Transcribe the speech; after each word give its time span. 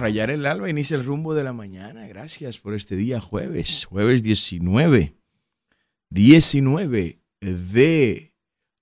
rayar 0.00 0.30
el 0.30 0.46
alba 0.46 0.70
inicia 0.70 0.96
el 0.96 1.04
rumbo 1.04 1.34
de 1.34 1.44
la 1.44 1.52
mañana. 1.52 2.06
Gracias 2.06 2.58
por 2.58 2.72
este 2.72 2.96
día 2.96 3.20
jueves, 3.20 3.84
jueves 3.84 4.22
19. 4.22 5.14
19 6.08 7.20
de 7.40 8.34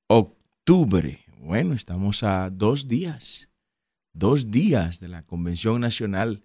octubre. 0.06 1.24
Bueno, 1.40 1.74
estamos 1.74 2.22
a 2.22 2.50
dos 2.50 2.86
días, 2.86 3.50
dos 4.12 4.52
días 4.52 5.00
de 5.00 5.08
la 5.08 5.26
Convención 5.26 5.80
Nacional 5.80 6.44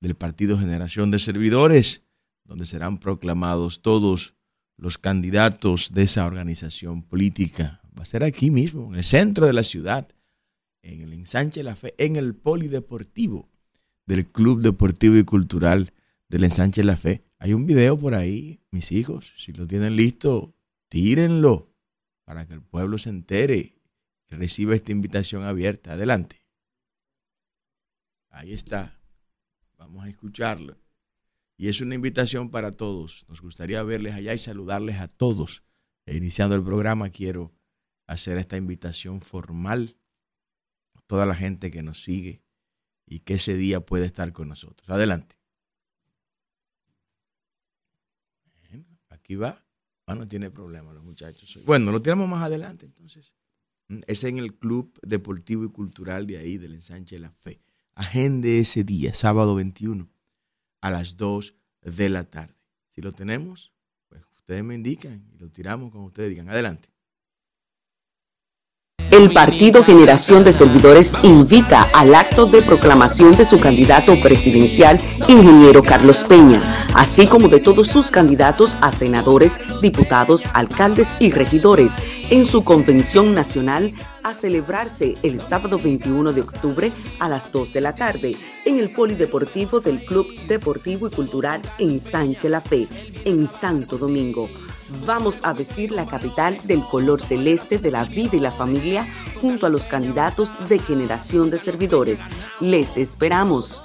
del 0.00 0.16
Partido 0.16 0.58
Generación 0.58 1.12
de 1.12 1.20
Servidores, 1.20 2.02
donde 2.44 2.66
serán 2.66 2.98
proclamados 2.98 3.82
todos 3.82 4.34
los 4.76 4.98
candidatos 4.98 5.92
de 5.94 6.02
esa 6.02 6.26
organización 6.26 7.04
política. 7.04 7.80
Va 7.96 8.02
a 8.02 8.06
ser 8.06 8.24
aquí 8.24 8.50
mismo, 8.50 8.88
en 8.92 8.96
el 8.96 9.04
centro 9.04 9.46
de 9.46 9.52
la 9.52 9.62
ciudad, 9.62 10.08
en 10.82 11.02
el 11.02 11.12
ensanche 11.12 11.60
de 11.60 11.64
la 11.64 11.76
fe, 11.76 11.94
en 11.98 12.16
el 12.16 12.34
polideportivo 12.34 13.48
del 14.08 14.26
Club 14.26 14.62
Deportivo 14.62 15.18
y 15.18 15.24
Cultural 15.24 15.92
del 16.30 16.44
ensanche 16.44 16.82
la 16.82 16.96
fe. 16.96 17.22
Hay 17.38 17.52
un 17.52 17.66
video 17.66 17.98
por 17.98 18.14
ahí, 18.14 18.62
mis 18.70 18.90
hijos, 18.90 19.34
si 19.36 19.52
lo 19.52 19.66
tienen 19.66 19.96
listo, 19.96 20.54
tírenlo 20.88 21.70
para 22.24 22.46
que 22.46 22.54
el 22.54 22.62
pueblo 22.62 22.96
se 22.96 23.10
entere 23.10 23.76
y 24.26 24.34
reciba 24.34 24.74
esta 24.74 24.92
invitación 24.92 25.44
abierta. 25.44 25.92
Adelante. 25.92 26.46
Ahí 28.30 28.54
está. 28.54 28.98
Vamos 29.76 30.06
a 30.06 30.08
escucharlo. 30.08 30.78
Y 31.58 31.68
es 31.68 31.82
una 31.82 31.94
invitación 31.94 32.50
para 32.50 32.72
todos. 32.72 33.26
Nos 33.28 33.42
gustaría 33.42 33.82
verles 33.82 34.14
allá 34.14 34.32
y 34.32 34.38
saludarles 34.38 35.00
a 35.00 35.08
todos. 35.08 35.64
E 36.06 36.16
iniciando 36.16 36.56
el 36.56 36.62
programa, 36.62 37.10
quiero 37.10 37.52
hacer 38.06 38.38
esta 38.38 38.56
invitación 38.56 39.20
formal 39.20 39.98
a 40.94 41.02
toda 41.02 41.26
la 41.26 41.34
gente 41.34 41.70
que 41.70 41.82
nos 41.82 42.02
sigue 42.02 42.47
y 43.08 43.20
que 43.20 43.34
ese 43.34 43.54
día 43.54 43.80
puede 43.80 44.06
estar 44.06 44.32
con 44.32 44.48
nosotros. 44.48 44.88
Adelante. 44.88 45.36
aquí 49.08 49.36
va. 49.36 49.62
Ah, 50.06 50.14
no 50.14 50.26
tiene 50.26 50.50
problema 50.50 50.92
los 50.94 51.04
muchachos. 51.04 51.58
Bueno, 51.66 51.92
lo 51.92 52.00
tenemos 52.00 52.26
más 52.28 52.42
adelante 52.42 52.86
entonces. 52.86 53.34
Mm, 53.88 54.00
es 54.06 54.24
en 54.24 54.38
el 54.38 54.54
Club 54.54 54.98
Deportivo 55.02 55.64
y 55.64 55.68
Cultural 55.68 56.26
de 56.26 56.38
ahí, 56.38 56.56
del 56.56 56.74
Ensanche 56.74 57.16
de 57.16 57.20
la 57.20 57.30
Fe. 57.30 57.60
Agende 57.94 58.58
ese 58.58 58.84
día, 58.84 59.12
sábado 59.12 59.54
21, 59.54 60.08
a 60.80 60.90
las 60.90 61.16
2 61.16 61.54
de 61.82 62.08
la 62.08 62.24
tarde. 62.24 62.54
Si 62.88 63.02
lo 63.02 63.12
tenemos, 63.12 63.72
pues 64.08 64.24
ustedes 64.36 64.64
me 64.64 64.74
indican 64.74 65.28
y 65.32 65.38
lo 65.38 65.50
tiramos 65.50 65.90
como 65.90 66.06
ustedes 66.06 66.30
digan. 66.30 66.48
Adelante. 66.48 66.88
El 69.10 69.30
Partido 69.30 69.82
Generación 69.82 70.44
de 70.44 70.52
Servidores 70.52 71.12
invita 71.22 71.86
al 71.94 72.14
acto 72.14 72.44
de 72.44 72.60
proclamación 72.60 73.34
de 73.36 73.46
su 73.46 73.58
candidato 73.58 74.20
presidencial, 74.20 75.00
ingeniero 75.26 75.82
Carlos 75.82 76.24
Peña, 76.28 76.60
así 76.94 77.26
como 77.26 77.48
de 77.48 77.58
todos 77.58 77.88
sus 77.88 78.10
candidatos 78.10 78.76
a 78.82 78.92
senadores, 78.92 79.50
diputados, 79.80 80.44
alcaldes 80.52 81.08
y 81.20 81.32
regidores 81.32 81.90
en 82.28 82.44
su 82.44 82.62
convención 82.62 83.32
nacional 83.32 83.94
a 84.22 84.34
celebrarse 84.34 85.14
el 85.22 85.40
sábado 85.40 85.78
21 85.78 86.34
de 86.34 86.42
octubre 86.42 86.92
a 87.18 87.30
las 87.30 87.50
2 87.50 87.72
de 87.72 87.80
la 87.80 87.94
tarde 87.94 88.36
en 88.66 88.78
el 88.78 88.90
Polideportivo 88.90 89.80
del 89.80 90.04
Club 90.04 90.26
Deportivo 90.46 91.08
y 91.08 91.10
Cultural 91.10 91.62
en 91.78 92.00
Sánchez 92.02 92.50
La 92.50 92.60
Fe, 92.60 92.86
en 93.24 93.48
Santo 93.48 93.96
Domingo. 93.96 94.50
Vamos 95.04 95.40
a 95.42 95.52
vestir 95.52 95.92
la 95.92 96.06
capital 96.06 96.58
del 96.64 96.80
color 96.80 97.20
celeste 97.20 97.78
de 97.78 97.90
la 97.90 98.04
vida 98.04 98.36
y 98.36 98.40
la 98.40 98.50
familia 98.50 99.06
junto 99.38 99.66
a 99.66 99.68
los 99.68 99.82
candidatos 99.82 100.54
de 100.68 100.78
generación 100.78 101.50
de 101.50 101.58
servidores. 101.58 102.20
Les 102.60 102.96
esperamos. 102.96 103.82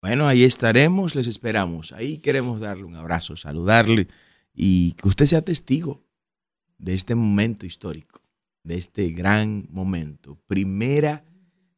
Bueno, 0.00 0.26
ahí 0.26 0.44
estaremos, 0.44 1.14
les 1.14 1.26
esperamos. 1.26 1.92
Ahí 1.92 2.18
queremos 2.18 2.58
darle 2.58 2.84
un 2.84 2.96
abrazo, 2.96 3.36
saludarle 3.36 4.08
y 4.54 4.92
que 4.92 5.08
usted 5.08 5.26
sea 5.26 5.42
testigo 5.42 6.06
de 6.78 6.94
este 6.94 7.14
momento 7.14 7.66
histórico, 7.66 8.22
de 8.64 8.76
este 8.76 9.10
gran 9.10 9.66
momento. 9.70 10.38
Primera 10.46 11.22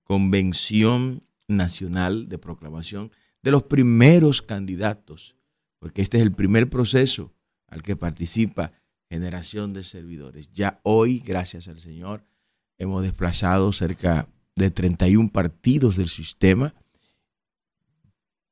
convención 0.04 1.24
nacional 1.48 2.28
de 2.28 2.38
proclamación 2.38 3.10
de 3.42 3.50
los 3.50 3.64
primeros 3.64 4.40
candidatos, 4.40 5.34
porque 5.80 6.00
este 6.00 6.18
es 6.18 6.22
el 6.22 6.32
primer 6.32 6.70
proceso 6.70 7.32
al 7.72 7.82
que 7.82 7.96
participa 7.96 8.72
generación 9.08 9.72
de 9.72 9.82
servidores. 9.82 10.52
Ya 10.52 10.78
hoy, 10.82 11.20
gracias 11.20 11.68
al 11.68 11.80
Señor, 11.80 12.22
hemos 12.76 13.02
desplazado 13.02 13.72
cerca 13.72 14.28
de 14.54 14.70
31 14.70 15.32
partidos 15.32 15.96
del 15.96 16.10
sistema, 16.10 16.74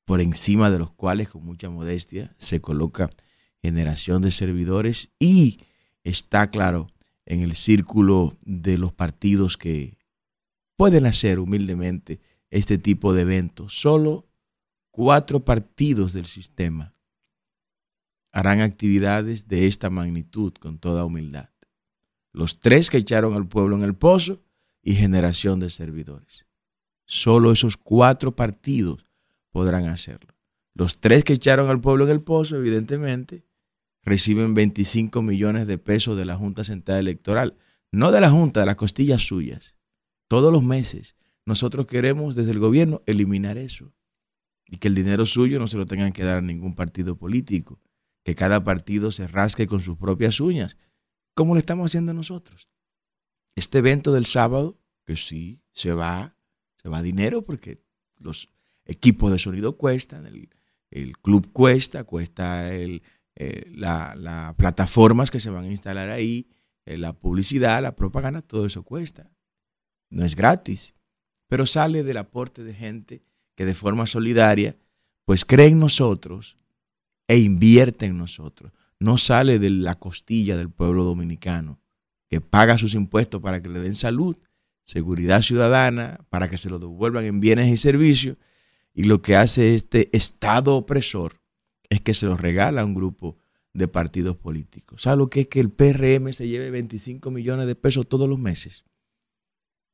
por 0.07 0.23
encima 0.23 0.71
de 0.71 0.79
los 0.79 0.91
cuales, 0.93 1.29
con 1.29 1.45
mucha 1.45 1.69
modestia, 1.69 2.35
se 2.39 2.63
coloca 2.63 3.11
generación 3.63 4.23
de 4.23 4.31
servidores 4.31 5.11
y 5.19 5.61
está 6.03 6.49
claro 6.49 6.89
en 7.27 7.43
el 7.43 7.55
círculo 7.55 8.39
de 8.47 8.79
los 8.79 8.93
partidos 8.93 9.59
que 9.59 9.99
pueden 10.77 11.05
hacer 11.05 11.41
humildemente 11.41 12.21
este 12.49 12.79
tipo 12.79 13.13
de 13.13 13.23
eventos. 13.23 13.79
Solo 13.79 14.27
cuatro 14.91 15.45
partidos 15.45 16.15
del 16.15 16.25
sistema 16.25 16.95
harán 18.33 18.61
actividades 18.61 19.49
de 19.49 19.67
esta 19.67 19.91
magnitud 19.91 20.53
con 20.55 20.79
toda 20.79 21.05
humildad. 21.05 21.51
Los 22.33 22.61
tres 22.61 22.91
que 22.91 22.99
echaron 22.99 23.35
al 23.35 23.49
pueblo 23.49 23.77
en 23.77 23.83
el 23.83 23.95
pozo 23.95 24.41
y 24.83 24.95
generación 24.95 25.59
de 25.59 25.71
servidores. 25.71 26.47
Solo 27.07 27.51
esos 27.51 27.77
cuatro 27.77 28.37
partidos 28.37 29.05
podrán 29.51 29.87
hacerlo. 29.87 30.37
Los 30.75 31.01
tres 31.01 31.25
que 31.25 31.33
echaron 31.33 31.69
al 31.69 31.81
pueblo 31.81 32.05
en 32.05 32.13
el 32.13 32.23
pozo, 32.23 32.57
evidentemente, 32.57 33.45
reciben 34.03 34.55
25 34.55 35.21
millones 35.23 35.67
de 35.67 35.79
pesos 35.79 36.17
de 36.17 36.25
la 36.25 36.37
Junta 36.37 36.63
Central 36.63 37.01
Electoral. 37.01 37.57
No 37.91 38.13
de 38.13 38.21
la 38.21 38.31
Junta, 38.31 38.61
de 38.61 38.67
las 38.67 38.77
costillas 38.77 39.23
suyas. 39.23 39.75
Todos 40.29 40.53
los 40.53 40.63
meses. 40.63 41.17
Nosotros 41.45 41.87
queremos 41.87 42.37
desde 42.37 42.53
el 42.53 42.61
gobierno 42.61 43.03
eliminar 43.07 43.59
eso. 43.59 43.93
Y 44.67 44.77
que 44.77 44.87
el 44.87 44.95
dinero 44.95 45.27
suyo 45.27 45.59
no 45.59 45.67
se 45.67 45.77
lo 45.77 45.87
tengan 45.87 46.13
que 46.13 46.23
dar 46.23 46.39
a 46.39 46.43
ningún 46.43 46.77
partido 46.77 47.17
político 47.17 47.81
que 48.25 48.35
cada 48.35 48.63
partido 48.63 49.13
se 49.13 49.27
rasque 49.27 49.67
con 49.67 49.81
sus 49.81 49.97
propias 49.99 50.41
uñas, 50.41 50.77
como 51.35 51.55
lo 51.55 51.61
estamos 51.61 51.91
haciendo 51.91 52.13
nosotros. 52.13 52.69
Este 53.55 53.79
evento 53.79 54.13
del 54.13 54.27
sábado, 54.27 54.79
que 55.05 55.17
sí, 55.17 55.63
se 55.73 55.93
va, 55.93 56.37
se 56.77 56.89
va 56.89 57.03
dinero 57.03 57.43
porque 57.43 57.83
los 58.19 58.49
equipos 58.85 59.33
de 59.33 59.39
sonido 59.39 59.77
cuestan, 59.77 60.27
el, 60.27 61.19
club 61.19 61.53
cuesta, 61.53 62.05
cuesta 62.05 62.75
el, 62.75 63.03
eh, 63.37 63.71
las 63.75 64.55
plataformas 64.55 65.31
que 65.31 65.41
se 65.41 65.51
van 65.51 65.65
a 65.65 65.71
instalar 65.71 66.11
ahí, 66.11 66.49
eh, 66.85 66.99
la 66.99 67.13
publicidad, 67.13 67.83
la 67.83 67.97
propaganda, 67.97 68.43
todo 68.43 68.67
eso 68.67 68.83
cuesta. 68.83 69.31
No 70.11 70.25
es 70.25 70.35
gratis, 70.35 70.95
pero 71.49 71.67
sale 71.67 72.03
del 72.03 72.17
aporte 72.17 72.65
de 72.65 72.75
gente 72.75 73.23
que 73.55 73.65
de 73.65 73.75
forma 73.75 74.07
solidaria, 74.07 74.77
pues 75.25 75.45
cree 75.45 75.69
en 75.69 75.79
nosotros, 75.79 76.57
e 77.31 77.39
invierte 77.39 78.07
en 78.07 78.19
nosotros. 78.19 78.73
No 78.99 79.17
sale 79.17 79.61
de 79.61 79.71
la 79.71 79.95
costilla 80.01 80.57
del 80.57 80.69
pueblo 80.69 81.05
dominicano, 81.05 81.79
que 82.29 82.41
paga 82.41 82.77
sus 82.77 82.95
impuestos 82.95 83.41
para 83.41 83.63
que 83.63 83.69
le 83.69 83.79
den 83.79 83.95
salud, 83.95 84.37
seguridad 84.83 85.41
ciudadana, 85.41 86.27
para 86.29 86.51
que 86.51 86.59
se 86.59 86.69
lo 86.69 86.81
devuelvan 86.81 87.25
en 87.27 87.39
bienes 87.39 87.69
y 87.69 87.77
servicios. 87.77 88.37
Y 88.95 89.05
lo 89.05 89.23
que 89.23 89.37
hace 89.37 89.77
este 89.77 90.11
Estado 90.13 90.75
opresor 90.75 91.41
es 91.89 92.01
que 92.01 92.15
se 92.15 92.27
lo 92.27 92.37
regala 92.37 92.81
a 92.81 92.85
un 92.85 92.97
grupo 92.97 93.39
de 93.75 93.87
partidos 93.87 94.37
políticos. 94.37 95.03
¿Sabe 95.03 95.19
lo 95.19 95.31
que 95.31 95.43
es 95.43 95.47
que 95.47 95.61
el 95.61 95.71
PRM 95.71 96.33
se 96.33 96.49
lleve 96.49 96.73
25 96.73 97.31
millones 97.31 97.69
de 97.69 97.77
pesos 97.77 98.09
todos 98.09 98.29
los 98.29 98.41
meses? 98.41 98.83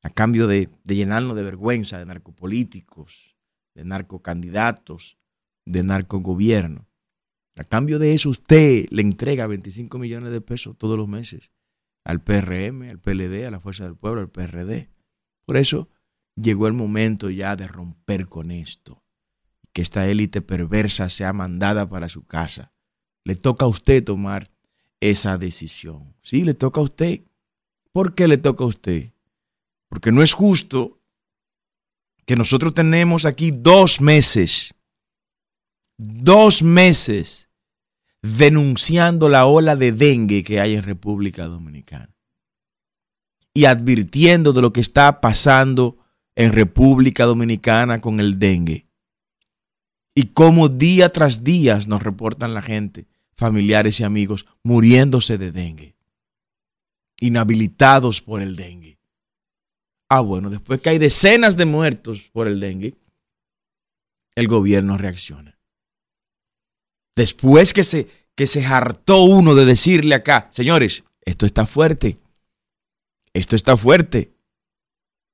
A 0.01 0.09
cambio 0.09 0.47
de, 0.47 0.69
de 0.83 0.95
llenarnos 0.95 1.37
de 1.37 1.43
vergüenza 1.43 1.99
de 1.99 2.07
narcopolíticos, 2.07 3.35
de 3.75 3.85
narcocandidatos, 3.85 5.19
de 5.65 5.83
narcogobierno. 5.83 6.87
A 7.57 7.63
cambio 7.63 7.97
de 7.97 8.13
eso, 8.13 8.29
usted 8.29 8.85
le 8.91 9.01
entrega 9.01 9.47
25 9.47 9.97
millones 9.97 10.31
de 10.31 10.41
pesos 10.41 10.77
todos 10.77 10.97
los 10.97 11.07
meses 11.07 11.51
al 12.05 12.23
PRM, 12.23 12.83
al 12.83 12.99
PLD, 12.99 13.45
a 13.45 13.51
la 13.51 13.59
Fuerza 13.59 13.83
del 13.83 13.97
Pueblo, 13.97 14.21
al 14.21 14.29
PRD. 14.29 14.91
Por 15.45 15.57
eso 15.57 15.89
llegó 16.35 16.67
el 16.67 16.73
momento 16.73 17.29
ya 17.29 17.55
de 17.55 17.67
romper 17.67 18.27
con 18.27 18.51
esto. 18.51 19.03
Que 19.73 19.81
esta 19.81 20.07
élite 20.07 20.41
perversa 20.41 21.09
sea 21.09 21.33
mandada 21.33 21.89
para 21.89 22.09
su 22.09 22.25
casa. 22.25 22.71
Le 23.25 23.35
toca 23.35 23.65
a 23.65 23.69
usted 23.69 24.03
tomar 24.03 24.49
esa 24.99 25.37
decisión. 25.37 26.15
Sí, 26.21 26.43
le 26.43 26.53
toca 26.53 26.79
a 26.79 26.83
usted. 26.83 27.21
¿Por 27.91 28.13
qué 28.13 28.27
le 28.27 28.37
toca 28.37 28.63
a 28.63 28.67
usted? 28.67 29.13
Porque 29.89 30.11
no 30.11 30.21
es 30.21 30.33
justo 30.33 31.01
que 32.25 32.35
nosotros 32.35 32.73
tenemos 32.73 33.25
aquí 33.25 33.51
dos 33.51 33.99
meses, 33.99 34.73
dos 35.97 36.61
meses 36.61 37.46
denunciando 38.35 39.29
la 39.29 39.45
ola 39.45 39.75
de 39.75 39.91
dengue 39.91 40.43
que 40.43 40.59
hay 40.59 40.75
en 40.75 40.83
República 40.83 41.45
Dominicana 41.45 42.13
y 43.53 43.65
advirtiendo 43.65 44.53
de 44.53 44.61
lo 44.61 44.73
que 44.73 44.81
está 44.81 45.21
pasando 45.21 45.97
en 46.35 46.53
República 46.53 47.25
Dominicana 47.25 47.99
con 48.01 48.19
el 48.19 48.37
dengue. 48.37 48.87
Y 50.13 50.27
cómo 50.27 50.69
día 50.69 51.09
tras 51.09 51.43
día 51.43 51.79
nos 51.87 52.03
reportan 52.03 52.53
la 52.53 52.61
gente, 52.61 53.07
familiares 53.33 53.99
y 53.99 54.03
amigos, 54.03 54.45
muriéndose 54.63 55.37
de 55.37 55.51
dengue, 55.51 55.95
inhabilitados 57.19 58.21
por 58.21 58.41
el 58.41 58.55
dengue. 58.55 58.99
Ah, 60.09 60.21
bueno, 60.21 60.49
después 60.49 60.79
que 60.79 60.89
hay 60.89 60.99
decenas 60.99 61.57
de 61.57 61.65
muertos 61.65 62.29
por 62.31 62.47
el 62.47 62.59
dengue, 62.59 62.95
el 64.35 64.47
gobierno 64.47 64.97
reacciona. 64.97 65.56
Después 67.17 67.73
que 67.73 67.83
se, 67.83 68.07
que 68.35 68.45
se 68.45 68.63
hartó 68.63 69.23
uno 69.23 69.55
de 69.55 69.65
decirle 69.65 70.13
acá, 70.13 70.47
señores, 70.51 71.03
esto 71.25 71.47
está 71.47 71.65
fuerte, 71.65 72.19
esto 73.33 73.55
está 73.55 73.75
fuerte. 73.75 74.35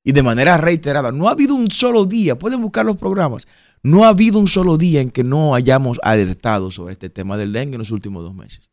Y 0.02 0.14
de 0.14 0.24
manera 0.24 0.56
reiterada, 0.56 1.12
no 1.12 1.28
ha 1.28 1.32
habido 1.32 1.56
un 1.56 1.70
solo 1.72 2.06
día, 2.06 2.40
pueden 2.40 2.62
buscar 2.62 2.86
los 2.86 2.96
programas, 2.96 3.50
no 3.84 4.06
ha 4.06 4.10
habido 4.10 4.40
un 4.40 4.48
solo 4.48 4.78
día 4.78 5.02
en 5.02 5.12
que 5.12 5.26
no 5.26 5.56
hayamos 5.56 6.00
alertado 6.04 6.72
sobre 6.72 6.94
este 6.94 7.10
tema 7.10 7.36
del 7.36 7.52
dengue 7.52 7.76
en 7.76 7.80
los 7.80 7.92
últimos 7.92 8.24
dos 8.24 8.34
meses. 8.34 8.70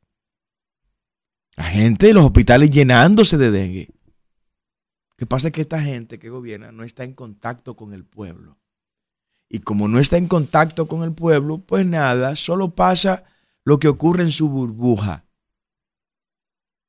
La 1.56 1.64
gente 1.64 2.06
de 2.06 2.14
los 2.14 2.24
hospitales 2.24 2.70
llenándose 2.70 3.36
de 3.38 3.50
dengue. 3.50 3.88
Lo 3.88 5.16
que 5.16 5.26
pasa 5.26 5.48
es 5.48 5.52
que 5.52 5.62
esta 5.62 5.82
gente 5.82 6.20
que 6.20 6.30
gobierna 6.30 6.70
no 6.70 6.84
está 6.84 7.02
en 7.02 7.14
contacto 7.14 7.74
con 7.74 7.92
el 7.92 8.04
pueblo. 8.04 8.59
Y 9.50 9.58
como 9.58 9.88
no 9.88 9.98
está 9.98 10.16
en 10.16 10.28
contacto 10.28 10.88
con 10.88 11.02
el 11.02 11.12
pueblo, 11.12 11.58
pues 11.58 11.84
nada, 11.84 12.36
solo 12.36 12.74
pasa 12.74 13.24
lo 13.64 13.78
que 13.78 13.88
ocurre 13.88 14.22
en 14.22 14.32
su 14.32 14.48
burbuja. 14.48 15.26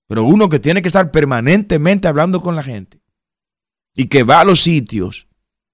Pero 0.08 0.24
uno 0.24 0.48
que 0.48 0.60
tiene 0.60 0.82
que 0.82 0.88
estar 0.88 1.12
permanentemente 1.12 2.08
hablando 2.08 2.42
con 2.42 2.56
la 2.56 2.64
gente 2.64 3.02
y 3.96 4.06
que 4.06 4.24
va 4.24 4.40
a 4.40 4.46
los 4.46 4.62
sitios 4.62 5.28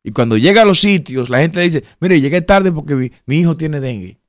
y 0.07 0.11
cuando 0.13 0.37
llega 0.37 0.61
a 0.61 0.65
los 0.65 0.79
sitios, 0.79 1.29
la 1.29 1.39
gente 1.39 1.59
dice, 1.59 1.83
mire, 1.99 2.21
llegué 2.21 2.41
tarde 2.41 2.71
porque 2.71 3.11
mi, 3.25 3.35
hijo 3.35 3.57
tiene 3.57 3.81
dengue. 3.81 4.21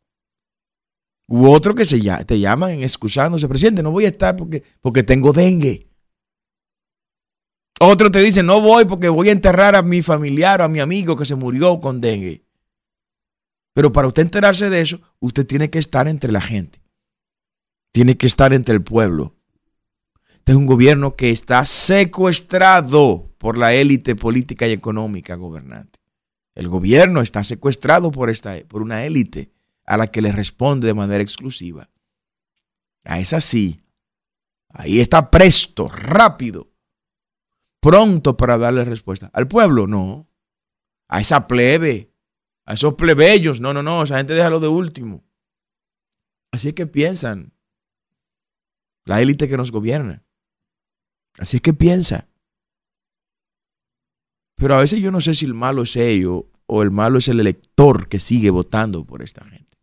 U 1.28 1.46
otro 1.46 1.72
que 1.72 1.84
se, 1.84 2.00
te 2.26 2.40
llaman 2.40 2.82
excusándose, 2.82 3.46
presidente, 3.46 3.84
no 3.84 3.92
voy 3.92 4.06
a 4.06 4.08
estar 4.08 4.34
porque, 4.34 4.64
porque 4.80 5.04
tengo 5.04 5.32
dengue. 5.32 5.78
Otro 7.78 8.10
te 8.10 8.18
dice, 8.18 8.42
no 8.42 8.60
voy 8.60 8.86
porque 8.86 9.08
voy 9.08 9.28
a 9.28 9.32
enterrar 9.32 9.76
a 9.76 9.82
mi 9.82 10.02
familiar 10.02 10.60
o 10.60 10.64
a 10.64 10.68
mi 10.68 10.80
amigo 10.80 11.16
que 11.16 11.24
se 11.24 11.36
murió 11.36 11.80
con 11.80 12.00
dengue. 12.00 12.42
Pero 13.78 13.92
para 13.92 14.08
usted 14.08 14.22
enterarse 14.22 14.70
de 14.70 14.80
eso, 14.80 15.00
usted 15.20 15.46
tiene 15.46 15.70
que 15.70 15.78
estar 15.78 16.08
entre 16.08 16.32
la 16.32 16.40
gente. 16.40 16.82
Tiene 17.92 18.16
que 18.16 18.26
estar 18.26 18.52
entre 18.52 18.74
el 18.74 18.82
pueblo. 18.82 19.36
Este 20.38 20.50
es 20.50 20.56
un 20.56 20.66
gobierno 20.66 21.14
que 21.14 21.30
está 21.30 21.64
secuestrado 21.64 23.32
por 23.38 23.56
la 23.56 23.74
élite 23.74 24.16
política 24.16 24.66
y 24.66 24.72
económica 24.72 25.36
gobernante. 25.36 26.00
El 26.56 26.68
gobierno 26.68 27.20
está 27.20 27.44
secuestrado 27.44 28.10
por, 28.10 28.30
esta, 28.30 28.56
por 28.66 28.82
una 28.82 29.04
élite 29.04 29.52
a 29.86 29.96
la 29.96 30.08
que 30.08 30.22
le 30.22 30.32
responde 30.32 30.88
de 30.88 30.94
manera 30.94 31.22
exclusiva. 31.22 31.88
A 33.04 33.20
esa 33.20 33.40
sí. 33.40 33.76
Ahí 34.70 34.98
está 34.98 35.30
presto, 35.30 35.88
rápido, 35.88 36.68
pronto 37.78 38.36
para 38.36 38.58
darle 38.58 38.84
respuesta. 38.84 39.30
Al 39.32 39.46
pueblo, 39.46 39.86
no. 39.86 40.28
A 41.06 41.20
esa 41.20 41.46
plebe, 41.46 42.10
a 42.68 42.74
esos 42.74 42.96
plebeyos, 42.96 43.62
no, 43.62 43.72
no, 43.72 43.82
no, 43.82 44.02
esa 44.02 44.18
gente 44.18 44.34
deja 44.34 44.50
lo 44.50 44.60
de 44.60 44.68
último. 44.68 45.24
Así 46.52 46.68
es 46.68 46.74
que 46.74 46.86
piensan 46.86 47.54
la 49.06 49.22
élite 49.22 49.48
que 49.48 49.56
nos 49.56 49.72
gobierna. 49.72 50.22
Así 51.38 51.56
es 51.56 51.62
que 51.62 51.72
piensa. 51.72 52.28
Pero 54.56 54.74
a 54.74 54.80
veces 54.80 55.00
yo 55.00 55.10
no 55.10 55.22
sé 55.22 55.32
si 55.32 55.46
el 55.46 55.54
malo 55.54 55.80
es 55.80 55.96
ellos 55.96 56.44
o 56.66 56.82
el 56.82 56.90
malo 56.90 57.16
es 57.16 57.28
el 57.28 57.40
elector 57.40 58.06
que 58.06 58.20
sigue 58.20 58.50
votando 58.50 59.06
por 59.06 59.22
esta 59.22 59.46
gente. 59.46 59.78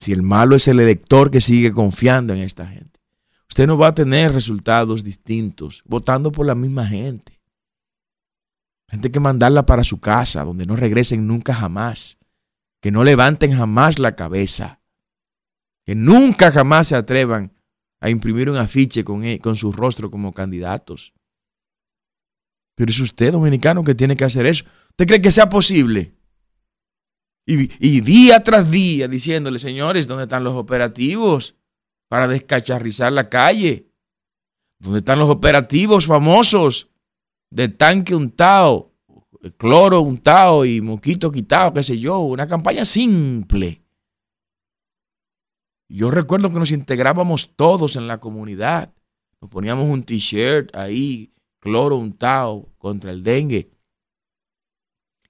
Si 0.00 0.12
el 0.12 0.22
malo 0.22 0.56
es 0.56 0.68
el 0.68 0.80
elector 0.80 1.30
que 1.30 1.42
sigue 1.42 1.70
confiando 1.70 2.32
en 2.32 2.38
esta 2.38 2.66
gente. 2.66 2.98
Usted 3.46 3.66
no 3.66 3.76
va 3.76 3.88
a 3.88 3.94
tener 3.94 4.32
resultados 4.32 5.04
distintos 5.04 5.82
votando 5.84 6.32
por 6.32 6.46
la 6.46 6.54
misma 6.54 6.86
gente. 6.86 7.37
Gente 8.88 9.10
que 9.10 9.20
mandarla 9.20 9.66
para 9.66 9.84
su 9.84 10.00
casa, 10.00 10.44
donde 10.44 10.66
no 10.66 10.74
regresen 10.76 11.26
nunca 11.26 11.54
jamás. 11.54 12.18
Que 12.80 12.90
no 12.90 13.04
levanten 13.04 13.56
jamás 13.56 13.98
la 13.98 14.16
cabeza. 14.16 14.80
Que 15.84 15.94
nunca 15.94 16.50
jamás 16.50 16.88
se 16.88 16.96
atrevan 16.96 17.52
a 18.00 18.10
imprimir 18.10 18.48
un 18.48 18.56
afiche 18.56 19.04
con, 19.04 19.24
e, 19.24 19.38
con 19.38 19.56
su 19.56 19.72
rostro 19.72 20.10
como 20.10 20.32
candidatos. 20.32 21.12
Pero 22.76 22.90
es 22.90 23.00
usted, 23.00 23.32
dominicano, 23.32 23.82
que 23.82 23.94
tiene 23.94 24.16
que 24.16 24.24
hacer 24.24 24.46
eso. 24.46 24.64
¿Usted 24.90 25.06
cree 25.06 25.20
que 25.20 25.32
sea 25.32 25.48
posible? 25.48 26.14
Y, 27.50 28.00
día 28.02 28.42
tras 28.42 28.70
día 28.70 29.08
diciéndole, 29.08 29.58
señores, 29.58 30.06
¿dónde 30.06 30.24
están 30.24 30.44
los 30.44 30.52
operativos 30.52 31.56
para 32.06 32.28
descacharrizar 32.28 33.10
la 33.10 33.30
calle? 33.30 33.90
¿Dónde 34.78 34.98
están 34.98 35.18
los 35.18 35.30
operativos 35.30 36.04
famosos 36.04 36.90
de 37.50 37.68
tanque 37.68 38.14
untado, 38.14 38.92
cloro 39.56 40.00
untado 40.00 40.64
y 40.64 40.80
moquito 40.80 41.30
quitado, 41.30 41.72
qué 41.72 41.82
sé 41.82 41.98
yo? 41.98 42.20
Una 42.20 42.46
campaña 42.46 42.84
simple. 42.84 43.82
Yo 45.88 46.10
recuerdo 46.10 46.52
que 46.52 46.58
nos 46.58 46.70
integrábamos 46.70 47.56
todos 47.56 47.96
en 47.96 48.06
la 48.06 48.20
comunidad. 48.20 48.92
Nos 49.40 49.50
poníamos 49.50 49.88
un 49.88 50.02
t-shirt 50.02 50.74
ahí 50.76 51.32
cloro 51.60 51.96
untado 51.96 52.68
contra 52.78 53.10
el 53.10 53.22
dengue. 53.22 53.70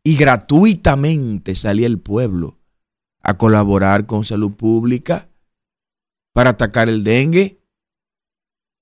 Y 0.03 0.17
gratuitamente 0.17 1.55
salía 1.55 1.87
el 1.87 2.01
pueblo 2.01 2.59
a 3.21 3.37
colaborar 3.37 4.07
con 4.07 4.25
salud 4.25 4.53
pública 4.53 5.29
para 6.33 6.51
atacar 6.51 6.89
el 6.89 7.05
dengue. 7.05 7.58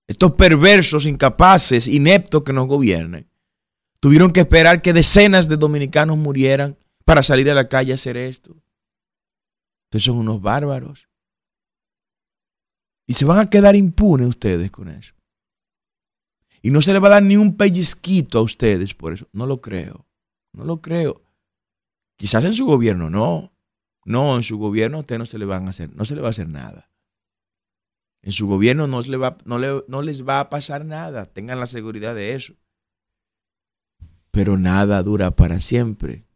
Estos 0.08 0.32
perversos, 0.32 1.06
incapaces, 1.06 1.88
ineptos 1.88 2.43
que 2.44 2.53
nos 2.53 2.69
gobiernan, 2.69 3.29
tuvieron 4.00 4.32
que 4.32 4.41
esperar 4.41 4.82
que 4.82 4.93
decenas 4.93 5.49
de 5.49 5.56
dominicanos 5.56 6.17
murieran 6.17 6.79
para 7.05 7.23
salir 7.23 7.50
a 7.50 7.55
la 7.55 7.69
calle 7.69 7.93
a 7.93 7.97
hacer 7.97 8.17
esto. 8.17 8.56
Ustedes 9.87 10.05
son 10.05 10.19
unos 10.19 10.41
bárbaros. 10.41 11.08
Y 13.06 13.14
se 13.14 13.25
van 13.25 13.38
a 13.38 13.47
quedar 13.47 13.76
impunes 13.76 14.28
ustedes 14.28 14.71
con 14.71 14.88
eso. 14.88 15.14
Y 16.62 16.71
no 16.71 16.83
se 16.83 16.92
le 16.92 16.99
va 16.99 17.09
a 17.09 17.12
dar 17.12 17.23
ni 17.23 17.37
un 17.37 17.57
pellizquito 17.57 18.38
a 18.38 18.42
ustedes 18.42 18.95
por 18.95 19.12
eso. 19.12 19.28
No 19.33 19.47
lo 19.47 19.61
creo. 19.61 20.07
No 20.52 20.64
lo 20.64 20.80
creo. 20.80 21.23
Quizás 22.16 22.45
en 22.45 22.52
su 22.52 22.66
gobierno 22.66 23.11
no. 23.11 23.52
No, 24.04 24.37
en 24.37 24.42
su 24.42 24.57
gobierno 24.57 24.99
a 24.99 25.00
usted 25.00 25.19
no 25.19 25.26
se 25.26 25.38
le 25.38 25.45
van 25.45 25.66
a 25.66 25.71
hacer, 25.71 25.95
no 25.95 26.04
se 26.04 26.14
le 26.14 26.21
va 26.21 26.28
a 26.28 26.30
hacer 26.30 26.49
nada. 26.49 26.86
En 28.26 28.33
su 28.33 28.47
gobierno 28.47 28.87
no, 28.87 29.00
les 29.00 30.25
va 30.28 30.40
a 30.40 30.50
pasar 30.50 30.85
nada. 30.85 31.25
Tengan 31.26 31.61
la 31.61 31.66
seguridad 31.66 32.14
de 32.14 32.35
eso. 32.35 32.54
Pero 34.33 34.59
nada 34.59 35.02
dura 35.02 35.30
para 35.30 35.61
siempre. 35.61 36.26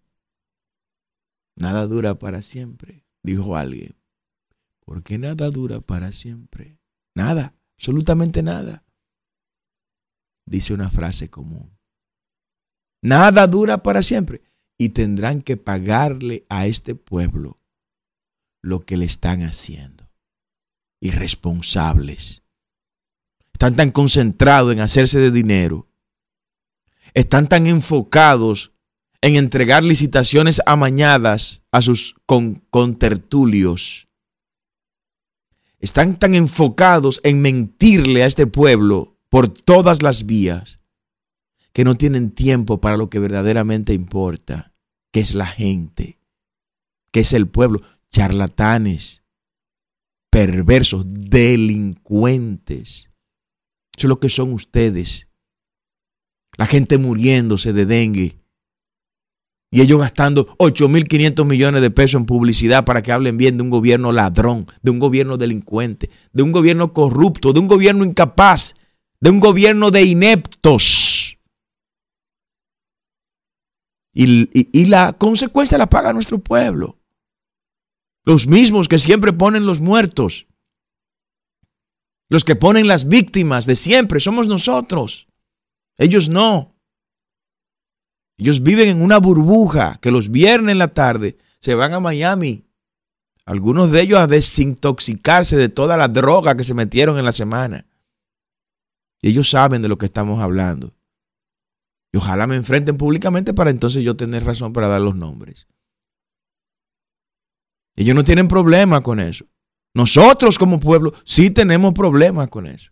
Nada 1.56 1.87
dura 1.87 2.14
para 2.14 2.42
siempre, 2.42 3.04
dijo 3.23 3.56
alguien. 3.56 3.94
Porque 4.87 5.18
nada 5.18 5.50
dura 5.50 5.80
para 5.80 6.12
siempre. 6.12 6.78
Nada, 7.14 7.54
absolutamente 7.76 8.42
nada 8.42 8.87
dice 10.50 10.75
una 10.75 10.90
frase 10.90 11.30
común. 11.30 11.78
Nada 13.02 13.47
dura 13.47 13.82
para 13.82 14.02
siempre 14.02 14.42
y 14.76 14.90
tendrán 14.90 15.42
que 15.42 15.56
pagarle 15.56 16.44
a 16.49 16.66
este 16.66 16.94
pueblo 16.94 17.59
lo 18.61 18.80
que 18.80 18.97
le 18.97 19.06
están 19.06 19.42
haciendo. 19.42 20.10
Irresponsables. 21.00 22.42
Están 23.52 23.76
tan 23.76 23.90
concentrados 23.90 24.73
en 24.73 24.80
hacerse 24.80 25.19
de 25.19 25.30
dinero. 25.30 25.88
Están 27.14 27.49
tan 27.49 27.66
enfocados 27.66 28.73
en 29.23 29.37
entregar 29.37 29.85
licitaciones 29.85 30.62
amañadas 30.66 31.62
a 31.73 31.83
sus 31.83 32.14
contertulios. 32.71 34.09
Están 35.78 36.19
tan 36.19 36.35
enfocados 36.35 37.21
en 37.25 37.40
mentirle 37.40 38.23
a 38.23 38.26
este 38.26 38.47
pueblo 38.47 39.19
por 39.28 39.49
todas 39.49 40.02
las 40.02 40.26
vías 40.26 40.80
que 41.73 41.85
no 41.85 41.97
tienen 41.97 42.30
tiempo 42.30 42.80
para 42.80 42.97
lo 42.97 43.11
que 43.11 43.19
verdaderamente 43.19 43.95
importa, 43.95 44.73
que 45.12 45.21
es 45.21 45.35
la 45.35 45.47
gente, 45.47 46.19
que 47.12 47.21
es 47.21 47.33
el 47.33 47.49
pueblo, 47.49 47.80
charlatanes, 48.11 49.19
perversos, 50.30 51.04
delincuentes. 51.06 53.10
Eso 53.96 54.06
es 54.06 54.08
lo 54.08 54.20
que 54.20 54.28
son 54.28 54.52
ustedes. 54.52 55.28
La 56.56 56.66
gente 56.66 56.99
muriéndose 56.99 57.72
de 57.72 57.87
dengue. 57.87 58.37
Y 59.72 59.82
ellos 59.82 60.00
gastando 60.00 60.56
8.500 60.58 61.44
millones 61.44 61.82
de 61.82 61.90
pesos 61.90 62.20
en 62.20 62.26
publicidad 62.26 62.84
para 62.84 63.02
que 63.02 63.12
hablen 63.12 63.37
bien 63.37 63.56
de 63.56 63.62
un 63.62 63.70
gobierno 63.70 64.10
ladrón, 64.10 64.66
de 64.82 64.90
un 64.90 64.99
gobierno 64.99 65.37
delincuente, 65.37 66.10
de 66.32 66.42
un 66.42 66.50
gobierno 66.50 66.92
corrupto, 66.92 67.52
de 67.52 67.60
un 67.60 67.68
gobierno 67.68 68.04
incapaz 68.04 68.75
de 69.20 69.30
un 69.30 69.38
gobierno 69.38 69.90
de 69.90 70.02
ineptos. 70.02 71.38
Y, 74.12 74.87
la 74.87 75.12
consecuencia 75.12 75.78
la 75.78 75.88
paga 75.88 76.12
nuestro 76.12 76.38
pueblo. 76.38 76.99
Los 78.24 78.46
mismos 78.46 78.88
que 78.88 78.98
siempre 78.98 79.32
ponen 79.32 79.66
los 79.66 79.80
muertos. 79.80 80.46
Los 82.28 82.44
que 82.44 82.56
ponen 82.56 82.86
las 82.86 83.08
víctimas 83.08 83.66
de 83.66 83.74
siempre 83.74 84.20
somos 84.20 84.46
nosotros. 84.46 85.26
Ellos 85.96 86.28
no. 86.28 86.76
Ellos 88.38 88.62
viven 88.62 88.88
en 88.88 89.02
una 89.02 89.18
burbuja 89.18 89.98
que 90.00 90.10
los 90.10 90.30
viernes 90.30 90.72
en 90.72 90.78
la 90.78 90.88
tarde 90.88 91.36
se 91.58 91.74
van 91.74 91.92
a 91.92 92.00
Miami. 92.00 92.64
Algunos 93.44 93.90
de 93.90 94.02
ellos 94.02 94.18
a 94.18 94.26
desintoxicarse 94.26 95.56
de 95.56 95.68
toda 95.68 95.96
la 95.96 96.08
droga 96.08 96.56
que 96.56 96.64
se 96.64 96.72
metieron 96.72 97.18
en 97.18 97.24
la 97.24 97.32
semana. 97.32 97.86
Y 99.20 99.28
ellos 99.28 99.50
saben 99.50 99.82
de 99.82 99.88
lo 99.88 99.98
que 99.98 100.06
estamos 100.06 100.40
hablando. 100.40 100.94
Y 102.12 102.18
ojalá 102.18 102.46
me 102.46 102.56
enfrenten 102.56 102.96
públicamente 102.96 103.52
para 103.54 103.70
entonces 103.70 104.04
yo 104.04 104.16
tener 104.16 104.44
razón 104.44 104.72
para 104.72 104.88
dar 104.88 105.00
los 105.00 105.16
nombres. 105.16 105.66
Ellos 108.00 108.14
no 108.14 108.25
tienen 108.25 108.49
problema 108.49 109.02
con 109.02 109.21
eso. 109.21 109.45
Nosotros 109.92 110.59
como 110.59 110.80
pueblo 110.80 111.12
sí 111.23 111.50
tenemos 111.50 111.92
problemas 111.92 112.49
con 112.49 112.66
eso. 112.66 112.90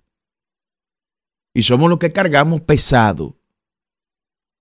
Y 1.54 1.62
somos 1.62 1.88
los 1.88 1.98
que 1.98 2.12
cargamos 2.12 2.60
pesado. 2.60 3.40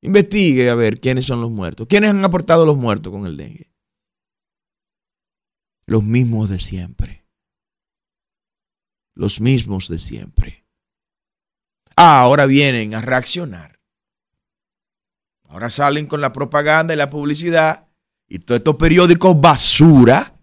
Investigue 0.01 0.70
a 0.70 0.75
ver 0.75 1.01
quiénes 1.01 1.25
son 1.25 1.42
los 1.42 1.51
muertos. 1.51 1.86
¿Quiénes 1.89 2.12
han 2.12 2.24
aportado 2.24 2.66
los 2.66 2.77
muertos 2.77 3.12
con 3.12 3.25
el 3.25 3.36
dengue? 3.36 3.74
Los 5.86 6.01
mismos 6.01 6.50
de 6.50 6.60
siempre. 6.60 7.25
Los 9.16 9.42
mismos 9.42 9.89
de 9.89 10.00
siempre. 10.00 10.66
ahora 11.98 12.46
vienen 12.46 12.96
a 12.96 13.01
reaccionar 13.01 13.82
Ahora 15.50 15.70
salen 15.70 16.06
con 16.06 16.22
la 16.22 16.32
propaganda 16.32 16.94
y 16.94 16.98
la 16.98 17.10
publicidad 17.10 17.89
y 18.30 18.39
todos 18.39 18.60
estos 18.60 18.75
periódicos 18.75 19.39
basura 19.42 20.37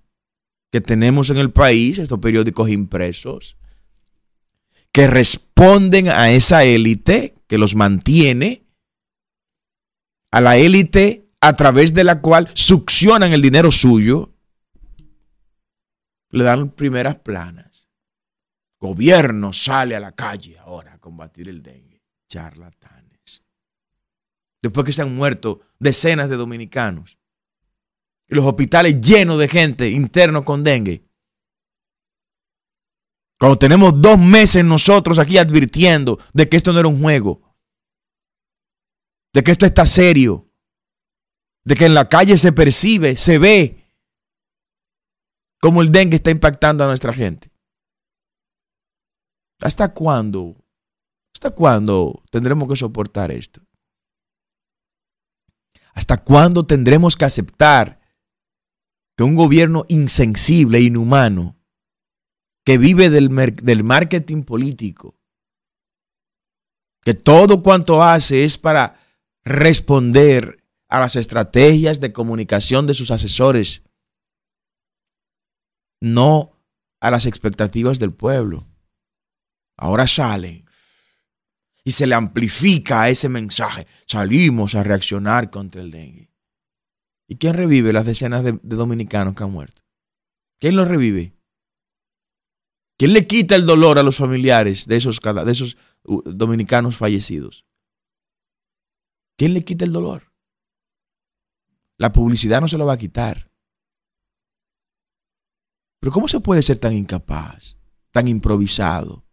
que 0.75 0.81
tenemos 0.81 1.31
en 1.31 1.37
el 1.37 1.53
país, 1.53 1.99
estos 1.99 2.19
periódicos 2.19 2.69
impresos, 2.69 3.57
que 4.91 5.07
responden 5.07 6.09
a 6.09 6.33
esa 6.33 6.65
élite 6.65 7.37
que 7.47 7.59
los 7.59 7.77
mantiene, 7.77 8.67
a 10.33 10.41
la 10.41 10.57
élite 10.57 11.29
a 11.41 11.55
través 11.55 11.95
de 11.95 12.03
la 12.03 12.21
cual 12.21 12.51
succionan 12.55 13.33
el 13.33 13.41
dinero 13.41 13.71
suyo, 13.71 14.35
le 16.31 16.43
dan 16.43 16.71
primeras 16.71 17.15
planas. 17.21 17.89
Gobierno 18.81 19.53
sale 19.53 19.95
a 19.95 20.01
la 20.01 20.11
calle 20.11 20.59
ahora 20.59 20.95
a 20.95 20.99
combatir 20.99 21.49
el 21.49 21.63
dengue. 21.63 22.03
Charlatán 22.27 23.05
después 24.61 24.85
que 24.85 24.93
se 24.93 25.03
han 25.03 25.15
muerto 25.15 25.61
decenas 25.79 26.29
de 26.29 26.37
dominicanos. 26.37 27.17
Los 28.29 28.45
hospitales 28.45 29.01
llenos 29.01 29.39
de 29.39 29.49
gente 29.49 29.91
internos 29.91 30.45
con 30.45 30.63
dengue. 30.63 31.05
Cuando 33.39 33.59
tenemos 33.59 34.01
dos 34.01 34.19
meses 34.19 34.65
nosotros 34.65 35.19
aquí 35.19 35.39
advirtiendo 35.39 36.19
de 36.33 36.49
que 36.49 36.57
esto 36.57 36.73
no 36.73 36.79
era 36.79 36.89
un 36.89 37.01
juego, 37.01 37.55
de 39.33 39.43
que 39.43 39.51
esto 39.51 39.67
está 39.67 39.85
serio, 39.85 40.49
de 41.65 41.75
que 41.75 41.87
en 41.87 41.95
la 41.95 42.09
calle 42.09 42.39
se 42.39 42.53
percibe, 42.53 43.17
se 43.17 43.39
ve 43.39 43.93
cómo 45.61 45.83
el 45.83 45.91
dengue 45.91 46.17
está 46.17 46.31
impactando 46.31 46.85
a 46.85 46.87
nuestra 46.87 47.13
gente. 47.13 47.51
¿Hasta 49.61 49.93
cuándo? 49.93 50.57
¿Hasta 51.35 51.51
cuándo 51.51 52.23
tendremos 52.31 52.69
que 52.69 52.77
soportar 52.77 53.31
esto? 53.31 53.61
¿Hasta 55.95 56.23
cuándo 56.23 56.65
tendremos 56.65 57.17
que 57.17 57.25
aceptar 57.25 58.01
que 59.17 59.25
un 59.25 59.35
gobierno 59.35 59.85
insensible 59.89 60.81
inhumano, 60.81 61.57
que 62.65 62.79
vive 62.79 63.11
del, 63.11 63.29
del 63.57 63.85
marketing 63.85 64.43
político, 64.43 65.19
que 67.03 67.15
todo 67.15 67.63
cuanto 67.63 68.03
hace 68.03 68.45
es 68.45 68.59
para 68.59 68.99
responder 69.45 70.65
a 70.89 71.01
las 71.01 71.17
estrategias 71.17 72.01
de 72.01 72.13
comunicación 72.13 72.87
de 72.87 72.95
sus 72.95 73.11
asesores, 73.11 73.83
no 76.01 76.53
a 77.01 77.11
las 77.11 77.27
expectativas 77.27 77.99
del 77.99 78.13
pueblo. 78.13 78.67
Ahora 79.77 80.07
salen 80.07 80.65
y 81.85 81.93
se 81.93 82.07
le 82.07 82.15
amplifica 82.15 83.09
ese 83.09 83.29
mensaje. 83.29 83.87
Salimos 84.07 84.75
a 84.75 84.83
reaccionar 84.83 85.51
contra 85.51 85.83
el 85.83 85.91
dengue. 85.91 86.34
¿Y 87.29 87.37
quién 87.37 87.55
revive 87.55 87.93
las 87.93 88.07
decenas 88.07 88.45
de, 88.45 88.59
dominicanos 88.63 89.35
que 89.35 89.43
han 89.45 89.51
muerto? 89.51 89.83
¿Quién 90.61 90.77
los 90.77 90.89
revive? 90.89 91.35
¿Quién 92.99 93.13
le 93.13 93.27
quita 93.27 93.57
el 93.57 93.67
dolor 93.67 93.99
a 93.99 94.03
los 94.03 94.17
familiares 94.17 94.87
de 94.87 94.97
esos, 94.97 95.21
de 95.21 95.53
esos 95.53 95.77
uh, 96.05 96.23
dominicanos 96.23 96.97
fallecidos? 96.97 97.67
¿Quién 99.37 99.55
le 99.55 99.65
quita 99.65 99.85
el 99.85 99.93
dolor? 99.93 100.33
La 101.99 102.13
publicidad 102.13 102.61
no 102.61 102.69
se 102.69 102.79
lo 102.79 102.87
va 102.87 102.95
a 102.95 102.99
quitar. 102.99 103.51
Pero 106.01 106.13
¿cómo 106.13 106.29
se 106.29 106.41
puede 106.41 106.63
ser 106.63 106.79
tan 106.79 106.93
incapaz, 106.93 107.77
tan 108.11 108.29
improvisado? 108.29 109.25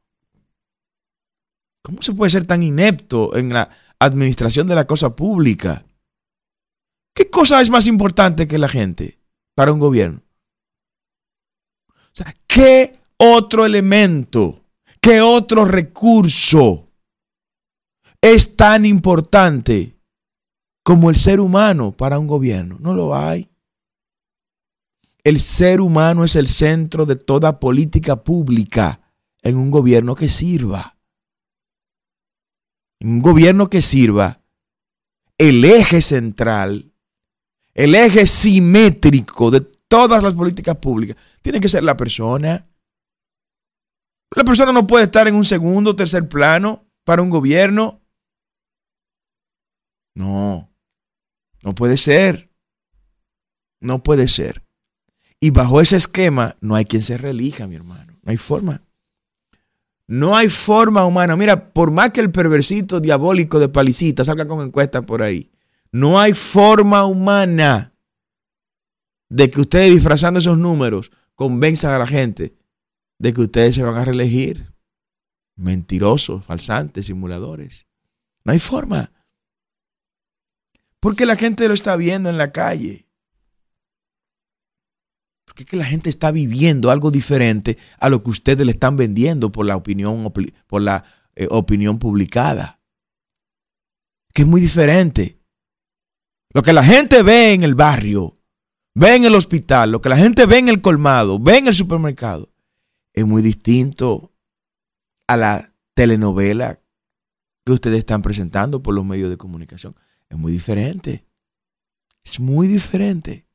¿Cómo 1.83 2.01
se 2.01 2.13
puede 2.13 2.29
ser 2.29 2.45
tan 2.45 2.63
inepto 2.63 3.35
en 3.35 3.49
la 3.49 3.69
administración 3.99 4.67
de 4.67 4.75
la 4.75 4.87
cosa 4.87 5.15
pública? 5.15 5.85
¿Qué 7.13 7.29
cosa 7.29 7.61
es 7.61 7.69
más 7.69 7.87
importante 7.87 8.47
que 8.47 8.57
la 8.57 8.67
gente 8.67 9.19
para 9.55 9.73
un 9.73 9.79
gobierno? 9.79 10.21
O 11.89 12.13
sea, 12.13 12.33
¿qué 12.47 12.99
otro 13.17 13.65
elemento, 13.65 14.65
qué 14.99 15.21
otro 15.21 15.65
recurso 15.65 16.89
es 18.21 18.55
tan 18.55 18.85
importante 18.85 19.97
como 20.83 21.09
el 21.09 21.15
ser 21.15 21.39
humano 21.39 21.91
para 21.91 22.19
un 22.19 22.27
gobierno? 22.27 22.77
No 22.79 22.93
lo 22.93 23.15
hay. 23.15 23.49
El 25.23 25.39
ser 25.39 25.81
humano 25.81 26.23
es 26.23 26.35
el 26.35 26.47
centro 26.47 27.05
de 27.05 27.15
toda 27.15 27.59
política 27.59 28.23
pública 28.23 29.01
en 29.41 29.57
un 29.57 29.69
gobierno 29.69 30.15
que 30.15 30.29
sirva 30.29 30.97
un 33.03 33.21
gobierno 33.21 33.69
que 33.69 33.81
sirva, 33.81 34.41
el 35.37 35.65
eje 35.65 36.01
central, 36.01 36.90
el 37.73 37.95
eje 37.95 38.25
simétrico 38.25 39.51
de 39.51 39.61
todas 39.61 40.23
las 40.23 40.33
políticas 40.33 40.77
públicas, 40.77 41.17
tiene 41.41 41.59
que 41.59 41.69
ser 41.69 41.83
la 41.83 41.97
persona. 41.97 42.67
La 44.35 44.43
persona 44.43 44.71
no 44.71 44.87
puede 44.87 45.05
estar 45.05 45.27
en 45.27 45.35
un 45.35 45.45
segundo 45.45 45.91
o 45.91 45.95
tercer 45.95 46.29
plano 46.29 46.85
para 47.03 47.21
un 47.21 47.29
gobierno. 47.29 48.01
No, 50.15 50.73
no 51.63 51.75
puede 51.75 51.97
ser. 51.97 52.49
No 53.79 54.03
puede 54.03 54.27
ser. 54.27 54.63
Y 55.39 55.49
bajo 55.49 55.81
ese 55.81 55.95
esquema 55.95 56.55
no 56.61 56.75
hay 56.75 56.85
quien 56.85 57.01
se 57.01 57.17
relija, 57.17 57.67
mi 57.67 57.75
hermano. 57.75 58.17
No 58.21 58.31
hay 58.31 58.37
forma. 58.37 58.83
No 60.07 60.35
hay 60.35 60.49
forma 60.49 61.05
humana. 61.05 61.35
Mira, 61.35 61.73
por 61.73 61.89
más 61.89 62.11
que 62.11 62.21
el 62.21 62.31
perversito 62.31 62.99
diabólico 62.99 63.59
de 63.59 63.69
Palicita 63.69 64.23
salga 64.23 64.47
con 64.47 64.61
encuestas 64.61 65.05
por 65.05 65.23
ahí, 65.23 65.51
no 65.91 66.19
hay 66.19 66.33
forma 66.33 67.05
humana 67.05 67.93
de 69.29 69.49
que 69.49 69.61
ustedes 69.61 69.91
disfrazando 69.91 70.39
esos 70.39 70.57
números 70.57 71.11
convenzan 71.35 71.93
a 71.93 71.99
la 71.99 72.07
gente 72.07 72.57
de 73.19 73.33
que 73.33 73.41
ustedes 73.41 73.75
se 73.75 73.83
van 73.83 73.95
a 73.95 74.05
reelegir. 74.05 74.73
Mentirosos, 75.55 76.45
falsantes, 76.45 77.05
simuladores. 77.05 77.87
No 78.43 78.53
hay 78.53 78.59
forma. 78.59 79.11
Porque 80.99 81.25
la 81.25 81.35
gente 81.35 81.67
lo 81.67 81.73
está 81.73 81.95
viendo 81.95 82.29
en 82.29 82.37
la 82.37 82.51
calle. 82.51 83.07
Porque 85.45 85.63
es 85.63 85.73
la 85.73 85.85
gente 85.85 86.09
está 86.09 86.31
viviendo 86.31 86.91
algo 86.91 87.11
diferente 87.11 87.77
a 87.99 88.09
lo 88.09 88.23
que 88.23 88.29
ustedes 88.29 88.65
le 88.65 88.71
están 88.71 88.95
vendiendo 88.95 89.51
por 89.51 89.65
la 89.65 89.75
opinión, 89.75 90.31
por 90.67 90.81
la, 90.81 91.03
eh, 91.35 91.47
opinión 91.49 91.99
publicada. 91.99 92.79
Que 94.33 94.43
es 94.43 94.47
muy 94.47 94.61
diferente. 94.61 95.40
Lo 96.53 96.61
que 96.61 96.73
la 96.73 96.83
gente 96.83 97.23
ve 97.23 97.53
en 97.53 97.63
el 97.63 97.75
barrio, 97.75 98.37
ve 98.93 99.15
en 99.15 99.25
el 99.25 99.35
hospital, 99.35 99.91
lo 99.91 100.01
que 100.01 100.09
la 100.09 100.17
gente 100.17 100.45
ve 100.45 100.57
en 100.57 100.69
el 100.69 100.81
colmado, 100.81 101.39
ve 101.39 101.57
en 101.57 101.67
el 101.67 101.73
supermercado, 101.73 102.51
es 103.13 103.25
muy 103.25 103.41
distinto 103.41 104.33
a 105.27 105.37
la 105.37 105.73
telenovela 105.93 106.79
que 107.65 107.71
ustedes 107.71 107.99
están 107.99 108.21
presentando 108.21 108.81
por 108.81 108.93
los 108.93 109.05
medios 109.05 109.29
de 109.29 109.37
comunicación. 109.37 109.95
Es 110.29 110.37
muy 110.37 110.51
diferente. 110.51 111.25
Es 112.23 112.39
muy 112.39 112.67
diferente 112.67 113.45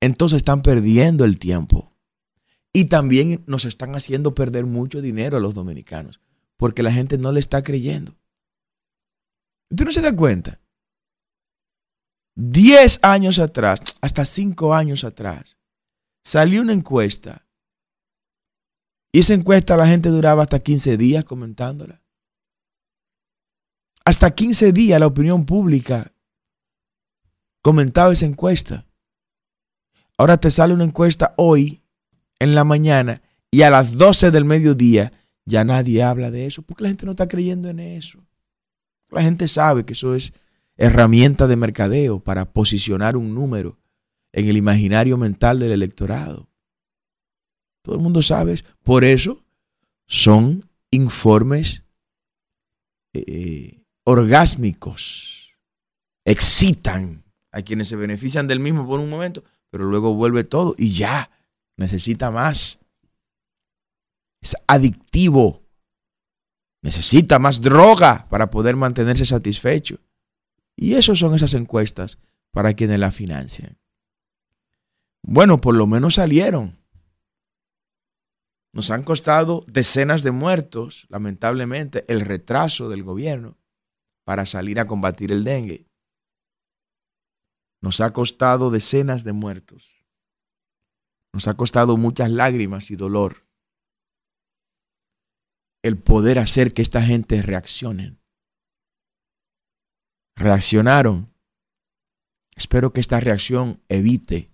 entonces 0.00 0.38
están 0.38 0.62
perdiendo 0.62 1.24
el 1.24 1.38
tiempo. 1.38 1.92
Y 2.72 2.86
también 2.86 3.42
nos 3.46 3.64
están 3.64 3.96
haciendo 3.96 4.34
perder 4.34 4.66
mucho 4.66 5.00
dinero 5.00 5.36
a 5.36 5.40
los 5.40 5.54
dominicanos, 5.54 6.20
porque 6.56 6.82
la 6.82 6.92
gente 6.92 7.18
no 7.18 7.32
le 7.32 7.40
está 7.40 7.62
creyendo. 7.62 8.16
¿Usted 9.70 9.84
no 9.84 9.92
se 9.92 10.02
da 10.02 10.14
cuenta? 10.14 10.60
10 12.40 13.00
años 13.02 13.40
atrás, 13.40 13.80
hasta 14.00 14.24
5 14.24 14.72
años 14.72 15.02
atrás, 15.02 15.58
salió 16.22 16.62
una 16.62 16.72
encuesta. 16.72 17.44
Y 19.10 19.20
esa 19.20 19.34
encuesta 19.34 19.76
la 19.76 19.88
gente 19.88 20.08
duraba 20.08 20.42
hasta 20.42 20.60
15 20.60 20.96
días 20.96 21.24
comentándola. 21.24 22.00
Hasta 24.04 24.30
15 24.30 24.72
días 24.72 25.00
la 25.00 25.08
opinión 25.08 25.46
pública 25.46 26.12
comentaba 27.60 28.12
esa 28.12 28.26
encuesta. 28.26 28.86
Ahora 30.16 30.36
te 30.36 30.52
sale 30.52 30.74
una 30.74 30.84
encuesta 30.84 31.34
hoy, 31.38 31.82
en 32.38 32.54
la 32.54 32.62
mañana, 32.62 33.20
y 33.50 33.62
a 33.62 33.70
las 33.70 33.98
12 33.98 34.30
del 34.30 34.44
mediodía 34.44 35.12
ya 35.44 35.64
nadie 35.64 36.04
habla 36.04 36.30
de 36.30 36.46
eso, 36.46 36.62
porque 36.62 36.84
la 36.84 36.90
gente 36.90 37.04
no 37.04 37.12
está 37.12 37.26
creyendo 37.26 37.68
en 37.68 37.80
eso. 37.80 38.24
La 39.10 39.22
gente 39.22 39.48
sabe 39.48 39.84
que 39.84 39.94
eso 39.94 40.14
es 40.14 40.32
herramienta 40.78 41.48
de 41.48 41.56
mercadeo 41.56 42.20
para 42.20 42.52
posicionar 42.52 43.16
un 43.16 43.34
número 43.34 43.78
en 44.32 44.48
el 44.48 44.56
imaginario 44.56 45.16
mental 45.16 45.58
del 45.58 45.72
electorado. 45.72 46.48
Todo 47.82 47.96
el 47.96 48.00
mundo 48.00 48.22
sabe. 48.22 48.62
Por 48.84 49.04
eso 49.04 49.44
son 50.06 50.64
informes 50.90 51.82
eh, 53.12 53.82
orgásmicos. 54.04 55.52
Excitan 56.24 57.24
a 57.50 57.62
quienes 57.62 57.88
se 57.88 57.96
benefician 57.96 58.46
del 58.46 58.60
mismo 58.60 58.86
por 58.86 59.00
un 59.00 59.10
momento, 59.10 59.42
pero 59.70 59.84
luego 59.84 60.14
vuelve 60.14 60.44
todo 60.44 60.74
y 60.78 60.92
ya, 60.92 61.30
necesita 61.76 62.30
más. 62.30 62.78
Es 64.40 64.56
adictivo. 64.68 65.64
Necesita 66.82 67.40
más 67.40 67.60
droga 67.60 68.28
para 68.30 68.50
poder 68.50 68.76
mantenerse 68.76 69.26
satisfecho. 69.26 69.98
Y 70.80 70.94
eso 70.94 71.16
son 71.16 71.34
esas 71.34 71.54
encuestas 71.54 72.18
para 72.52 72.72
quienes 72.72 73.00
la 73.00 73.10
financian. 73.10 73.80
Bueno, 75.24 75.60
por 75.60 75.74
lo 75.74 75.88
menos 75.88 76.14
salieron. 76.14 76.78
Nos 78.72 78.92
han 78.92 79.02
costado 79.02 79.64
decenas 79.66 80.22
de 80.22 80.30
muertos, 80.30 81.06
lamentablemente, 81.08 82.04
el 82.06 82.20
retraso 82.20 82.88
del 82.88 83.02
gobierno 83.02 83.58
para 84.24 84.46
salir 84.46 84.78
a 84.78 84.86
combatir 84.86 85.32
el 85.32 85.42
dengue. 85.42 85.88
Nos 87.82 88.00
ha 88.00 88.12
costado 88.12 88.70
decenas 88.70 89.24
de 89.24 89.32
muertos. 89.32 90.06
Nos 91.32 91.48
ha 91.48 91.54
costado 91.54 91.96
muchas 91.96 92.30
lágrimas 92.30 92.92
y 92.92 92.96
dolor 92.96 93.48
el 95.82 95.98
poder 95.98 96.38
hacer 96.38 96.72
que 96.72 96.82
esta 96.82 97.02
gente 97.02 97.42
reaccionen. 97.42 98.20
Reaccionaron. 100.38 101.34
Espero 102.54 102.92
que 102.92 103.00
esta 103.00 103.18
reacción 103.18 103.82
evite 103.88 104.48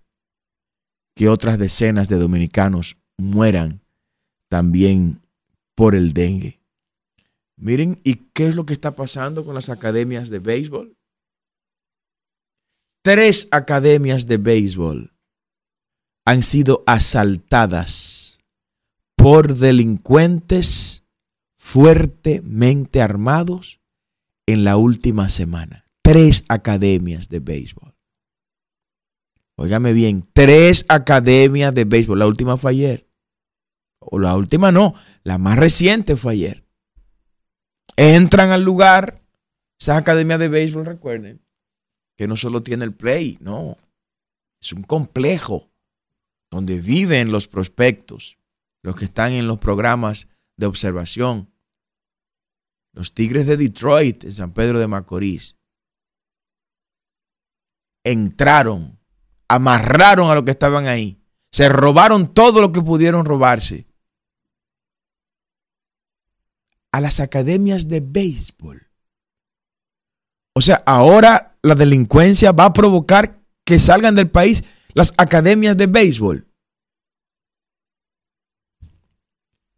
que 1.14 1.28
otras 1.28 1.58
decenas 1.58 2.08
de 2.08 2.16
dominicanos 2.16 2.96
mueran 3.18 3.82
también 4.48 5.20
por 5.74 5.94
el 5.94 6.14
dengue. 6.14 6.62
Miren, 7.56 8.00
¿y 8.02 8.14
qué 8.32 8.48
es 8.48 8.56
lo 8.56 8.64
que 8.64 8.72
está 8.72 8.96
pasando 8.96 9.44
con 9.44 9.54
las 9.54 9.68
academias 9.68 10.30
de 10.30 10.38
béisbol? 10.38 10.96
Tres 13.02 13.48
academias 13.50 14.26
de 14.26 14.38
béisbol 14.38 15.14
han 16.24 16.42
sido 16.42 16.82
asaltadas 16.86 18.38
por 19.16 19.54
delincuentes 19.54 21.04
fuertemente 21.58 23.02
armados 23.02 23.83
en 24.46 24.64
la 24.64 24.76
última 24.76 25.28
semana. 25.28 25.86
Tres 26.02 26.44
academias 26.48 27.28
de 27.28 27.40
béisbol. 27.40 27.94
Óigame 29.56 29.92
bien, 29.92 30.28
tres 30.32 30.84
academias 30.88 31.72
de 31.74 31.84
béisbol. 31.84 32.18
La 32.18 32.26
última 32.26 32.56
fue 32.56 32.72
ayer. 32.72 33.08
O 34.00 34.18
la 34.18 34.36
última 34.36 34.72
no, 34.72 34.94
la 35.22 35.38
más 35.38 35.58
reciente 35.58 36.16
fue 36.16 36.32
ayer. 36.32 36.64
Entran 37.96 38.50
al 38.50 38.64
lugar, 38.64 39.22
esas 39.80 39.96
academias 39.96 40.38
de 40.40 40.48
béisbol, 40.48 40.84
recuerden, 40.84 41.40
que 42.16 42.26
no 42.26 42.36
solo 42.36 42.62
tiene 42.62 42.84
el 42.84 42.94
play, 42.94 43.38
no. 43.40 43.78
Es 44.60 44.72
un 44.72 44.82
complejo 44.82 45.70
donde 46.50 46.80
viven 46.80 47.30
los 47.30 47.48
prospectos, 47.48 48.38
los 48.82 48.96
que 48.96 49.04
están 49.04 49.32
en 49.32 49.46
los 49.46 49.58
programas 49.58 50.28
de 50.56 50.66
observación, 50.66 51.50
los 52.94 53.12
Tigres 53.12 53.46
de 53.46 53.56
Detroit 53.56 54.24
en 54.24 54.32
San 54.32 54.52
Pedro 54.52 54.78
de 54.78 54.86
Macorís 54.86 55.56
entraron, 58.04 58.98
amarraron 59.48 60.30
a 60.30 60.34
los 60.34 60.44
que 60.44 60.52
estaban 60.52 60.86
ahí, 60.86 61.20
se 61.50 61.68
robaron 61.68 62.32
todo 62.32 62.60
lo 62.60 62.72
que 62.72 62.80
pudieron 62.80 63.24
robarse 63.24 63.86
a 66.92 67.00
las 67.00 67.18
academias 67.18 67.88
de 67.88 68.00
béisbol. 68.00 68.88
O 70.54 70.60
sea, 70.60 70.82
ahora 70.86 71.58
la 71.62 71.74
delincuencia 71.74 72.52
va 72.52 72.66
a 72.66 72.72
provocar 72.72 73.40
que 73.64 73.80
salgan 73.80 74.14
del 74.14 74.30
país 74.30 74.62
las 74.92 75.12
academias 75.16 75.76
de 75.76 75.88
béisbol. 75.88 76.46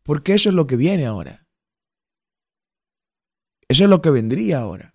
Porque 0.02 0.34
eso 0.34 0.50
es 0.50 0.54
lo 0.54 0.66
que 0.66 0.76
viene 0.76 1.06
ahora. 1.06 1.45
Eso 3.68 3.84
es 3.84 3.90
lo 3.90 4.00
que 4.00 4.10
vendría 4.10 4.60
ahora. 4.60 4.94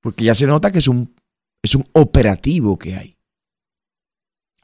Porque 0.00 0.24
ya 0.24 0.34
se 0.34 0.46
nota 0.46 0.70
que 0.70 0.78
es 0.78 0.88
un, 0.88 1.14
es 1.62 1.74
un 1.74 1.86
operativo 1.92 2.78
que 2.78 2.96
hay. 2.96 3.16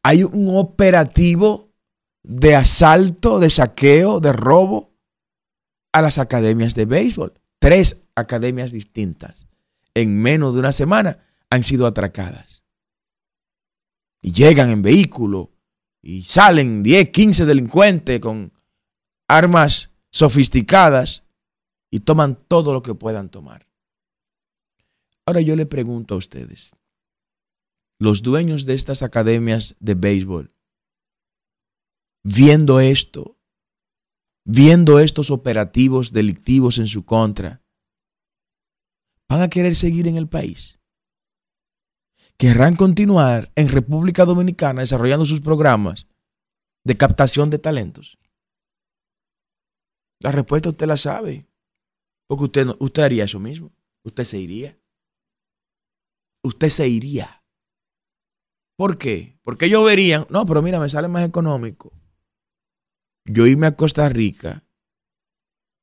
Hay 0.03 0.23
un 0.23 0.57
operativo 0.57 1.73
de 2.23 2.55
asalto, 2.55 3.39
de 3.39 3.51
saqueo, 3.51 4.21
de 4.21 4.33
robo 4.33 4.95
a 5.93 6.03
las 6.03 6.19
academias 6.19 6.75
de 6.75 6.85
béisbol. 6.85 7.35
Tres 7.59 8.05
academias 8.15 8.73
distintas 8.73 9.47
en 9.95 10.21
menos 10.21 10.55
de 10.55 10.61
una 10.61 10.73
semana 10.73 11.19
han 11.51 11.63
sido 11.63 11.87
atracadas. 11.87 12.63
Y 14.21 14.33
llegan 14.33 14.71
en 14.71 14.83
vehículo 14.83 15.53
y 16.03 16.25
salen 16.25 16.83
10, 16.83 17.11
15 17.11 17.47
delincuentes 17.47 18.21
con 18.21 18.53
armas 19.29 19.91
sofisticadas 20.11 21.26
y 21.97 22.01
toman 22.01 22.37
todo 22.47 22.75
lo 22.75 22.83
que 22.83 22.95
puedan 22.95 23.31
tomar. 23.31 23.67
Ahora 25.25 25.41
yo 25.41 25.57
le 25.57 25.65
pregunto 25.65 26.15
a 26.15 26.19
ustedes, 26.19 26.77
los 27.99 28.21
dueños 28.21 28.67
de 28.67 28.75
estas 28.75 29.03
academias 29.03 29.77
de 29.81 29.95
béisbol, 29.95 30.55
viendo 32.23 32.81
esto, 32.81 33.39
viendo 34.45 35.01
estos 35.01 35.31
operativos 35.31 36.13
delictivos 36.13 36.77
en 36.77 36.87
su 36.87 37.07
contra, 37.07 37.63
¿van 39.27 39.41
a 39.41 39.49
querer 39.49 39.75
seguir 39.75 40.07
en 40.07 40.19
el 40.19 40.29
país? 40.29 40.79
¿Querrán 42.37 42.77
continuar 42.77 43.51
en 43.55 43.69
República 43.69 44.27
Dominicana 44.27 44.83
desarrollando 44.83 45.25
sus 45.25 45.41
programas 45.41 46.07
de 46.85 46.99
captación 46.99 47.49
de 47.49 47.59
talentos? 47.59 48.19
La 50.21 50.31
respuesta 50.31 50.69
usted 50.69 50.87
la 50.87 50.99
sabe. 50.99 51.47
Porque 52.29 52.45
usted, 52.45 52.67
usted 52.79 53.03
haría 53.03 53.25
eso 53.25 53.39
mismo. 53.39 53.73
Usted 54.05 54.25
se 54.25 54.39
iría. 54.39 54.79
Usted 56.43 56.69
se 56.71 56.89
iría. 56.89 57.45
¿Por 58.77 58.99
qué? 58.99 59.39
Porque 59.43 59.67
ellos 59.67 59.85
verían, 59.85 60.27
no, 60.29 60.45
pero 60.45 60.63
mira, 60.63 60.79
me 60.79 60.89
sale 60.89 61.09
más 61.09 61.27
económico 61.27 61.93
yo 63.27 63.47
irme 63.47 63.67
a 63.67 63.77
Costa 63.77 64.09
Rica 64.09 64.65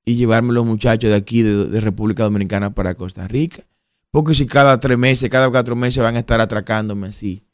y 0.05 0.15
llevarme 0.15 0.53
los 0.53 0.65
muchachos 0.65 1.09
de 1.09 1.15
aquí, 1.15 1.41
de, 1.43 1.79
República 1.79 2.23
Dominicana, 2.23 2.73
para 2.73 2.95
Costa 2.95 3.27
Rica. 3.27 3.63
Porque 4.11 4.35
si 4.35 4.45
cada 4.45 4.79
tres 4.79 4.97
meses, 4.97 5.29
cada 5.29 5.49
cuatro 5.49 5.75
meses 5.75 6.03
van 6.03 6.15
a 6.15 6.19
estar 6.19 6.41
atracándome 6.41 7.07
así, 7.07 7.47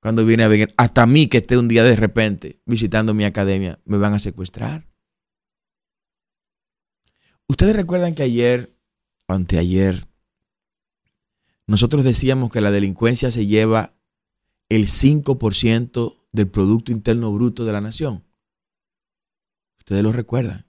cuando 0.00 0.24
viene 0.24 0.44
a 0.44 0.48
venir, 0.48 0.72
hasta 0.76 1.06
mí 1.06 1.26
que 1.26 1.38
esté 1.38 1.56
un 1.56 1.68
día 1.68 1.84
de 1.84 1.96
repente 1.96 2.60
visitando 2.64 3.14
mi 3.14 3.24
academia, 3.24 3.80
me 3.84 3.98
van 3.98 4.14
a 4.14 4.18
secuestrar. 4.18 4.86
Ustedes 7.48 7.76
recuerdan 7.76 8.14
que 8.14 8.24
ayer, 8.24 8.76
anteayer, 9.28 10.08
nosotros 11.66 12.04
decíamos 12.04 12.50
que 12.50 12.60
la 12.60 12.70
delincuencia 12.70 13.30
se 13.30 13.46
lleva 13.46 13.94
el 14.68 14.86
5% 14.86 16.16
del 16.32 16.48
Producto 16.48 16.90
Interno 16.90 17.32
Bruto 17.32 17.64
de 17.64 17.72
la 17.72 17.80
nación. 17.80 18.24
Ustedes 19.78 20.02
lo 20.02 20.12
recuerdan. 20.12 20.66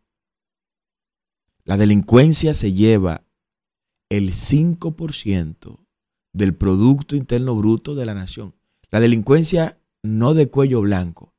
La 1.64 1.78
delincuencia 1.78 2.54
se 2.54 2.74
lleva 2.74 3.26
el 4.10 4.32
5% 4.32 5.80
del 6.34 6.56
Producto 6.56 7.16
Interno 7.16 7.56
Bruto 7.56 7.96
de 7.96 8.06
la 8.06 8.14
nación. 8.14 8.56
La 8.92 9.00
delincuencia 9.00 9.82
no 10.04 10.34
de 10.34 10.50
cuello 10.50 10.82
blanco. 10.82 11.34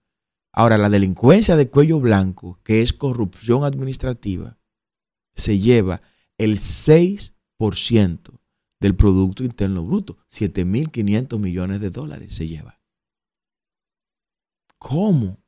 Ahora, 0.52 0.76
la 0.76 0.90
delincuencia 0.90 1.56
de 1.56 1.70
cuello 1.70 2.00
blanco, 2.00 2.58
que 2.64 2.82
es 2.82 2.92
corrupción 2.92 3.64
administrativa, 3.64 4.57
se 5.38 5.58
lleva 5.58 6.02
el 6.36 6.58
6% 6.58 8.40
del 8.80 8.94
Producto 8.96 9.44
Interno 9.44 9.84
Bruto. 9.84 10.18
7.500 10.30 11.38
millones 11.38 11.80
de 11.80 11.90
dólares 11.90 12.34
se 12.34 12.46
lleva. 12.46 12.80
¿Cómo? 14.78 15.42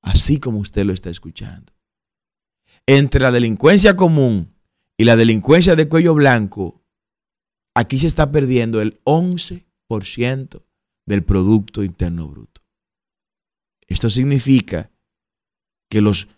Así 0.00 0.38
como 0.38 0.58
usted 0.58 0.84
lo 0.84 0.92
está 0.92 1.10
escuchando. 1.10 1.72
Entre 2.86 3.20
la 3.20 3.30
delincuencia 3.30 3.94
común 3.94 4.54
y 4.96 5.04
la 5.04 5.16
delincuencia 5.16 5.76
de 5.76 5.88
cuello 5.88 6.14
blanco, 6.14 6.82
aquí 7.74 7.98
se 7.98 8.08
está 8.08 8.32
perdiendo 8.32 8.80
el 8.80 9.02
11% 9.04 10.64
del 11.06 11.24
Producto 11.24 11.84
Interno 11.84 12.28
Bruto. 12.28 12.62
Esto 13.86 14.10
significa 14.10 14.90
que 15.88 16.00
los 16.00 16.28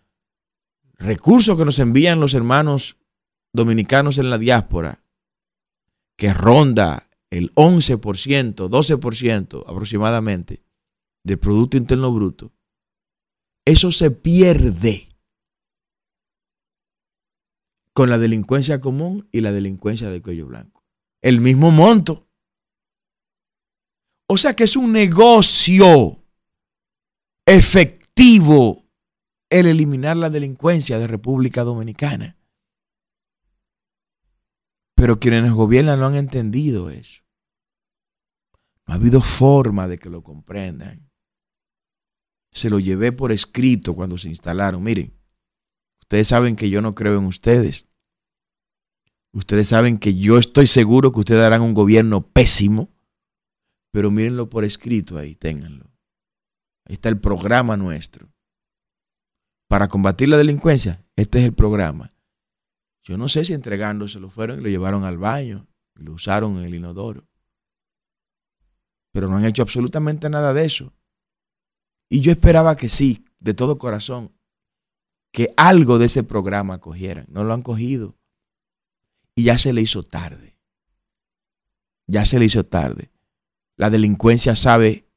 recursos 0.98 1.56
que 1.56 1.64
nos 1.64 1.78
envían 1.78 2.20
los 2.20 2.34
hermanos 2.34 2.96
dominicanos 3.52 4.18
en 4.18 4.30
la 4.30 4.38
diáspora, 4.38 5.02
que 6.16 6.32
ronda 6.32 7.08
el 7.30 7.52
11%, 7.54 8.54
12% 8.54 9.64
aproximadamente 9.66 10.62
del 11.24 11.38
Producto 11.38 11.76
Interno 11.76 12.12
Bruto, 12.12 12.52
eso 13.64 13.90
se 13.90 14.10
pierde 14.10 15.08
con 17.94 18.10
la 18.10 18.18
delincuencia 18.18 18.80
común 18.80 19.28
y 19.32 19.40
la 19.40 19.52
delincuencia 19.52 20.10
de 20.10 20.20
cuello 20.20 20.46
blanco. 20.46 20.84
El 21.22 21.40
mismo 21.40 21.70
monto. 21.70 22.28
O 24.26 24.36
sea 24.36 24.54
que 24.54 24.64
es 24.64 24.76
un 24.76 24.92
negocio 24.92 26.22
efectivo 27.46 28.83
el 29.50 29.66
eliminar 29.66 30.16
la 30.16 30.30
delincuencia 30.30 30.98
de 30.98 31.06
República 31.06 31.64
Dominicana. 31.64 32.36
Pero 34.94 35.18
quienes 35.20 35.42
nos 35.42 35.52
gobiernan 35.52 36.00
no 36.00 36.06
han 36.06 36.16
entendido 36.16 36.90
eso. 36.90 37.22
No 38.86 38.94
ha 38.94 38.96
habido 38.96 39.20
forma 39.20 39.88
de 39.88 39.98
que 39.98 40.10
lo 40.10 40.22
comprendan. 40.22 41.10
Se 42.50 42.70
lo 42.70 42.78
llevé 42.78 43.12
por 43.12 43.32
escrito 43.32 43.94
cuando 43.94 44.18
se 44.18 44.28
instalaron. 44.28 44.82
Miren, 44.82 45.12
ustedes 46.00 46.28
saben 46.28 46.54
que 46.54 46.70
yo 46.70 46.80
no 46.80 46.94
creo 46.94 47.18
en 47.18 47.24
ustedes. 47.24 47.88
Ustedes 49.32 49.68
saben 49.68 49.98
que 49.98 50.14
yo 50.14 50.38
estoy 50.38 50.66
seguro 50.66 51.10
que 51.12 51.20
ustedes 51.20 51.42
harán 51.42 51.62
un 51.62 51.74
gobierno 51.74 52.26
pésimo. 52.28 52.94
Pero 53.90 54.10
mírenlo 54.10 54.48
por 54.48 54.64
escrito 54.64 55.18
ahí, 55.18 55.34
ténganlo. 55.34 55.86
Ahí 56.84 56.94
está 56.94 57.08
el 57.08 57.20
programa 57.20 57.76
nuestro. 57.76 58.33
Para 59.74 59.88
combatir 59.88 60.28
la 60.28 60.36
delincuencia, 60.36 61.04
este 61.16 61.40
es 61.40 61.46
el 61.46 61.52
programa. 61.52 62.12
Yo 63.02 63.18
no 63.18 63.28
sé 63.28 63.44
si 63.44 63.54
entregándose 63.54 64.20
lo 64.20 64.30
fueron 64.30 64.60
y 64.60 64.62
lo 64.62 64.68
llevaron 64.68 65.02
al 65.02 65.18
baño 65.18 65.66
y 65.96 66.04
lo 66.04 66.12
usaron 66.12 66.58
en 66.58 66.64
el 66.66 66.76
inodoro. 66.76 67.26
Pero 69.10 69.26
no 69.26 69.36
han 69.36 69.44
hecho 69.44 69.62
absolutamente 69.62 70.30
nada 70.30 70.52
de 70.52 70.64
eso. 70.64 70.92
Y 72.08 72.20
yo 72.20 72.30
esperaba 72.30 72.76
que 72.76 72.88
sí, 72.88 73.24
de 73.40 73.52
todo 73.52 73.76
corazón, 73.76 74.32
que 75.32 75.52
algo 75.56 75.98
de 75.98 76.06
ese 76.06 76.22
programa 76.22 76.78
cogieran. 76.78 77.26
No 77.28 77.42
lo 77.42 77.52
han 77.52 77.62
cogido. 77.62 78.16
Y 79.34 79.42
ya 79.42 79.58
se 79.58 79.72
le 79.72 79.80
hizo 79.80 80.04
tarde. 80.04 80.56
Ya 82.06 82.24
se 82.24 82.38
le 82.38 82.44
hizo 82.44 82.64
tarde. 82.64 83.10
La 83.74 83.90
delincuencia 83.90 84.54
sabe 84.54 85.10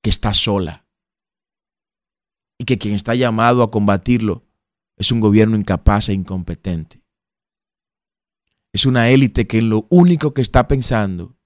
que 0.00 0.08
está 0.08 0.32
sola 0.32 0.83
y 2.58 2.64
que 2.64 2.78
quien 2.78 2.94
está 2.94 3.14
llamado 3.14 3.62
a 3.62 3.70
combatirlo 3.70 4.44
es 4.96 5.10
un 5.10 5.20
gobierno 5.20 5.56
incapaz 5.56 6.08
e 6.08 6.12
incompetente. 6.12 7.02
Es 8.72 8.86
una 8.86 9.08
élite 9.10 9.46
que 9.46 9.62
lo 9.62 9.86
único 9.90 10.34
que 10.34 10.42
está 10.42 10.68
pensando 10.68 11.36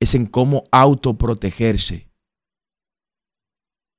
es 0.00 0.14
en 0.14 0.26
cómo 0.26 0.64
autoprotegerse, 0.70 2.10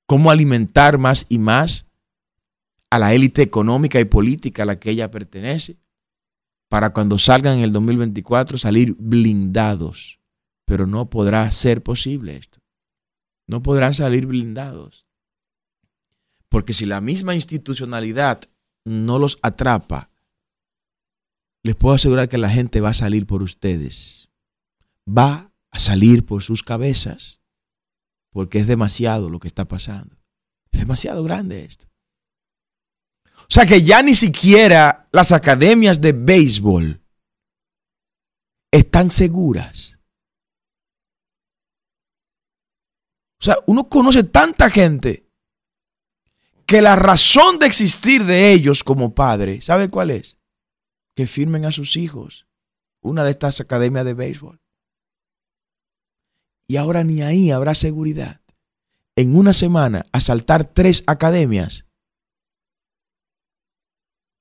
cómo 0.07 0.31
alimentar 0.31 0.97
más 0.97 1.25
y 1.29 1.37
más 1.37 1.87
a 2.89 2.97
la 2.97 3.13
élite 3.13 3.41
económica 3.41 3.99
y 3.99 4.05
política 4.05 4.63
a 4.63 4.65
la 4.65 4.79
que 4.79 4.91
ella 4.91 5.11
pertenece, 5.11 5.77
para 6.69 6.93
cuando 6.93 7.19
salgan 7.19 7.57
en 7.57 7.63
el 7.63 7.71
2024 7.71 8.57
salir 8.57 8.95
blindados. 8.99 10.19
Pero 10.65 10.85
no 10.87 11.09
podrá 11.09 11.49
ser 11.51 11.81
posible 11.81 12.37
esto 12.37 12.59
no 13.49 13.63
podrán 13.63 13.95
salir 13.95 14.27
blindados. 14.27 15.07
Porque 16.49 16.73
si 16.73 16.85
la 16.85 17.01
misma 17.01 17.35
institucionalidad 17.35 18.41
no 18.85 19.19
los 19.19 19.37
atrapa, 19.41 20.11
les 21.63 21.75
puedo 21.75 21.95
asegurar 21.95 22.29
que 22.29 22.37
la 22.37 22.49
gente 22.49 22.81
va 22.81 22.89
a 22.89 22.93
salir 22.93 23.27
por 23.27 23.43
ustedes. 23.43 24.29
Va 25.07 25.53
a 25.71 25.79
salir 25.79 26.25
por 26.25 26.41
sus 26.41 26.63
cabezas. 26.63 27.39
Porque 28.31 28.59
es 28.59 28.67
demasiado 28.67 29.29
lo 29.29 29.39
que 29.39 29.47
está 29.47 29.67
pasando. 29.67 30.17
Es 30.71 30.79
demasiado 30.79 31.23
grande 31.23 31.65
esto. 31.65 31.87
O 33.41 33.51
sea 33.51 33.65
que 33.65 33.83
ya 33.83 34.01
ni 34.01 34.13
siquiera 34.13 35.07
las 35.11 35.31
academias 35.31 36.01
de 36.01 36.13
béisbol 36.13 37.01
están 38.71 39.09
seguras 39.09 39.99
O 43.41 43.45
sea, 43.45 43.55
uno 43.67 43.87
conoce 43.87 44.23
tanta 44.23 44.69
gente 44.69 45.28
que 46.69 46.83
la 46.83 46.95
razón 46.95 47.57
de 47.57 47.65
existir 47.65 48.25
de 48.25 48.51
ellos 48.53 48.83
como 48.83 49.15
padre, 49.15 49.59
¿sabe 49.59 49.89
cuál 49.89 50.11
es? 50.11 50.37
Que 51.15 51.25
firmen 51.25 51.65
a 51.65 51.71
sus 51.71 51.97
hijos 51.97 52.45
una 53.01 53.23
de 53.23 53.31
estas 53.31 53.59
academias 53.59 54.05
de 54.05 54.13
béisbol. 54.13 54.61
Y 56.67 56.77
ahora 56.77 57.03
ni 57.03 57.23
ahí 57.23 57.49
habrá 57.49 57.73
seguridad. 57.73 58.41
En 59.15 59.35
una 59.35 59.51
semana 59.51 60.05
asaltar 60.11 60.63
tres 60.63 61.03
academias. 61.07 61.85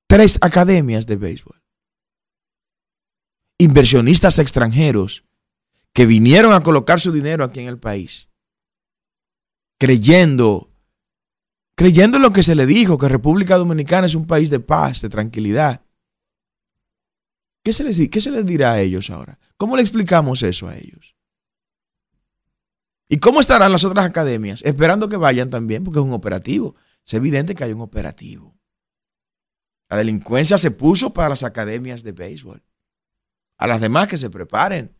Tres 0.07 0.37
academias 0.41 1.07
de 1.07 1.15
béisbol. 1.15 1.63
Inversionistas 3.57 4.37
extranjeros 4.37 5.23
que 5.93 6.05
vinieron 6.05 6.53
a 6.53 6.61
colocar 6.61 6.99
su 6.99 7.11
dinero 7.11 7.43
aquí 7.43 7.61
en 7.61 7.69
el 7.69 7.79
país 7.79 8.29
creyendo, 9.79 10.68
creyendo 11.79 12.19
lo 12.19 12.33
que 12.33 12.43
se 12.43 12.55
le 12.55 12.65
dijo, 12.65 12.97
que 12.97 13.07
República 13.07 13.55
Dominicana 13.55 14.05
es 14.05 14.13
un 14.13 14.27
país 14.27 14.49
de 14.49 14.59
paz, 14.59 15.01
de 15.01 15.07
tranquilidad. 15.07 15.81
¿Qué 17.63 17.71
se, 17.71 17.85
les, 17.85 18.09
¿Qué 18.09 18.19
se 18.19 18.31
les 18.31 18.45
dirá 18.45 18.73
a 18.73 18.81
ellos 18.81 19.09
ahora? 19.09 19.39
¿Cómo 19.55 19.77
le 19.77 19.81
explicamos 19.81 20.43
eso 20.43 20.67
a 20.67 20.75
ellos? 20.75 21.15
¿Y 23.07 23.19
cómo 23.19 23.39
estarán 23.39 23.71
las 23.71 23.85
otras 23.85 24.05
academias? 24.05 24.61
Esperando 24.63 25.07
que 25.07 25.15
vayan 25.15 25.49
también, 25.49 25.85
porque 25.85 25.99
es 25.99 26.05
un 26.05 26.11
operativo. 26.11 26.75
Es 27.07 27.13
evidente 27.13 27.55
que 27.55 27.63
hay 27.63 27.71
un 27.71 27.79
operativo. 27.79 28.59
La 29.87 29.95
delincuencia 29.95 30.57
se 30.57 30.71
puso 30.71 31.13
para 31.13 31.29
las 31.29 31.43
academias 31.43 32.03
de 32.03 32.11
béisbol. 32.11 32.61
A 33.57 33.67
las 33.67 33.79
demás 33.79 34.09
que 34.09 34.17
se 34.17 34.29
preparen. 34.29 34.97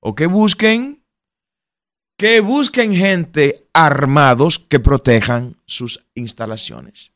O 0.00 0.14
que 0.14 0.26
busquen 0.26 1.02
que 2.18 2.40
busquen 2.40 2.92
gente 2.92 3.68
armados 3.72 4.58
que 4.58 4.80
protejan 4.80 5.56
sus 5.66 6.04
instalaciones. 6.14 7.12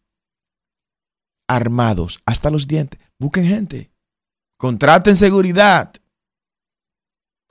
Armados 1.48 2.20
hasta 2.24 2.50
los 2.50 2.68
dientes. 2.68 3.00
Busquen 3.18 3.44
gente. 3.44 3.90
Contraten 4.56 5.16
seguridad. 5.16 5.92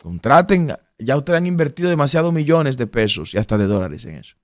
Contraten. 0.02 0.74
Ya 0.98 1.18
ustedes 1.18 1.38
han 1.38 1.46
invertido 1.46 1.90
demasiados 1.90 2.32
millones 2.32 2.78
de 2.78 2.88
pesos 2.88 3.34
y 3.34 3.38
hasta 3.38 3.58
de 3.58 3.68
dólares 3.68 4.06
en 4.06 4.16
eso. 4.16 4.38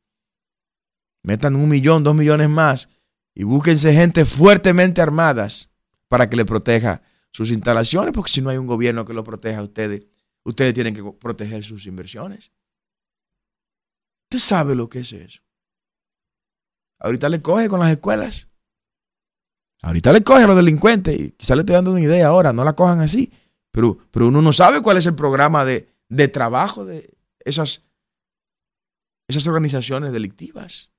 Metan 1.23 1.55
un 1.55 1.69
millón, 1.69 2.03
dos 2.03 2.15
millones 2.15 2.49
más 2.49 2.89
y 3.33 3.43
búsquense 3.43 3.93
gente 3.93 4.25
fuertemente 4.25 5.01
armadas 5.01 5.69
para 6.09 6.29
que 6.29 6.35
le 6.35 6.45
proteja 6.45 7.01
sus 7.31 7.51
instalaciones, 7.51 8.11
porque 8.11 8.31
si 8.31 8.41
no 8.41 8.49
hay 8.49 8.57
un 8.57 8.67
gobierno 8.67 9.05
que 9.05 9.13
lo 9.13 9.23
proteja 9.23 9.59
a 9.59 9.63
ustedes, 9.63 10.07
ustedes 10.43 10.73
tienen 10.73 10.93
que 10.93 11.03
proteger 11.03 11.63
sus 11.63 11.85
inversiones. 11.85 12.51
Usted 14.29 14.39
sabe 14.39 14.75
lo 14.75 14.89
que 14.89 14.99
es 14.99 15.13
eso. 15.13 15.41
Ahorita 16.99 17.29
le 17.29 17.41
coge 17.41 17.69
con 17.69 17.79
las 17.79 17.91
escuelas. 17.91 18.49
Ahorita 19.81 20.11
le 20.11 20.21
coge 20.21 20.43
a 20.43 20.47
los 20.47 20.55
delincuentes. 20.57 21.17
Y 21.17 21.31
quizá 21.31 21.55
le 21.55 21.61
estoy 21.61 21.75
dando 21.75 21.91
una 21.91 22.01
idea 22.01 22.27
ahora, 22.27 22.51
no 22.51 22.65
la 22.65 22.73
cojan 22.73 22.99
así. 22.99 23.31
Pero, 23.71 23.97
pero 24.11 24.27
uno 24.27 24.41
no 24.41 24.51
sabe 24.51 24.81
cuál 24.81 24.97
es 24.97 25.05
el 25.05 25.15
programa 25.15 25.63
de, 25.63 25.93
de 26.09 26.27
trabajo 26.27 26.83
de 26.83 27.17
esas, 27.39 27.83
esas 29.29 29.47
organizaciones 29.47 30.11
delictivas. 30.11 30.91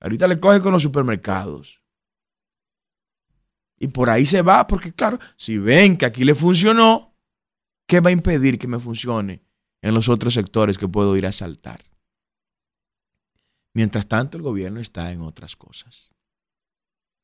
Ahorita 0.00 0.26
le 0.26 0.40
coge 0.40 0.60
con 0.60 0.72
los 0.72 0.82
supermercados. 0.82 1.80
Y 3.78 3.88
por 3.88 4.10
ahí 4.10 4.26
se 4.26 4.42
va, 4.42 4.66
porque 4.66 4.92
claro, 4.92 5.20
si 5.36 5.58
ven 5.58 5.96
que 5.96 6.06
aquí 6.06 6.24
le 6.24 6.34
funcionó, 6.34 7.14
¿qué 7.86 8.00
va 8.00 8.10
a 8.10 8.12
impedir 8.12 8.58
que 8.58 8.66
me 8.66 8.80
funcione 8.80 9.47
en 9.82 9.94
los 9.94 10.08
otros 10.08 10.34
sectores 10.34 10.78
que 10.78 10.88
puedo 10.88 11.16
ir 11.16 11.26
a 11.26 11.32
saltar. 11.32 11.82
Mientras 13.74 14.06
tanto, 14.06 14.36
el 14.36 14.42
gobierno 14.42 14.80
está 14.80 15.12
en 15.12 15.20
otras 15.20 15.56
cosas. 15.56 16.10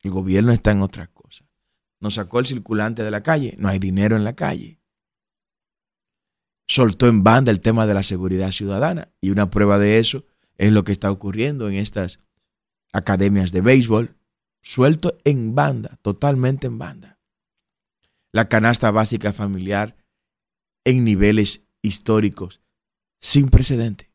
El 0.03 0.11
gobierno 0.11 0.53
está 0.53 0.71
en 0.71 0.83
otras 0.83 1.09
cosas. 1.09 1.49
nos 2.01 2.15
sacó 2.15 2.39
el 2.39 2.47
circulante 2.47 3.03
de 3.03 3.11
la 3.11 3.23
calle, 3.23 3.55
no 3.59 3.69
hay 3.69 3.79
dinero 3.79 4.15
en 4.15 4.25
la 4.25 4.35
calle. 4.35 4.79
Soltó 6.69 7.09
en 7.09 7.25
banda 7.25 7.51
el 7.51 7.61
tema 7.61 7.87
de 7.87 7.95
la 7.95 8.03
seguridad 8.03 8.53
ciudadana 8.53 9.09
y 9.23 9.31
una 9.31 9.49
prueba 9.49 9.79
de 9.79 9.99
eso 9.99 10.23
es 10.59 10.73
lo 10.73 10.85
que 10.85 10.93
está 10.93 11.11
ocurriendo 11.11 11.69
en 11.69 11.77
estas 11.77 12.21
academias 12.93 13.53
de 13.53 13.63
béisbol, 13.63 14.17
suelto 14.63 15.19
en 15.25 15.55
banda, 15.55 15.99
totalmente 16.03 16.67
en 16.67 16.79
banda. 16.79 17.19
La 18.33 18.49
canasta 18.49 18.91
básica 18.91 19.33
familiar 19.33 19.97
en 20.85 21.05
niveles 21.05 21.64
históricos 21.85 22.61
sin 23.21 23.49
precedente. 23.49 24.11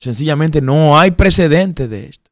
Sencillamente 0.00 0.60
no 0.60 0.98
hay 0.98 1.12
precedente 1.12 1.88
de 1.88 2.06
esto. 2.06 2.30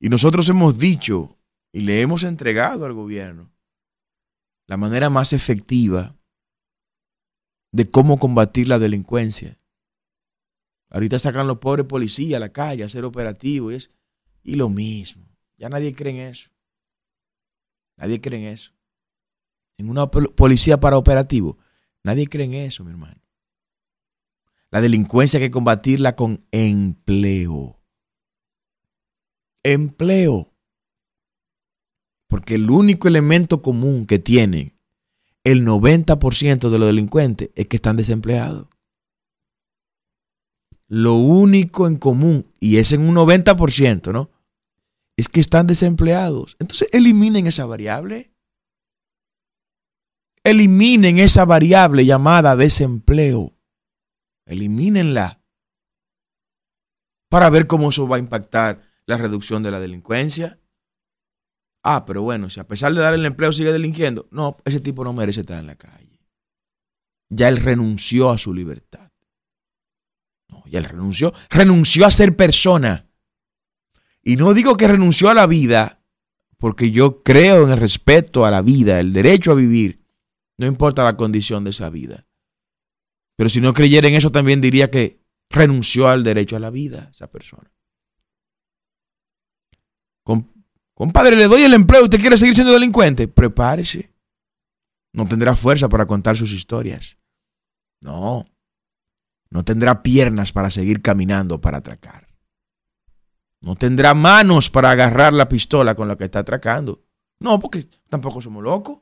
Y 0.00 0.08
nosotros 0.08 0.48
hemos 0.48 0.78
dicho 0.78 1.38
y 1.72 1.82
le 1.82 2.00
hemos 2.00 2.24
entregado 2.24 2.84
al 2.84 2.92
gobierno 2.92 3.52
la 4.66 4.76
manera 4.76 5.10
más 5.10 5.32
efectiva 5.32 6.16
de 7.72 7.90
cómo 7.90 8.18
combatir 8.18 8.68
la 8.68 8.78
delincuencia. 8.78 9.56
Ahorita 10.90 11.18
sacan 11.18 11.46
los 11.46 11.58
pobres 11.58 11.86
policías 11.86 12.36
a 12.36 12.40
la 12.40 12.52
calle 12.52 12.82
a 12.82 12.86
hacer 12.86 13.04
operativo 13.04 13.72
y, 13.72 13.78
y 14.42 14.56
lo 14.56 14.68
mismo. 14.68 15.26
Ya 15.56 15.68
nadie 15.68 15.94
cree 15.94 16.12
en 16.12 16.30
eso. 16.30 16.50
Nadie 17.96 18.20
cree 18.20 18.40
en 18.40 18.52
eso. 18.52 18.72
En 19.78 19.88
una 19.88 20.10
policía 20.10 20.78
para 20.80 20.98
operativo. 20.98 21.58
Nadie 22.04 22.26
cree 22.26 22.46
en 22.46 22.54
eso, 22.54 22.84
mi 22.84 22.90
hermano. 22.90 23.20
La 24.70 24.80
delincuencia 24.80 25.38
hay 25.38 25.46
que 25.46 25.50
combatirla 25.50 26.16
con 26.16 26.46
empleo. 26.50 27.78
Empleo. 29.62 30.52
Porque 32.26 32.54
el 32.54 32.70
único 32.70 33.06
elemento 33.06 33.60
común 33.60 34.06
que 34.06 34.18
tienen 34.18 34.72
el 35.44 35.66
90% 35.66 36.70
de 36.70 36.78
los 36.78 36.88
delincuentes 36.88 37.50
es 37.54 37.66
que 37.66 37.76
están 37.76 37.96
desempleados. 37.96 38.68
Lo 40.88 41.14
único 41.14 41.86
en 41.86 41.96
común, 41.96 42.52
y 42.60 42.76
es 42.76 42.92
en 42.92 43.02
un 43.02 43.14
90%, 43.14 44.12
¿no? 44.12 44.30
Es 45.16 45.28
que 45.28 45.40
están 45.40 45.66
desempleados. 45.66 46.56
Entonces 46.58 46.88
eliminen 46.92 47.46
esa 47.46 47.66
variable. 47.66 48.31
Eliminen 50.44 51.18
esa 51.18 51.44
variable 51.44 52.04
llamada 52.04 52.56
desempleo. 52.56 53.56
Elimínenla. 54.44 55.40
Para 57.28 57.48
ver 57.48 57.66
cómo 57.66 57.90
eso 57.90 58.08
va 58.08 58.16
a 58.16 58.20
impactar 58.20 58.82
la 59.06 59.16
reducción 59.16 59.62
de 59.62 59.70
la 59.70 59.80
delincuencia. 59.80 60.58
Ah, 61.82 62.04
pero 62.04 62.22
bueno, 62.22 62.50
si 62.50 62.60
a 62.60 62.66
pesar 62.66 62.92
de 62.92 63.00
darle 63.00 63.18
el 63.18 63.26
empleo 63.26 63.52
sigue 63.52 63.72
delinquiendo, 63.72 64.28
no, 64.30 64.56
ese 64.64 64.80
tipo 64.80 65.04
no 65.04 65.12
merece 65.12 65.40
estar 65.40 65.58
en 65.58 65.66
la 65.66 65.76
calle. 65.76 66.20
Ya 67.28 67.48
él 67.48 67.56
renunció 67.56 68.30
a 68.30 68.38
su 68.38 68.52
libertad. 68.52 69.10
No, 70.48 70.62
ya 70.66 70.78
él 70.78 70.84
renunció, 70.84 71.32
renunció 71.50 72.06
a 72.06 72.10
ser 72.10 72.36
persona. 72.36 73.08
Y 74.22 74.36
no 74.36 74.54
digo 74.54 74.76
que 74.76 74.86
renunció 74.86 75.30
a 75.30 75.34
la 75.34 75.46
vida, 75.46 76.04
porque 76.58 76.90
yo 76.90 77.22
creo 77.22 77.64
en 77.64 77.70
el 77.70 77.78
respeto 77.78 78.44
a 78.44 78.50
la 78.50 78.62
vida, 78.62 79.00
el 79.00 79.12
derecho 79.12 79.52
a 79.52 79.56
vivir, 79.56 80.01
no 80.62 80.68
importa 80.68 81.02
la 81.02 81.16
condición 81.16 81.64
de 81.64 81.70
esa 81.70 81.90
vida. 81.90 82.24
Pero 83.36 83.50
si 83.50 83.60
no 83.60 83.72
creyera 83.72 84.06
en 84.06 84.14
eso, 84.14 84.30
también 84.30 84.60
diría 84.60 84.92
que 84.92 85.20
renunció 85.50 86.06
al 86.06 86.22
derecho 86.22 86.54
a 86.54 86.60
la 86.60 86.70
vida 86.70 87.08
esa 87.10 87.28
persona. 87.28 87.68
Compadre, 90.94 91.34
le 91.34 91.48
doy 91.48 91.62
el 91.62 91.74
empleo, 91.74 92.04
¿usted 92.04 92.20
quiere 92.20 92.36
seguir 92.36 92.54
siendo 92.54 92.72
delincuente? 92.72 93.26
Prepárese. 93.26 94.14
No 95.12 95.26
tendrá 95.26 95.56
fuerza 95.56 95.88
para 95.88 96.06
contar 96.06 96.36
sus 96.36 96.52
historias. 96.52 97.18
No. 98.00 98.46
No 99.50 99.64
tendrá 99.64 100.04
piernas 100.04 100.52
para 100.52 100.70
seguir 100.70 101.02
caminando 101.02 101.60
para 101.60 101.78
atracar. 101.78 102.28
No 103.60 103.74
tendrá 103.74 104.14
manos 104.14 104.70
para 104.70 104.92
agarrar 104.92 105.32
la 105.32 105.48
pistola 105.48 105.96
con 105.96 106.06
la 106.06 106.16
que 106.16 106.24
está 106.24 106.38
atracando. 106.38 107.04
No, 107.40 107.58
porque 107.58 107.84
tampoco 108.08 108.40
somos 108.40 108.62
locos. 108.62 109.00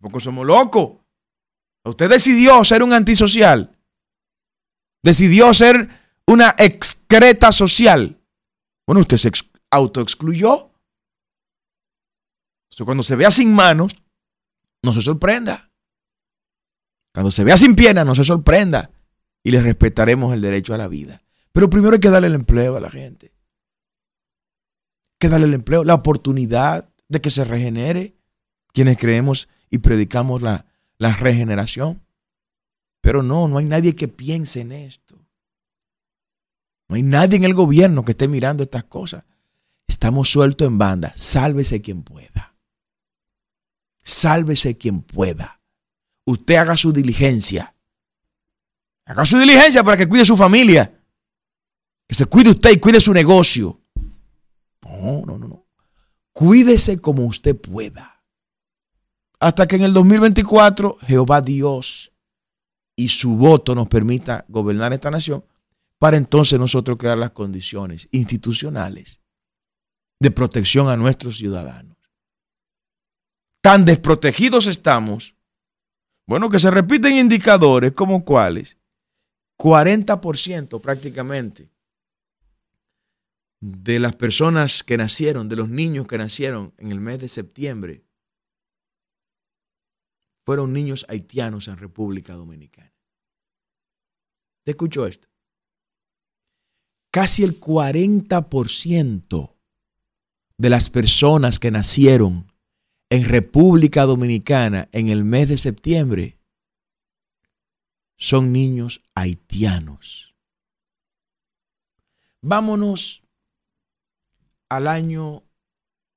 Tampoco 0.00 0.20
somos 0.20 0.46
locos. 0.46 0.98
Usted 1.84 2.08
decidió 2.08 2.64
ser 2.64 2.82
un 2.82 2.92
antisocial. 2.92 3.76
Decidió 5.02 5.52
ser 5.52 5.88
una 6.26 6.54
excreta 6.58 7.52
social. 7.52 8.18
Bueno, 8.86 9.00
usted 9.02 9.16
se 9.18 9.30
autoexcluyó. 9.70 10.70
Cuando 12.84 13.02
se 13.02 13.16
vea 13.16 13.30
sin 13.30 13.54
manos, 13.54 13.94
no 14.82 14.94
se 14.94 15.02
sorprenda. 15.02 15.70
Cuando 17.12 17.30
se 17.30 17.44
vea 17.44 17.58
sin 17.58 17.74
piernas, 17.74 18.06
no 18.06 18.14
se 18.14 18.24
sorprenda. 18.24 18.90
Y 19.42 19.50
le 19.50 19.60
respetaremos 19.60 20.32
el 20.32 20.40
derecho 20.40 20.72
a 20.72 20.78
la 20.78 20.88
vida. 20.88 21.22
Pero 21.52 21.68
primero 21.68 21.94
hay 21.94 22.00
que 22.00 22.10
darle 22.10 22.28
el 22.28 22.34
empleo 22.34 22.76
a 22.76 22.80
la 22.80 22.90
gente. 22.90 23.34
Hay 25.02 25.16
que 25.18 25.28
darle 25.28 25.46
el 25.46 25.54
empleo, 25.54 25.84
la 25.84 25.94
oportunidad 25.94 26.88
de 27.08 27.20
que 27.20 27.30
se 27.30 27.44
regenere. 27.44 28.16
Quienes 28.72 28.98
creemos 28.98 29.48
y 29.70 29.78
predicamos 29.78 30.42
la, 30.42 30.66
la 30.98 31.14
regeneración. 31.16 32.02
Pero 33.00 33.22
no, 33.22 33.48
no 33.48 33.58
hay 33.58 33.64
nadie 33.64 33.96
que 33.96 34.08
piense 34.08 34.60
en 34.60 34.72
esto. 34.72 35.18
No 36.88 36.96
hay 36.96 37.02
nadie 37.02 37.36
en 37.36 37.44
el 37.44 37.54
gobierno 37.54 38.04
que 38.04 38.12
esté 38.12 38.28
mirando 38.28 38.62
estas 38.62 38.84
cosas. 38.84 39.24
Estamos 39.86 40.28
sueltos 40.28 40.66
en 40.66 40.76
banda. 40.76 41.12
Sálvese 41.16 41.80
quien 41.80 42.02
pueda. 42.02 42.56
Sálvese 44.02 44.76
quien 44.76 45.02
pueda. 45.02 45.60
Usted 46.24 46.56
haga 46.56 46.76
su 46.76 46.92
diligencia. 46.92 47.74
Haga 49.04 49.24
su 49.24 49.38
diligencia 49.38 49.82
para 49.82 49.96
que 49.96 50.08
cuide 50.08 50.24
su 50.24 50.36
familia. 50.36 51.00
Que 52.06 52.14
se 52.14 52.26
cuide 52.26 52.50
usted 52.50 52.70
y 52.72 52.78
cuide 52.78 53.00
su 53.00 53.12
negocio. 53.12 53.80
No, 54.82 55.24
no, 55.24 55.38
no, 55.38 55.48
no. 55.48 55.66
Cuídese 56.32 57.00
como 57.00 57.24
usted 57.26 57.56
pueda. 57.56 58.09
Hasta 59.40 59.66
que 59.66 59.76
en 59.76 59.82
el 59.82 59.94
2024 59.94 60.98
Jehová 61.00 61.40
Dios 61.40 62.12
y 62.94 63.08
su 63.08 63.36
voto 63.36 63.74
nos 63.74 63.88
permita 63.88 64.44
gobernar 64.48 64.92
esta 64.92 65.10
nación, 65.10 65.42
para 65.98 66.18
entonces 66.18 66.58
nosotros 66.58 66.98
crear 66.98 67.16
las 67.16 67.30
condiciones 67.30 68.08
institucionales 68.12 69.20
de 70.20 70.30
protección 70.30 70.88
a 70.88 70.96
nuestros 70.96 71.38
ciudadanos. 71.38 71.96
Tan 73.62 73.86
desprotegidos 73.86 74.66
estamos, 74.66 75.34
bueno, 76.26 76.50
que 76.50 76.58
se 76.58 76.70
repiten 76.70 77.16
indicadores 77.16 77.92
como 77.92 78.24
cuáles, 78.24 78.76
40% 79.58 80.80
prácticamente 80.80 81.70
de 83.60 83.98
las 83.98 84.16
personas 84.16 84.82
que 84.82 84.96
nacieron, 84.98 85.48
de 85.48 85.56
los 85.56 85.68
niños 85.68 86.06
que 86.06 86.18
nacieron 86.18 86.74
en 86.78 86.92
el 86.92 87.00
mes 87.00 87.18
de 87.18 87.28
septiembre, 87.28 88.04
fueron 90.44 90.72
niños 90.72 91.06
haitianos 91.08 91.68
en 91.68 91.76
República 91.76 92.34
Dominicana. 92.34 92.92
¿Te 94.64 94.72
escuchó 94.72 95.06
esto? 95.06 95.28
Casi 97.12 97.42
el 97.42 97.60
40% 97.60 99.56
de 100.58 100.70
las 100.70 100.90
personas 100.90 101.58
que 101.58 101.70
nacieron 101.70 102.52
en 103.10 103.24
República 103.24 104.04
Dominicana 104.04 104.88
en 104.92 105.08
el 105.08 105.24
mes 105.24 105.48
de 105.48 105.58
septiembre 105.58 106.38
son 108.16 108.52
niños 108.52 109.02
haitianos. 109.14 110.36
Vámonos 112.42 113.22
al 114.68 114.86
año 114.86 115.42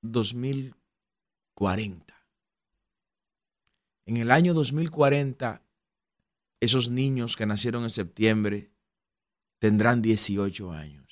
2040. 0.02 2.03
En 4.06 4.18
el 4.18 4.32
año 4.32 4.54
2040, 4.54 5.62
esos 6.60 6.90
niños 6.90 7.36
que 7.36 7.46
nacieron 7.46 7.84
en 7.84 7.90
septiembre 7.90 8.72
tendrán 9.60 10.02
18 10.02 10.72
años 10.72 11.04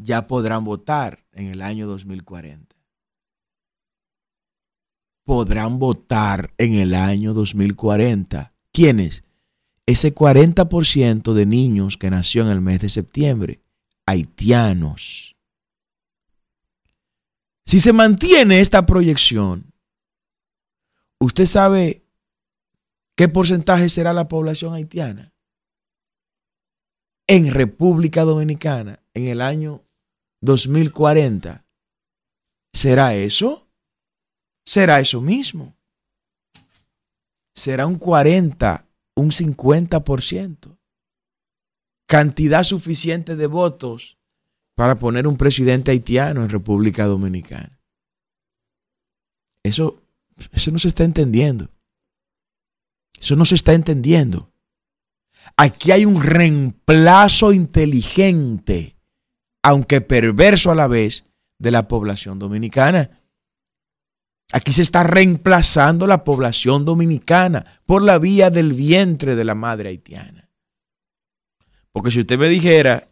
ya 0.00 0.26
podrán 0.26 0.64
votar 0.64 1.24
en 1.32 1.46
el 1.46 1.62
año 1.62 1.86
2040. 1.86 2.76
Podrán 5.24 5.78
votar 5.78 6.52
en 6.58 6.74
el 6.74 6.94
año 6.94 7.34
2040. 7.34 8.54
¿Quiénes? 8.72 9.22
Ese 9.86 10.14
40% 10.14 11.32
de 11.32 11.46
niños 11.46 11.96
que 11.96 12.10
nació 12.10 12.42
en 12.42 12.48
el 12.48 12.60
mes 12.60 12.80
de 12.80 12.88
septiembre, 12.88 13.60
haitianos. 14.06 15.36
Si 17.64 17.78
se 17.78 17.92
mantiene 17.92 18.60
esta 18.60 18.86
proyección, 18.86 19.69
¿usted 21.20 21.46
sabe 21.46 22.04
qué 23.16 23.28
porcentaje 23.28 23.88
será 23.88 24.12
la 24.12 24.28
población 24.28 24.74
haitiana? 24.74 25.32
En 27.28 27.52
República 27.52 28.22
Dominicana, 28.22 29.02
en 29.14 29.28
el 29.28 29.40
año 29.40 29.84
2040, 30.40 31.64
¿Será 32.72 33.14
eso? 33.14 33.68
¿Será 34.64 35.00
eso 35.00 35.20
mismo? 35.20 35.76
¿Será 37.54 37.86
un 37.86 37.98
40, 37.98 38.88
un 39.16 39.30
50%? 39.30 40.78
Cantidad 42.06 42.64
suficiente 42.64 43.36
de 43.36 43.46
votos 43.46 44.18
para 44.76 44.96
poner 44.96 45.26
un 45.26 45.36
presidente 45.36 45.90
haitiano 45.90 46.42
en 46.42 46.48
República 46.48 47.06
Dominicana. 47.06 47.80
Eso, 49.64 49.99
eso 50.52 50.70
no 50.70 50.78
se 50.78 50.88
está 50.88 51.04
entendiendo. 51.04 51.70
Eso 53.20 53.36
no 53.36 53.44
se 53.44 53.54
está 53.54 53.74
entendiendo. 53.74 54.52
Aquí 55.56 55.92
hay 55.92 56.04
un 56.04 56.22
reemplazo 56.22 57.52
inteligente, 57.52 58.96
aunque 59.62 60.00
perverso 60.00 60.70
a 60.70 60.74
la 60.74 60.86
vez, 60.86 61.26
de 61.58 61.70
la 61.70 61.86
población 61.88 62.38
dominicana. 62.38 63.20
Aquí 64.52 64.72
se 64.72 64.82
está 64.82 65.04
reemplazando 65.04 66.06
la 66.06 66.24
población 66.24 66.84
dominicana 66.84 67.64
por 67.86 68.02
la 68.02 68.18
vía 68.18 68.50
del 68.50 68.72
vientre 68.72 69.36
de 69.36 69.44
la 69.44 69.54
madre 69.54 69.90
haitiana. 69.90 70.48
Porque 71.92 72.10
si 72.10 72.20
usted 72.20 72.38
me 72.38 72.48
dijera, 72.48 73.08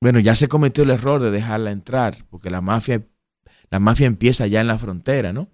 bueno, 0.00 0.20
ya 0.20 0.34
se 0.36 0.48
cometió 0.48 0.84
el 0.84 0.90
error 0.90 1.22
de 1.22 1.30
dejarla 1.30 1.70
entrar, 1.70 2.16
porque 2.30 2.50
la 2.50 2.60
mafia, 2.60 3.02
la 3.70 3.80
mafia 3.80 4.06
empieza 4.06 4.46
ya 4.46 4.60
en 4.60 4.68
la 4.68 4.78
frontera, 4.78 5.32
¿no? 5.32 5.48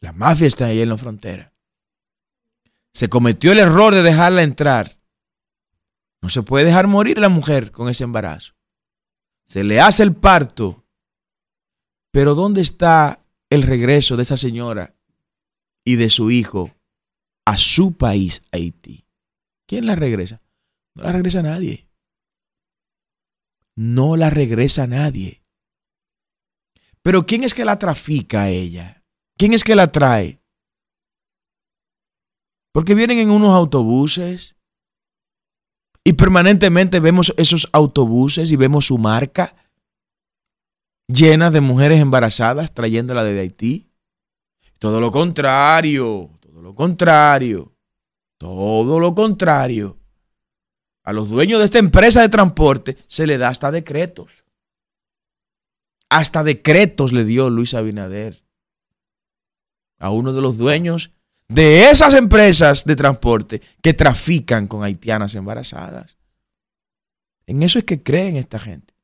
La 0.00 0.12
mafia 0.12 0.46
está 0.46 0.66
ahí 0.66 0.80
en 0.80 0.88
la 0.88 0.98
frontera. 0.98 1.52
Se 2.92 3.08
cometió 3.08 3.52
el 3.52 3.58
error 3.58 3.94
de 3.94 4.02
dejarla 4.02 4.42
entrar. 4.42 4.98
No 6.20 6.30
se 6.30 6.42
puede 6.42 6.64
dejar 6.64 6.86
morir 6.86 7.18
la 7.18 7.28
mujer 7.28 7.70
con 7.70 7.88
ese 7.88 8.04
embarazo. 8.04 8.54
Se 9.44 9.64
le 9.64 9.80
hace 9.80 10.02
el 10.02 10.14
parto. 10.14 10.84
Pero 12.10 12.34
¿dónde 12.34 12.60
está 12.60 13.24
el 13.50 13.62
regreso 13.62 14.16
de 14.16 14.22
esa 14.22 14.36
señora 14.36 14.94
y 15.84 15.96
de 15.96 16.10
su 16.10 16.30
hijo 16.30 16.74
a 17.44 17.56
su 17.56 17.92
país, 17.92 18.42
Haití? 18.52 19.04
¿Quién 19.66 19.86
la 19.86 19.94
regresa? 19.94 20.40
No 20.94 21.04
la 21.04 21.12
regresa 21.12 21.42
nadie 21.42 21.88
no 23.78 24.16
la 24.16 24.28
regresa 24.28 24.88
nadie. 24.88 25.40
Pero 27.00 27.26
¿quién 27.26 27.44
es 27.44 27.54
que 27.54 27.64
la 27.64 27.78
trafica 27.78 28.42
a 28.42 28.50
ella? 28.50 28.97
¿Quién 29.38 29.52
es 29.52 29.62
que 29.62 29.76
la 29.76 29.86
trae? 29.86 30.42
Porque 32.72 32.94
vienen 32.94 33.18
en 33.18 33.30
unos 33.30 33.50
autobuses 33.50 34.56
y 36.04 36.14
permanentemente 36.14 36.98
vemos 36.98 37.32
esos 37.36 37.68
autobuses 37.72 38.50
y 38.50 38.56
vemos 38.56 38.86
su 38.86 38.98
marca 38.98 39.54
llena 41.06 41.52
de 41.52 41.60
mujeres 41.60 42.00
embarazadas 42.00 42.74
trayéndola 42.74 43.22
de 43.22 43.38
Haití. 43.38 43.90
Todo 44.80 45.00
lo 45.00 45.12
contrario, 45.12 46.30
todo 46.40 46.60
lo 46.60 46.74
contrario, 46.74 47.72
todo 48.38 48.98
lo 48.98 49.14
contrario 49.14 49.98
a 51.04 51.12
los 51.12 51.30
dueños 51.30 51.60
de 51.60 51.64
esta 51.64 51.78
empresa 51.78 52.22
de 52.22 52.28
transporte 52.28 52.98
se 53.06 53.26
le 53.26 53.38
da 53.38 53.48
hasta 53.48 53.70
decretos. 53.70 54.44
Hasta 56.10 56.42
decretos 56.42 57.12
le 57.12 57.24
dio 57.24 57.50
Luis 57.50 57.74
Abinader 57.74 58.47
a 59.98 60.10
uno 60.10 60.32
de 60.32 60.42
los 60.42 60.58
dueños 60.58 61.12
de 61.48 61.90
esas 61.90 62.14
empresas 62.14 62.84
de 62.84 62.96
transporte 62.96 63.62
que 63.82 63.94
trafican 63.94 64.66
con 64.66 64.82
haitianas 64.82 65.34
embarazadas. 65.34 66.16
En 67.46 67.62
eso 67.62 67.78
es 67.78 67.84
que 67.84 68.02
creen 68.02 68.36
esta 68.36 68.58
gente. 68.58 68.94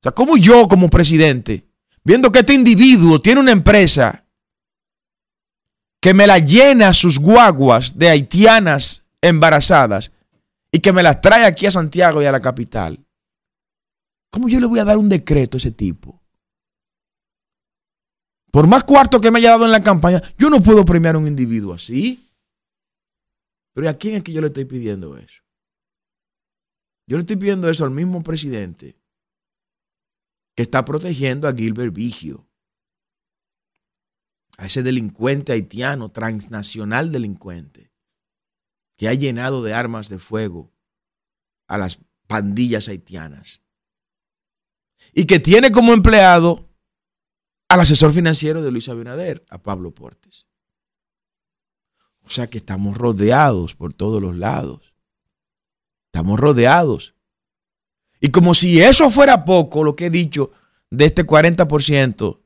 O 0.00 0.02
sea, 0.02 0.12
como 0.12 0.36
yo 0.36 0.68
como 0.68 0.90
presidente, 0.90 1.66
viendo 2.04 2.30
que 2.30 2.40
este 2.40 2.54
individuo 2.54 3.20
tiene 3.20 3.40
una 3.40 3.52
empresa 3.52 4.24
que 6.00 6.12
me 6.12 6.26
la 6.26 6.38
llena 6.38 6.92
sus 6.92 7.18
guaguas 7.18 7.98
de 7.98 8.10
haitianas 8.10 9.04
embarazadas, 9.22 10.12
y 10.74 10.80
que 10.80 10.92
me 10.92 11.04
las 11.04 11.20
trae 11.20 11.44
aquí 11.44 11.66
a 11.66 11.70
Santiago 11.70 12.20
y 12.20 12.26
a 12.26 12.32
la 12.32 12.40
capital, 12.40 12.98
¿cómo 14.28 14.48
yo 14.48 14.58
le 14.58 14.66
voy 14.66 14.80
a 14.80 14.84
dar 14.84 14.98
un 14.98 15.08
decreto 15.08 15.56
a 15.56 15.58
ese 15.58 15.70
tipo? 15.70 16.20
Por 18.54 18.68
más 18.68 18.84
cuarto 18.84 19.20
que 19.20 19.32
me 19.32 19.40
haya 19.40 19.50
dado 19.50 19.64
en 19.64 19.72
la 19.72 19.82
campaña, 19.82 20.22
yo 20.38 20.48
no 20.48 20.62
puedo 20.62 20.84
premiar 20.84 21.16
a 21.16 21.18
un 21.18 21.26
individuo 21.26 21.74
así. 21.74 22.24
Pero 23.72 23.88
¿a 23.88 23.94
quién 23.94 24.14
es 24.14 24.22
que 24.22 24.32
yo 24.32 24.40
le 24.40 24.46
estoy 24.46 24.64
pidiendo 24.64 25.18
eso? 25.18 25.42
Yo 27.08 27.16
le 27.16 27.22
estoy 27.22 27.34
pidiendo 27.34 27.68
eso 27.68 27.84
al 27.84 27.90
mismo 27.90 28.22
presidente 28.22 28.96
que 30.54 30.62
está 30.62 30.84
protegiendo 30.84 31.48
a 31.48 31.52
Gilbert 31.52 31.92
Vigio, 31.92 32.46
a 34.56 34.66
ese 34.66 34.84
delincuente 34.84 35.50
haitiano, 35.50 36.12
transnacional 36.12 37.10
delincuente, 37.10 37.90
que 38.96 39.08
ha 39.08 39.14
llenado 39.14 39.64
de 39.64 39.74
armas 39.74 40.08
de 40.08 40.20
fuego 40.20 40.72
a 41.66 41.76
las 41.76 41.98
pandillas 42.28 42.86
haitianas. 42.86 43.62
Y 45.12 45.26
que 45.26 45.40
tiene 45.40 45.72
como 45.72 45.92
empleado 45.92 46.72
al 47.68 47.80
asesor 47.80 48.12
financiero 48.12 48.62
de 48.62 48.70
Luis 48.70 48.88
Abinader, 48.88 49.44
a 49.48 49.62
Pablo 49.62 49.92
Portes. 49.92 50.46
O 52.22 52.30
sea 52.30 52.48
que 52.48 52.58
estamos 52.58 52.96
rodeados 52.96 53.74
por 53.74 53.92
todos 53.92 54.20
los 54.22 54.36
lados. 54.36 54.94
Estamos 56.06 56.40
rodeados. 56.40 57.14
Y 58.20 58.30
como 58.30 58.54
si 58.54 58.80
eso 58.80 59.10
fuera 59.10 59.44
poco, 59.44 59.84
lo 59.84 59.94
que 59.94 60.06
he 60.06 60.10
dicho 60.10 60.52
de 60.90 61.06
este 61.06 61.26
40% 61.26 62.40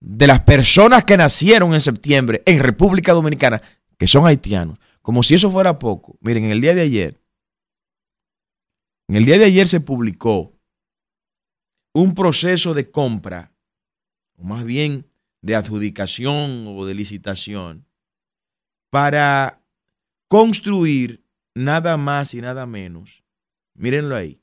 de 0.00 0.26
las 0.26 0.40
personas 0.40 1.04
que 1.04 1.16
nacieron 1.16 1.74
en 1.74 1.80
septiembre 1.80 2.42
en 2.46 2.60
República 2.60 3.12
Dominicana, 3.12 3.62
que 3.98 4.06
son 4.06 4.26
haitianos, 4.26 4.78
como 5.02 5.22
si 5.22 5.34
eso 5.34 5.50
fuera 5.50 5.78
poco. 5.78 6.18
Miren, 6.20 6.44
en 6.44 6.50
el 6.52 6.60
día 6.60 6.74
de 6.74 6.82
ayer, 6.82 7.20
en 9.08 9.16
el 9.16 9.24
día 9.24 9.38
de 9.38 9.46
ayer 9.46 9.68
se 9.68 9.80
publicó 9.80 10.58
un 11.94 12.14
proceso 12.14 12.74
de 12.74 12.90
compra, 12.90 13.53
más 14.44 14.64
bien 14.64 15.06
de 15.40 15.56
adjudicación 15.56 16.66
o 16.68 16.86
de 16.86 16.94
licitación, 16.94 17.86
para 18.90 19.62
construir 20.28 21.24
nada 21.54 21.96
más 21.96 22.34
y 22.34 22.40
nada 22.40 22.66
menos. 22.66 23.24
Mírenlo 23.74 24.14
ahí. 24.14 24.40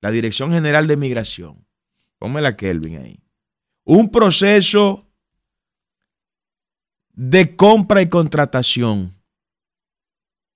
La 0.00 0.10
Dirección 0.10 0.52
General 0.52 0.86
de 0.86 0.96
Migración. 0.96 1.66
Póngela 2.18 2.56
Kelvin 2.56 2.98
ahí. 2.98 3.22
Un 3.84 4.10
proceso 4.10 5.08
de 7.12 7.56
compra 7.56 8.02
y 8.02 8.08
contratación 8.08 9.14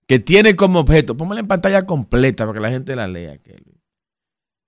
que 0.07 0.18
tiene 0.18 0.55
como 0.57 0.81
objeto, 0.81 1.16
póngala 1.16 1.40
en 1.40 1.47
pantalla 1.47 1.87
completa 1.87 2.45
para 2.45 2.55
que 2.55 2.62
la 2.62 2.71
gente 2.71 2.95
la 2.95 3.09
lea. 3.09 3.38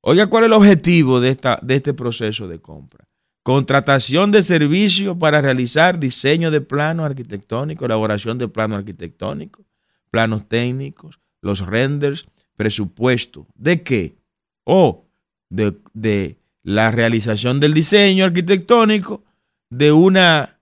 Oiga, 0.00 0.28
¿cuál 0.28 0.44
es 0.44 0.46
el 0.46 0.52
objetivo 0.54 1.20
de, 1.20 1.30
esta, 1.30 1.58
de 1.62 1.74
este 1.76 1.94
proceso 1.94 2.48
de 2.48 2.60
compra? 2.60 3.08
Contratación 3.44 4.32
de 4.32 4.42
servicios 4.42 5.18
para 5.18 5.42
realizar 5.42 6.00
diseño 6.00 6.50
de 6.50 6.62
planos 6.62 7.04
arquitectónicos, 7.04 7.84
elaboración 7.84 8.38
de 8.38 8.48
planos 8.48 8.78
arquitectónicos, 8.78 9.66
planos 10.10 10.48
técnicos, 10.48 11.20
los 11.42 11.60
renders, 11.60 12.26
presupuesto. 12.56 13.46
¿De 13.54 13.82
qué? 13.82 14.16
O 14.64 15.04
de, 15.50 15.76
de 15.92 16.38
la 16.62 16.90
realización 16.90 17.60
del 17.60 17.74
diseño 17.74 18.24
arquitectónico 18.24 19.22
de 19.68 19.92
una 19.92 20.58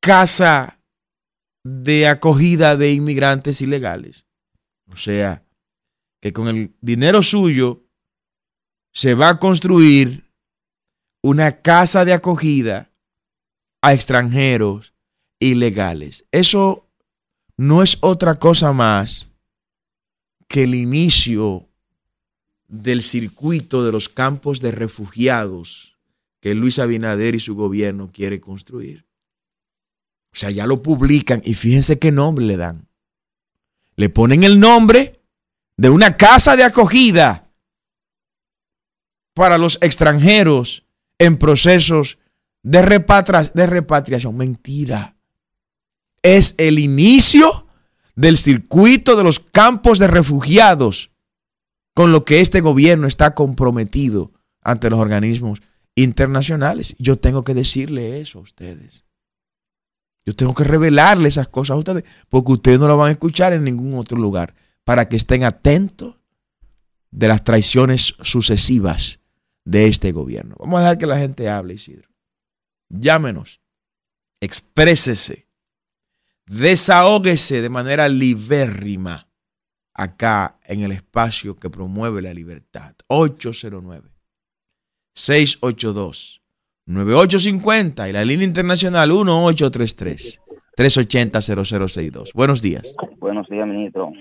casa 0.00 0.80
de 1.62 2.08
acogida 2.08 2.76
de 2.76 2.92
inmigrantes 2.92 3.62
ilegales. 3.62 4.24
O 4.90 4.96
sea, 4.96 5.44
que 6.20 6.32
con 6.32 6.48
el 6.48 6.74
dinero 6.80 7.22
suyo 7.22 7.84
se 8.92 9.14
va 9.14 9.28
a 9.28 9.38
construir 9.38 10.27
una 11.22 11.60
casa 11.62 12.04
de 12.04 12.12
acogida 12.12 12.90
a 13.82 13.94
extranjeros 13.94 14.94
ilegales. 15.38 16.24
Eso 16.32 16.88
no 17.56 17.82
es 17.82 17.98
otra 18.00 18.36
cosa 18.36 18.72
más 18.72 19.30
que 20.48 20.64
el 20.64 20.74
inicio 20.74 21.68
del 22.68 23.02
circuito 23.02 23.84
de 23.84 23.92
los 23.92 24.08
campos 24.08 24.60
de 24.60 24.70
refugiados 24.70 25.96
que 26.40 26.54
Luis 26.54 26.78
Abinader 26.78 27.34
y 27.34 27.40
su 27.40 27.54
gobierno 27.54 28.10
quiere 28.12 28.40
construir. 28.40 29.06
O 30.32 30.36
sea, 30.36 30.50
ya 30.50 30.66
lo 30.66 30.82
publican 30.82 31.42
y 31.44 31.54
fíjense 31.54 31.98
qué 31.98 32.12
nombre 32.12 32.44
le 32.44 32.56
dan. 32.56 32.88
Le 33.96 34.08
ponen 34.08 34.44
el 34.44 34.60
nombre 34.60 35.20
de 35.76 35.90
una 35.90 36.16
casa 36.16 36.56
de 36.56 36.64
acogida 36.64 37.50
para 39.34 39.58
los 39.58 39.78
extranjeros 39.80 40.84
en 41.18 41.36
procesos 41.36 42.18
de, 42.62 42.82
repatriación. 42.82 44.36
Mentira. 44.36 45.16
Es 46.22 46.54
el 46.58 46.78
inicio 46.78 47.66
del 48.16 48.36
circuito 48.36 49.16
de 49.16 49.24
los 49.24 49.40
campos 49.40 49.98
de 49.98 50.08
refugiados 50.08 51.10
con 51.94 52.12
lo 52.12 52.24
que 52.24 52.40
este 52.40 52.60
gobierno 52.60 53.06
está 53.06 53.34
comprometido 53.34 54.32
ante 54.62 54.90
los 54.90 54.98
organismos 54.98 55.62
internacionales. 55.94 56.96
Yo 56.98 57.16
tengo 57.16 57.44
que 57.44 57.54
decirle 57.54 58.20
eso 58.20 58.38
a 58.38 58.42
ustedes. 58.42 59.04
Yo 60.24 60.34
tengo 60.34 60.54
que 60.54 60.64
revelarle 60.64 61.28
esas 61.28 61.48
cosas 61.48 61.74
a 61.74 61.78
ustedes 61.78 62.04
porque 62.28 62.52
ustedes 62.52 62.78
no 62.78 62.86
lo 62.86 62.96
van 62.96 63.08
a 63.08 63.12
escuchar 63.12 63.52
en 63.52 63.64
ningún 63.64 63.98
otro 63.98 64.18
lugar 64.18 64.54
para 64.84 65.08
que 65.08 65.16
estén 65.16 65.44
atentos 65.44 66.16
de 67.10 67.28
las 67.28 67.44
traiciones 67.44 68.14
sucesivas 68.20 69.20
de 69.68 69.86
este 69.86 70.12
gobierno. 70.12 70.56
Vamos 70.58 70.78
a 70.78 70.82
dejar 70.82 70.98
que 70.98 71.06
la 71.06 71.18
gente 71.18 71.50
hable, 71.50 71.74
Isidro. 71.74 72.08
Llámenos, 72.88 73.60
exprésese, 74.40 75.46
desahóguese 76.46 77.60
de 77.60 77.68
manera 77.68 78.08
libérrima 78.08 79.28
acá 79.92 80.58
en 80.64 80.80
el 80.80 80.92
espacio 80.92 81.54
que 81.54 81.68
promueve 81.68 82.22
la 82.22 82.32
libertad. 82.32 82.94
809 83.08 84.08
682 85.14 86.40
9850 86.86 88.08
y 88.08 88.12
la 88.14 88.24
línea 88.24 88.46
internacional 88.46 89.10
1833 89.10 90.40
380 90.76 91.42
0062. 91.42 92.32
Buenos 92.32 92.62
días. 92.62 92.94
Buenos 93.18 93.46
días, 93.50 93.66
ministro. 93.66 94.12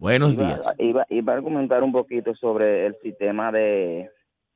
Buenos 0.00 0.34
días. 0.34 0.58
Iba, 0.78 1.04
iba, 1.10 1.32
a 1.32 1.36
argumentar 1.36 1.82
un 1.82 1.92
poquito 1.92 2.34
sobre 2.34 2.86
el 2.86 2.96
sistema 3.02 3.52
de, 3.52 4.08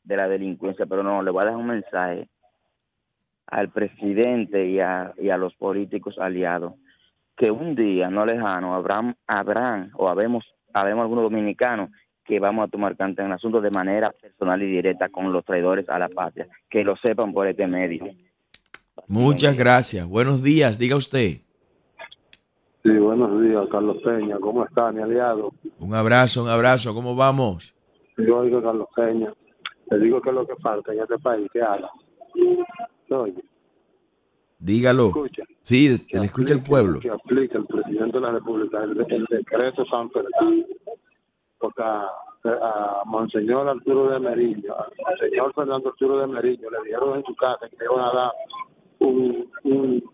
de 0.02 0.16
la 0.16 0.26
delincuencia, 0.26 0.86
pero 0.86 1.02
no, 1.02 1.22
le 1.22 1.30
voy 1.30 1.42
a 1.42 1.44
dar 1.44 1.56
un 1.56 1.66
mensaje 1.66 2.30
al 3.48 3.68
presidente 3.68 4.66
y 4.66 4.80
a, 4.80 5.12
y 5.18 5.28
a 5.28 5.36
los 5.36 5.54
políticos 5.54 6.18
aliados 6.18 6.72
que 7.36 7.50
un 7.50 7.74
día 7.74 8.08
no 8.08 8.24
lejano 8.24 8.74
habrán, 8.74 9.16
habrán 9.26 9.90
o 9.96 10.08
habemos, 10.08 10.46
habemos 10.72 11.02
algunos 11.02 11.24
dominicanos 11.24 11.90
que 12.24 12.40
vamos 12.40 12.66
a 12.66 12.70
tomar 12.70 12.96
canta 12.96 13.20
en 13.20 13.28
el 13.28 13.34
asunto 13.34 13.60
de 13.60 13.70
manera 13.70 14.12
personal 14.12 14.62
y 14.62 14.66
directa 14.66 15.10
con 15.10 15.30
los 15.30 15.44
traidores 15.44 15.86
a 15.90 15.98
la 15.98 16.08
patria, 16.08 16.48
que 16.70 16.84
lo 16.84 16.96
sepan 16.96 17.34
por 17.34 17.46
este 17.46 17.66
medio. 17.66 18.06
Muchas 19.08 19.58
gracias. 19.58 20.08
Buenos 20.08 20.42
días, 20.42 20.78
diga 20.78 20.96
usted. 20.96 21.43
Sí, 22.84 22.90
buenos 22.98 23.40
días, 23.40 23.66
Carlos 23.70 23.96
Peña. 24.04 24.38
¿Cómo 24.40 24.62
está, 24.62 24.92
mi 24.92 25.00
aliado? 25.00 25.54
Un 25.78 25.94
abrazo, 25.94 26.42
un 26.42 26.50
abrazo. 26.50 26.92
¿Cómo 26.92 27.16
vamos? 27.16 27.74
Yo 28.18 28.36
oigo 28.36 28.62
Carlos 28.62 28.88
Peña. 28.94 29.32
Le 29.90 29.98
digo 30.00 30.20
que 30.20 30.28
es 30.28 30.34
lo 30.34 30.46
que 30.46 30.54
falta 30.56 30.92
en 30.92 31.00
este 31.00 31.18
país, 31.18 31.48
que 31.50 31.62
haga. 31.62 31.90
Oye. 33.08 33.42
Dígalo. 34.58 35.06
Escucha. 35.06 35.44
Sí, 35.62 36.06
que 36.06 36.18
le 36.18 36.26
escucha 36.26 36.52
el 36.52 36.62
pueblo. 36.62 37.00
Que 37.00 37.08
aplique 37.08 37.56
el 37.56 37.64
presidente 37.64 38.18
de 38.18 38.20
la 38.20 38.32
República 38.32 38.84
el, 38.84 39.00
el 39.08 39.24
decreto 39.30 39.86
San 39.86 40.10
Fernando. 40.10 40.66
Porque 41.58 41.82
a, 41.82 42.06
a 42.44 43.02
Monseñor 43.06 43.66
Arturo 43.66 44.10
de 44.10 44.20
Meriño, 44.20 44.74
al 44.74 45.18
señor 45.18 45.54
Fernando 45.54 45.88
Arturo 45.88 46.18
de 46.18 46.26
Meriño, 46.26 46.68
le 46.68 46.84
dijeron 46.84 47.16
en 47.16 47.24
su 47.24 47.34
casa 47.34 47.66
que 47.66 47.76
le 47.78 47.84
iban 47.86 48.04
a 48.04 48.12
dar 48.12 48.32
un, 48.98 49.50
un 49.64 50.04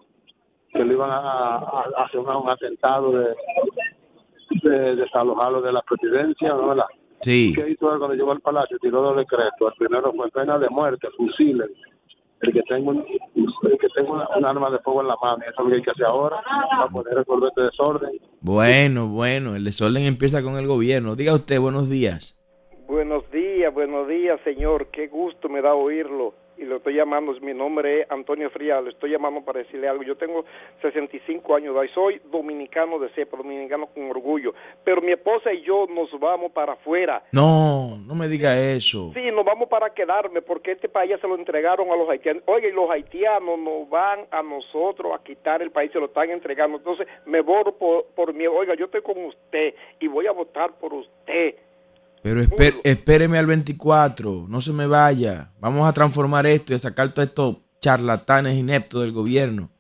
que 0.73 0.85
le 0.85 0.95
iban 0.95 1.11
a, 1.11 1.19
a, 1.19 1.85
a 1.97 2.05
hacer 2.05 2.21
un 2.21 2.49
atentado 2.49 3.13
de, 3.13 3.35
de 4.63 4.97
desalojarlo 4.97 5.63
de 5.63 5.73
la 5.73 5.83
presidencia, 5.83 6.49
¿no? 6.51 6.75
La, 6.75 6.87
Sí. 7.23 7.53
¿Qué 7.55 7.69
hizo 7.71 7.93
él 7.93 7.99
cuando 7.99 8.15
llegó 8.15 8.33
al 8.33 8.41
palacio? 8.41 8.79
Tiró 8.79 9.03
dos 9.03 9.17
decretos. 9.19 9.73
El 9.73 9.87
primero 9.87 10.11
fue 10.15 10.31
pena 10.31 10.59
de 10.59 10.71
muerte, 10.71 11.07
fusiles. 11.17 11.69
El 12.41 12.53
que 12.55 12.63
tenga, 12.63 12.93
un, 12.93 13.05
el 13.35 13.79
que 13.79 13.89
tenga 13.95 14.11
una, 14.11 14.29
un 14.39 14.45
arma 14.47 14.71
de 14.71 14.79
fuego 14.79 15.03
en 15.03 15.09
la 15.09 15.17
mano. 15.23 15.43
Eso 15.43 15.51
es 15.51 15.59
lo 15.59 15.69
que 15.69 15.75
hay 15.77 15.83
que 15.83 15.91
hacer 15.91 16.07
ahora 16.07 16.43
para 16.71 16.89
poder 16.89 17.15
resolver 17.19 17.49
este 17.51 17.61
desorden. 17.63 18.13
Bueno, 18.41 19.09
bueno, 19.09 19.55
el 19.55 19.65
desorden 19.65 20.05
empieza 20.05 20.43
con 20.43 20.57
el 20.57 20.67
gobierno. 20.67 21.15
Diga 21.15 21.35
usted, 21.35 21.61
buenos 21.61 21.91
días. 21.91 22.39
Buenos 22.89 23.31
días, 23.31 23.73
buenos 23.75 24.09
días, 24.09 24.41
señor. 24.43 24.87
Qué 24.91 25.09
gusto 25.09 25.51
me 25.51 25.61
da 25.61 25.75
oírlo. 25.75 26.33
Y 26.61 26.67
lo 26.67 26.77
estoy 26.77 26.95
llamando, 26.95 27.33
mi 27.41 27.55
nombre 27.55 28.03
es 28.03 28.11
Antonio 28.11 28.51
Frías, 28.51 28.85
le 28.85 28.91
estoy 28.91 29.13
llamando 29.13 29.41
para 29.41 29.61
decirle 29.61 29.89
algo. 29.89 30.03
Yo 30.03 30.15
tengo 30.17 30.45
65 30.83 31.55
años 31.55 31.75
y 31.83 31.89
soy 31.95 32.21
dominicano 32.31 32.99
de 32.99 33.09
cepa, 33.15 33.39
dominicano 33.39 33.87
con 33.87 34.11
orgullo. 34.11 34.53
Pero 34.85 35.01
mi 35.01 35.11
esposa 35.11 35.55
y 35.55 35.63
yo 35.63 35.87
nos 35.87 36.11
vamos 36.21 36.53
para 36.53 36.75
afuera. 36.75 37.23
No, 37.33 37.97
no 38.07 38.15
me 38.15 38.29
diga 38.29 38.61
eso. 38.61 39.11
Sí, 39.15 39.31
nos 39.33 39.43
vamos 39.43 39.71
para 39.71 39.89
quedarme 39.89 40.43
porque 40.43 40.73
este 40.73 40.91
país 40.91 41.19
se 41.19 41.27
lo 41.27 41.35
entregaron 41.35 41.91
a 41.91 41.97
los 41.97 42.11
haitianos. 42.11 42.43
Oiga, 42.45 42.69
y 42.69 42.73
los 42.73 42.91
haitianos 42.91 43.59
nos 43.59 43.89
van 43.89 44.27
a 44.31 44.43
nosotros 44.43 45.15
a 45.15 45.25
quitar 45.25 45.63
el 45.63 45.71
país, 45.71 45.91
se 45.93 45.99
lo 45.99 46.07
están 46.07 46.29
entregando. 46.29 46.77
Entonces 46.77 47.07
me 47.25 47.41
voto 47.41 47.73
por, 47.73 48.05
por 48.15 48.35
miedo. 48.35 48.53
Oiga, 48.53 48.75
yo 48.75 48.85
estoy 48.85 49.01
con 49.01 49.17
usted 49.25 49.75
y 49.99 50.09
voy 50.09 50.27
a 50.27 50.33
votar 50.33 50.73
por 50.79 50.93
usted. 50.93 51.55
Pero 52.23 52.41
espé, 52.41 52.75
espéreme 52.85 53.39
al 53.39 53.47
24, 53.47 54.47
no 54.49 54.61
se 54.61 54.73
me 54.73 54.87
vaya. 54.87 55.53
Vamos 55.61 55.89
a 55.89 55.93
transformar 55.93 56.47
esto 56.47 56.73
y 56.73 56.77
a 56.77 56.79
sacar 56.79 57.13
todos 57.13 57.29
estos 57.29 57.57
charlatanes 57.81 58.59
ineptos 58.59 59.03
del 59.03 59.13
gobierno. 59.13 59.71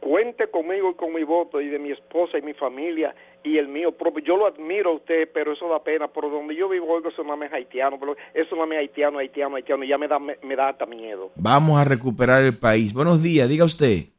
Cuente 0.00 0.48
conmigo 0.48 0.90
y 0.92 0.94
con 0.94 1.12
mi 1.12 1.24
voto 1.24 1.60
y 1.60 1.68
de 1.68 1.80
mi 1.80 1.90
esposa 1.90 2.38
y 2.38 2.42
mi 2.42 2.54
familia 2.54 3.12
y 3.42 3.58
el 3.58 3.66
mío 3.66 3.90
propio. 3.90 4.24
Yo 4.24 4.36
lo 4.36 4.46
admiro 4.46 4.90
a 4.90 4.94
usted, 4.94 5.28
pero 5.34 5.52
eso 5.52 5.68
da 5.68 5.82
pena. 5.82 6.06
Por 6.06 6.30
donde 6.30 6.54
yo 6.54 6.68
vivo, 6.68 6.86
oigo, 6.88 7.08
eso 7.08 7.24
no 7.24 7.42
es 7.42 7.52
haitiano, 7.52 7.98
pero 7.98 8.16
eso 8.32 8.54
no 8.54 8.64
es 8.64 8.78
haitiano, 8.78 9.18
haitiano, 9.18 9.56
haitiano, 9.56 9.84
y 9.84 9.88
ya 9.88 9.98
me 9.98 10.06
da, 10.06 10.20
me, 10.20 10.38
me 10.42 10.54
da 10.54 10.68
hasta 10.68 10.86
miedo. 10.86 11.32
Vamos 11.34 11.78
a 11.80 11.84
recuperar 11.84 12.44
el 12.44 12.56
país. 12.56 12.94
Buenos 12.94 13.20
días, 13.22 13.48
diga 13.48 13.64
usted. 13.64 14.15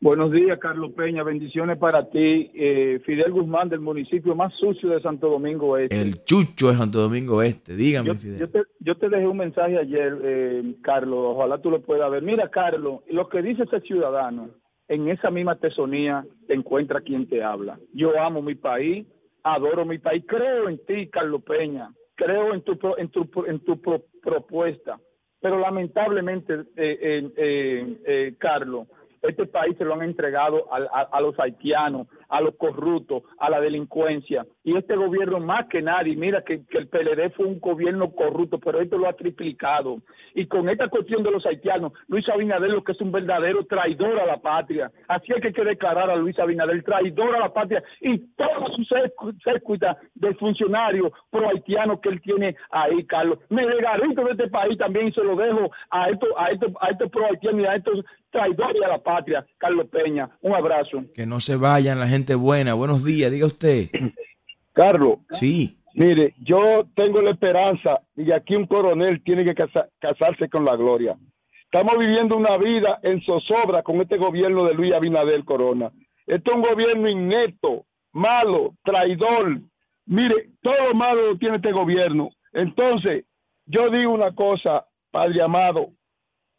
Buenos 0.00 0.30
días, 0.30 0.60
Carlos 0.60 0.92
Peña. 0.92 1.24
Bendiciones 1.24 1.76
para 1.76 2.08
ti. 2.08 2.52
Eh, 2.54 3.00
Fidel 3.04 3.32
Guzmán, 3.32 3.68
del 3.68 3.80
municipio 3.80 4.36
más 4.36 4.54
sucio 4.54 4.90
de 4.90 5.00
Santo 5.00 5.28
Domingo 5.28 5.76
Este. 5.76 6.00
El 6.00 6.22
chucho 6.22 6.68
de 6.68 6.76
Santo 6.76 7.00
Domingo 7.00 7.42
Este. 7.42 7.74
Dígame, 7.74 8.06
yo, 8.06 8.14
Fidel. 8.14 8.38
Yo 8.38 8.48
te, 8.48 8.62
yo 8.78 8.96
te, 8.96 9.08
dejé 9.08 9.26
un 9.26 9.38
mensaje 9.38 9.76
ayer, 9.76 10.16
eh, 10.22 10.74
Carlos. 10.82 11.18
Ojalá 11.34 11.60
tú 11.60 11.72
lo 11.72 11.82
puedas 11.82 12.08
ver. 12.12 12.22
Mira, 12.22 12.48
Carlos, 12.48 13.00
lo 13.10 13.28
que 13.28 13.42
dice 13.42 13.64
ese 13.64 13.80
ciudadano, 13.80 14.50
en 14.86 15.08
esa 15.08 15.32
misma 15.32 15.56
tesonía 15.56 16.24
te 16.46 16.54
encuentra 16.54 17.00
quien 17.00 17.28
te 17.28 17.42
habla. 17.42 17.80
Yo 17.92 18.16
amo 18.20 18.40
mi 18.40 18.54
país, 18.54 19.04
adoro 19.42 19.84
mi 19.84 19.98
país, 19.98 20.22
creo 20.28 20.68
en 20.68 20.78
ti, 20.86 21.08
Carlos 21.08 21.42
Peña, 21.42 21.92
creo 22.14 22.54
en 22.54 22.62
tu, 22.62 22.78
en 22.98 23.08
tu, 23.08 23.28
en 23.46 23.58
tu 23.64 23.80
pro, 23.80 24.04
propuesta. 24.22 25.00
Pero 25.40 25.58
lamentablemente, 25.58 26.54
eh, 26.76 27.30
eh, 27.36 28.34
Carlos, 28.38 28.86
este 29.22 29.46
país 29.46 29.76
se 29.76 29.84
lo 29.84 29.94
han 29.94 30.02
entregado 30.02 30.66
a, 30.72 31.20
los 31.20 31.38
haitianos, 31.38 32.06
a 32.28 32.40
los 32.40 32.54
corruptos, 32.56 33.22
a 33.38 33.50
la 33.50 33.60
delincuencia. 33.60 34.46
Y 34.64 34.76
este 34.76 34.96
gobierno 34.96 35.40
más 35.40 35.66
que 35.68 35.82
nadie, 35.82 36.16
mira 36.16 36.42
que, 36.42 36.62
el 36.70 36.88
PLD 36.88 37.30
fue 37.34 37.46
un 37.46 37.60
gobierno 37.60 38.12
corrupto, 38.12 38.58
pero 38.58 38.80
esto 38.80 38.98
lo 38.98 39.08
ha 39.08 39.12
triplicado. 39.14 39.98
Y 40.34 40.46
con 40.46 40.68
esta 40.68 40.88
cuestión 40.88 41.22
de 41.22 41.30
los 41.30 41.44
haitianos, 41.46 41.92
Luis 42.06 42.28
Abinader 42.28 42.70
lo 42.70 42.84
que 42.84 42.92
es 42.92 43.00
un 43.00 43.12
verdadero 43.12 43.64
traidor 43.66 44.18
a 44.20 44.26
la 44.26 44.38
patria. 44.38 44.90
Así 45.08 45.32
hay 45.32 45.40
que, 45.40 45.52
que 45.52 45.64
declarar 45.64 46.10
a 46.10 46.16
Luis 46.16 46.38
Abinader 46.38 46.82
traidor 46.82 47.34
a 47.34 47.40
la 47.40 47.52
patria 47.52 47.82
y 48.00 48.18
todo 48.36 48.68
su 48.76 48.84
circuita 49.42 49.98
del 50.14 50.36
funcionario 50.36 51.12
pro 51.30 51.48
haitiano 51.48 52.00
que 52.00 52.08
él 52.10 52.20
tiene 52.20 52.56
ahí, 52.70 53.04
Carlos. 53.06 53.38
Me 53.48 53.64
legarito 53.66 54.24
de 54.24 54.32
este 54.32 54.48
país 54.48 54.78
también 54.78 55.12
se 55.12 55.22
lo 55.22 55.36
dejo 55.36 55.70
a 55.90 56.10
estos 56.10 56.28
a 56.36 56.50
estos 56.50 56.72
a 56.80 56.90
estos 56.90 57.10
pro 57.10 57.26
haitianos 57.26 57.60
y 57.62 57.66
a 57.66 57.74
estos 57.76 58.04
traidores 58.30 58.82
a 58.82 58.88
la 58.88 58.98
patria, 58.98 59.46
Carlos 59.58 59.86
Peña. 59.88 60.30
Un 60.40 60.54
abrazo. 60.54 61.04
Que 61.14 61.26
no 61.26 61.40
se 61.40 61.56
vayan 61.56 62.00
la 62.00 62.06
gente 62.06 62.34
buena. 62.34 62.74
Buenos 62.74 63.04
días, 63.04 63.30
diga 63.30 63.46
usted. 63.46 63.88
Carlos. 64.72 65.18
Sí. 65.30 65.78
Mire, 65.94 66.34
yo 66.38 66.86
tengo 66.94 67.20
la 67.20 67.32
esperanza 67.32 68.00
y 68.16 68.30
aquí 68.30 68.54
un 68.54 68.66
coronel 68.66 69.22
tiene 69.24 69.44
que 69.44 69.54
casa, 69.54 69.88
casarse 69.98 70.48
con 70.48 70.64
la 70.64 70.76
gloria. 70.76 71.16
Estamos 71.64 71.98
viviendo 71.98 72.36
una 72.36 72.56
vida 72.56 72.98
en 73.02 73.20
zozobra 73.22 73.82
con 73.82 74.00
este 74.00 74.16
gobierno 74.16 74.64
de 74.64 74.74
Luis 74.74 74.94
Abinader 74.94 75.44
Corona. 75.44 75.90
Este 76.26 76.50
es 76.50 76.56
un 76.56 76.62
gobierno 76.62 77.08
inepto, 77.08 77.84
malo, 78.12 78.74
traidor. 78.84 79.60
Mire, 80.06 80.50
todo 80.62 80.88
lo 80.88 80.94
malo 80.94 81.32
lo 81.32 81.38
tiene 81.38 81.56
este 81.56 81.72
gobierno. 81.72 82.30
Entonces, 82.52 83.24
yo 83.66 83.90
digo 83.90 84.12
una 84.12 84.34
cosa, 84.34 84.86
Padre 85.10 85.42
amado, 85.42 85.90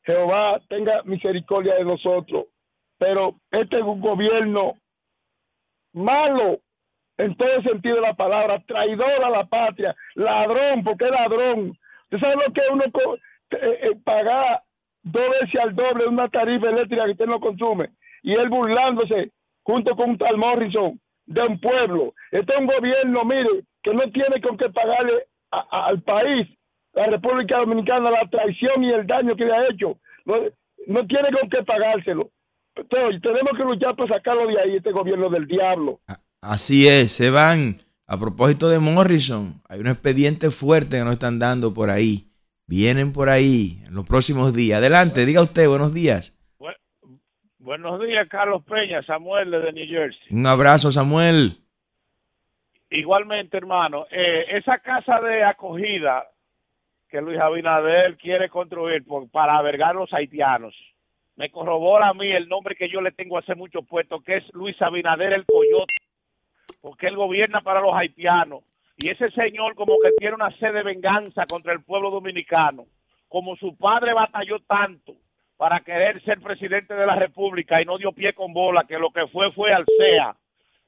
Jehová 0.09 0.59
tenga 0.69 1.03
misericordia 1.03 1.75
de 1.75 1.85
nosotros, 1.85 2.45
pero 2.97 3.35
este 3.51 3.77
es 3.77 3.83
un 3.83 4.01
gobierno 4.01 4.73
malo 5.93 6.59
en 7.19 7.35
todo 7.35 7.61
sentido 7.61 7.97
de 7.97 8.01
la 8.01 8.15
palabra, 8.15 8.59
traidor 8.65 9.23
a 9.23 9.29
la 9.29 9.45
patria, 9.45 9.95
ladrón, 10.15 10.83
porque 10.83 11.05
es 11.05 11.11
ladrón. 11.11 11.77
¿Usted 12.05 12.19
sabe 12.19 12.35
lo 12.47 12.53
que 12.53 12.61
uno 12.71 12.85
eh, 12.85 13.19
eh, 13.51 13.99
paga 14.03 14.63
dos 15.03 15.29
veces 15.41 15.61
al 15.61 15.75
doble 15.75 16.07
una 16.07 16.27
tarifa 16.27 16.69
eléctrica 16.69 17.05
que 17.05 17.11
usted 17.11 17.27
no 17.27 17.39
consume? 17.39 17.89
Y 18.23 18.33
él 18.33 18.49
burlándose 18.49 19.31
junto 19.61 19.95
con 19.95 20.11
un 20.11 20.17
tal 20.17 20.37
Morrison 20.37 20.99
de 21.27 21.41
un 21.43 21.59
pueblo. 21.59 22.15
Este 22.31 22.51
es 22.51 22.59
un 22.59 22.65
gobierno, 22.65 23.25
mire, 23.25 23.63
que 23.83 23.93
no 23.93 24.09
tiene 24.09 24.41
con 24.41 24.57
qué 24.57 24.69
pagarle 24.69 25.27
al 25.51 26.01
país, 26.01 26.47
la 26.93 27.05
República 27.07 27.57
Dominicana, 27.57 28.11
la 28.11 28.29
traición 28.29 28.83
y 28.83 28.91
el 28.91 29.07
daño 29.07 29.35
que 29.35 29.45
le 29.45 29.53
ha 29.53 29.67
hecho. 29.69 29.97
No, 30.25 30.35
no 30.87 31.07
tiene 31.07 31.29
con 31.31 31.49
qué 31.49 31.63
pagárselo. 31.63 32.31
Entonces, 32.75 33.21
tenemos 33.21 33.57
que 33.57 33.63
luchar 33.63 33.95
para 33.95 34.15
sacarlo 34.15 34.47
de 34.47 34.59
ahí, 34.59 34.75
este 34.77 34.91
gobierno 34.91 35.29
del 35.29 35.47
diablo. 35.47 35.99
Así 36.41 36.87
es, 36.87 37.11
se 37.11 37.29
van. 37.29 37.75
A 38.07 38.17
propósito 38.17 38.69
de 38.69 38.79
Morrison, 38.79 39.61
hay 39.69 39.79
un 39.81 39.87
expediente 39.87 40.49
fuerte 40.49 40.97
que 40.97 41.03
nos 41.03 41.13
están 41.13 41.37
dando 41.37 41.73
por 41.73 41.91
ahí 41.91 42.29
vienen 42.69 43.11
por 43.11 43.29
ahí 43.29 43.81
en 43.87 43.95
los 43.95 44.05
próximos 44.05 44.55
días. 44.55 44.77
Adelante, 44.77 45.25
diga 45.25 45.41
usted, 45.41 45.67
buenos 45.67 45.93
días. 45.93 46.37
buenos 47.57 47.99
días, 48.01 48.27
Carlos 48.29 48.63
Peña, 48.63 49.01
Samuel 49.03 49.49
de 49.49 49.73
New 49.73 49.87
Jersey. 49.87 50.21
Un 50.29 50.45
abrazo, 50.45 50.91
Samuel. 50.91 51.53
Igualmente, 52.91 53.57
hermano, 53.57 54.05
eh, 54.11 54.45
esa 54.51 54.77
casa 54.79 55.19
de 55.19 55.43
acogida 55.43 56.27
que 57.09 57.21
Luis 57.21 57.39
Abinader 57.39 58.17
quiere 58.17 58.49
construir 58.49 59.03
para 59.31 59.57
albergar 59.57 59.95
los 59.95 60.13
haitianos, 60.13 60.75
me 61.35 61.49
corrobora 61.49 62.09
a 62.09 62.13
mí 62.13 62.29
el 62.29 62.47
nombre 62.47 62.75
que 62.75 62.89
yo 62.89 63.01
le 63.01 63.11
tengo 63.11 63.37
hace 63.37 63.55
mucho 63.55 63.81
puesto, 63.81 64.19
que 64.21 64.37
es 64.37 64.53
Luis 64.53 64.79
Abinader 64.81 65.33
el 65.33 65.45
Coyote, 65.45 65.93
porque 66.81 67.07
él 67.07 67.15
gobierna 67.15 67.61
para 67.61 67.81
los 67.81 67.93
haitianos. 67.93 68.63
Y 68.97 69.09
ese 69.09 69.31
señor 69.31 69.75
como 69.75 69.97
que 70.03 70.11
tiene 70.17 70.35
una 70.35 70.51
sed 70.57 70.73
de 70.73 70.83
venganza 70.83 71.45
contra 71.45 71.71
el 71.71 71.81
pueblo 71.81 72.11
dominicano, 72.11 72.85
como 73.29 73.55
su 73.55 73.77
padre 73.77 74.13
batalló 74.13 74.59
tanto 74.59 75.15
para 75.57 75.79
querer 75.79 76.21
ser 76.23 76.39
presidente 76.41 76.93
de 76.93 77.05
la 77.05 77.15
República 77.15 77.81
y 77.81 77.85
no 77.85 77.97
dio 77.97 78.11
pie 78.11 78.33
con 78.33 78.53
bola, 78.53 78.83
que 78.83 78.99
lo 78.99 79.11
que 79.11 79.27
fue 79.27 79.51
fue 79.51 79.71
al 79.71 79.85
CEA 79.97 80.35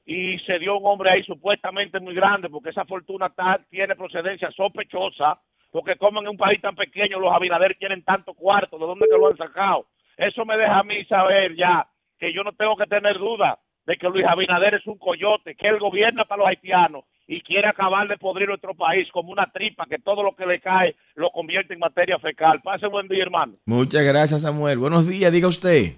y 0.04 0.38
se 0.40 0.58
dio 0.58 0.78
un 0.78 0.86
hombre 0.86 1.10
ahí 1.10 1.22
supuestamente 1.22 2.00
muy 2.00 2.14
grande 2.14 2.50
porque 2.50 2.70
esa 2.70 2.84
fortuna 2.84 3.32
tiene 3.70 3.94
procedencia 3.94 4.50
sospechosa 4.50 5.38
porque 5.72 5.96
como 5.96 6.20
en 6.20 6.28
un 6.28 6.36
país 6.36 6.60
tan 6.60 6.76
pequeño 6.76 7.18
los 7.18 7.32
Abinader 7.32 7.74
tienen 7.78 8.04
tanto 8.04 8.34
cuarto, 8.34 8.78
¿de 8.78 8.86
dónde 8.86 9.06
que 9.10 9.18
lo 9.18 9.28
han 9.28 9.36
sacado? 9.36 9.86
Eso 10.16 10.44
me 10.44 10.56
deja 10.56 10.78
a 10.78 10.84
mí 10.84 11.02
saber 11.06 11.56
ya 11.56 11.88
que 12.18 12.32
yo 12.32 12.44
no 12.44 12.52
tengo 12.52 12.76
que 12.76 12.86
tener 12.86 13.18
duda 13.18 13.58
de 13.86 13.96
que 13.96 14.08
Luis 14.08 14.26
Abinader 14.26 14.74
es 14.74 14.86
un 14.86 14.98
coyote, 14.98 15.56
que 15.56 15.66
él 15.66 15.80
gobierna 15.80 16.24
para 16.24 16.40
los 16.40 16.48
haitianos 16.48 17.04
y 17.26 17.40
quiere 17.40 17.66
acabar 17.66 18.06
de 18.06 18.18
podrir 18.18 18.48
nuestro 18.48 18.74
país 18.74 19.08
como 19.10 19.32
una 19.32 19.46
tripa, 19.46 19.86
que 19.86 19.98
todo 19.98 20.22
lo 20.22 20.36
que 20.36 20.46
le 20.46 20.60
cae 20.60 20.94
lo 21.14 21.30
convierte 21.30 21.72
en 21.72 21.80
materia 21.80 22.18
fecal. 22.18 22.60
Pase 22.62 22.86
buen 22.86 23.08
día, 23.08 23.22
hermano. 23.22 23.54
Muchas 23.66 24.04
gracias, 24.04 24.42
Samuel. 24.42 24.78
Buenos 24.78 25.08
días, 25.08 25.32
diga 25.32 25.48
usted. 25.48 25.96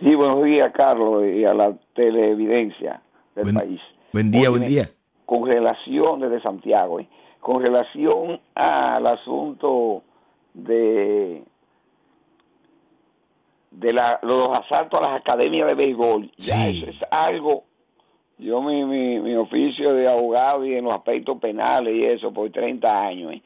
Sí, 0.00 0.14
buenos 0.14 0.44
días, 0.44 0.72
Carlos, 0.74 1.24
y 1.24 1.44
a 1.44 1.54
la 1.54 1.72
televidencia 1.94 3.00
del 3.34 3.54
país. 3.54 3.80
Buen 4.12 4.30
día, 4.30 4.50
buen 4.50 4.66
día. 4.66 4.84
Con 5.24 5.46
relación 5.46 6.20
desde 6.20 6.42
Santiago, 6.42 7.00
¿eh? 7.00 7.08
Con 7.46 7.62
relación 7.62 8.40
al 8.56 9.06
asunto 9.06 10.02
de 10.52 11.44
de 13.70 13.92
la, 13.92 14.18
los 14.22 14.52
asaltos 14.58 14.98
a 14.98 15.02
las 15.04 15.20
academias 15.20 15.68
de 15.68 15.74
béisbol. 15.74 16.28
Ya 16.38 16.66
eso 16.66 16.90
es 16.90 17.04
algo, 17.08 17.62
yo 18.38 18.60
mi, 18.62 18.84
mi, 18.84 19.20
mi, 19.20 19.36
oficio 19.36 19.94
de 19.94 20.08
abogado 20.08 20.66
y 20.66 20.74
en 20.74 20.86
los 20.86 20.94
aspectos 20.94 21.38
penales 21.38 21.94
y 21.94 22.04
eso 22.04 22.32
por 22.32 22.50
30 22.50 23.06
años, 23.06 23.34
¿eh? 23.34 23.42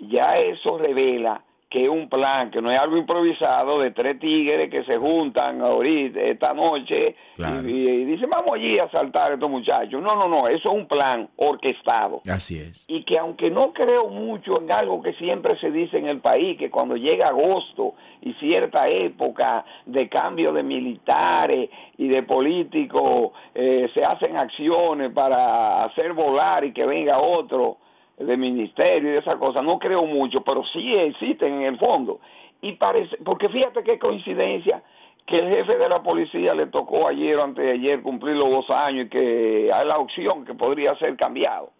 ya 0.00 0.38
eso 0.38 0.76
revela 0.78 1.40
que 1.76 1.84
es 1.84 1.90
un 1.90 2.08
plan, 2.08 2.50
que 2.50 2.62
no 2.62 2.72
es 2.72 2.80
algo 2.80 2.96
improvisado 2.96 3.80
de 3.80 3.90
tres 3.90 4.18
tigres 4.18 4.70
que 4.70 4.82
se 4.84 4.96
juntan 4.96 5.60
ahorita, 5.60 6.18
esta 6.20 6.54
noche, 6.54 7.14
y, 7.36 8.04
dicen, 8.06 8.30
vamos 8.30 8.54
allí 8.54 8.78
a 8.78 8.88
saltar 8.88 9.32
a 9.32 9.34
estos 9.34 9.50
muchachos. 9.50 10.02
No, 10.02 10.16
no, 10.16 10.26
no, 10.26 10.48
eso 10.48 10.70
es 10.70 10.74
un 10.74 10.86
plan 10.86 11.28
orquestado. 11.36 12.22
Así 12.32 12.60
es. 12.60 12.86
Y 12.88 13.04
que 13.04 13.18
aunque 13.18 13.50
no 13.50 13.74
creo 13.74 14.08
mucho 14.08 14.58
en 14.62 14.72
algo 14.72 15.02
que 15.02 15.12
siempre 15.14 15.58
se 15.58 15.70
dice 15.70 15.98
en 15.98 16.06
el 16.06 16.20
país, 16.20 16.56
que 16.56 16.70
cuando 16.70 16.96
llega 16.96 17.28
agosto 17.28 17.92
y 18.22 18.32
cierta 18.34 18.88
época 18.88 19.66
de 19.84 20.08
cambio 20.08 20.54
de 20.54 20.62
militares 20.62 21.68
y 21.98 22.08
de 22.08 22.22
políticos, 22.22 23.32
eh, 23.54 23.90
se 23.92 24.02
hacen 24.02 24.34
acciones 24.38 25.12
para 25.12 25.84
hacer 25.84 26.14
volar 26.14 26.64
y 26.64 26.72
que 26.72 26.86
venga 26.86 27.18
otro, 27.18 27.76
de 28.18 28.36
ministerio 28.36 29.10
y 29.10 29.12
de 29.12 29.18
esas 29.18 29.36
cosas, 29.36 29.62
no 29.62 29.78
creo 29.78 30.04
mucho, 30.04 30.40
pero 30.42 30.64
sí 30.72 30.94
existen 30.94 31.54
en 31.54 31.62
el 31.62 31.78
fondo. 31.78 32.20
Y 32.62 32.72
parece, 32.72 33.16
porque 33.24 33.48
fíjate 33.48 33.82
qué 33.82 33.98
coincidencia 33.98 34.82
que 35.26 35.38
el 35.38 35.48
jefe 35.48 35.76
de 35.76 35.88
la 35.88 36.02
policía 36.02 36.54
le 36.54 36.66
tocó 36.66 37.08
ayer 37.08 37.36
o 37.36 37.44
antes 37.44 37.68
ayer 37.68 38.00
cumplir 38.00 38.36
los 38.36 38.48
dos 38.48 38.70
años 38.70 39.06
y 39.06 39.08
que 39.08 39.70
hay 39.72 39.86
la 39.86 39.98
opción 39.98 40.44
que 40.44 40.54
podría 40.54 40.94
ser 40.96 41.16
cambiado. 41.16 41.70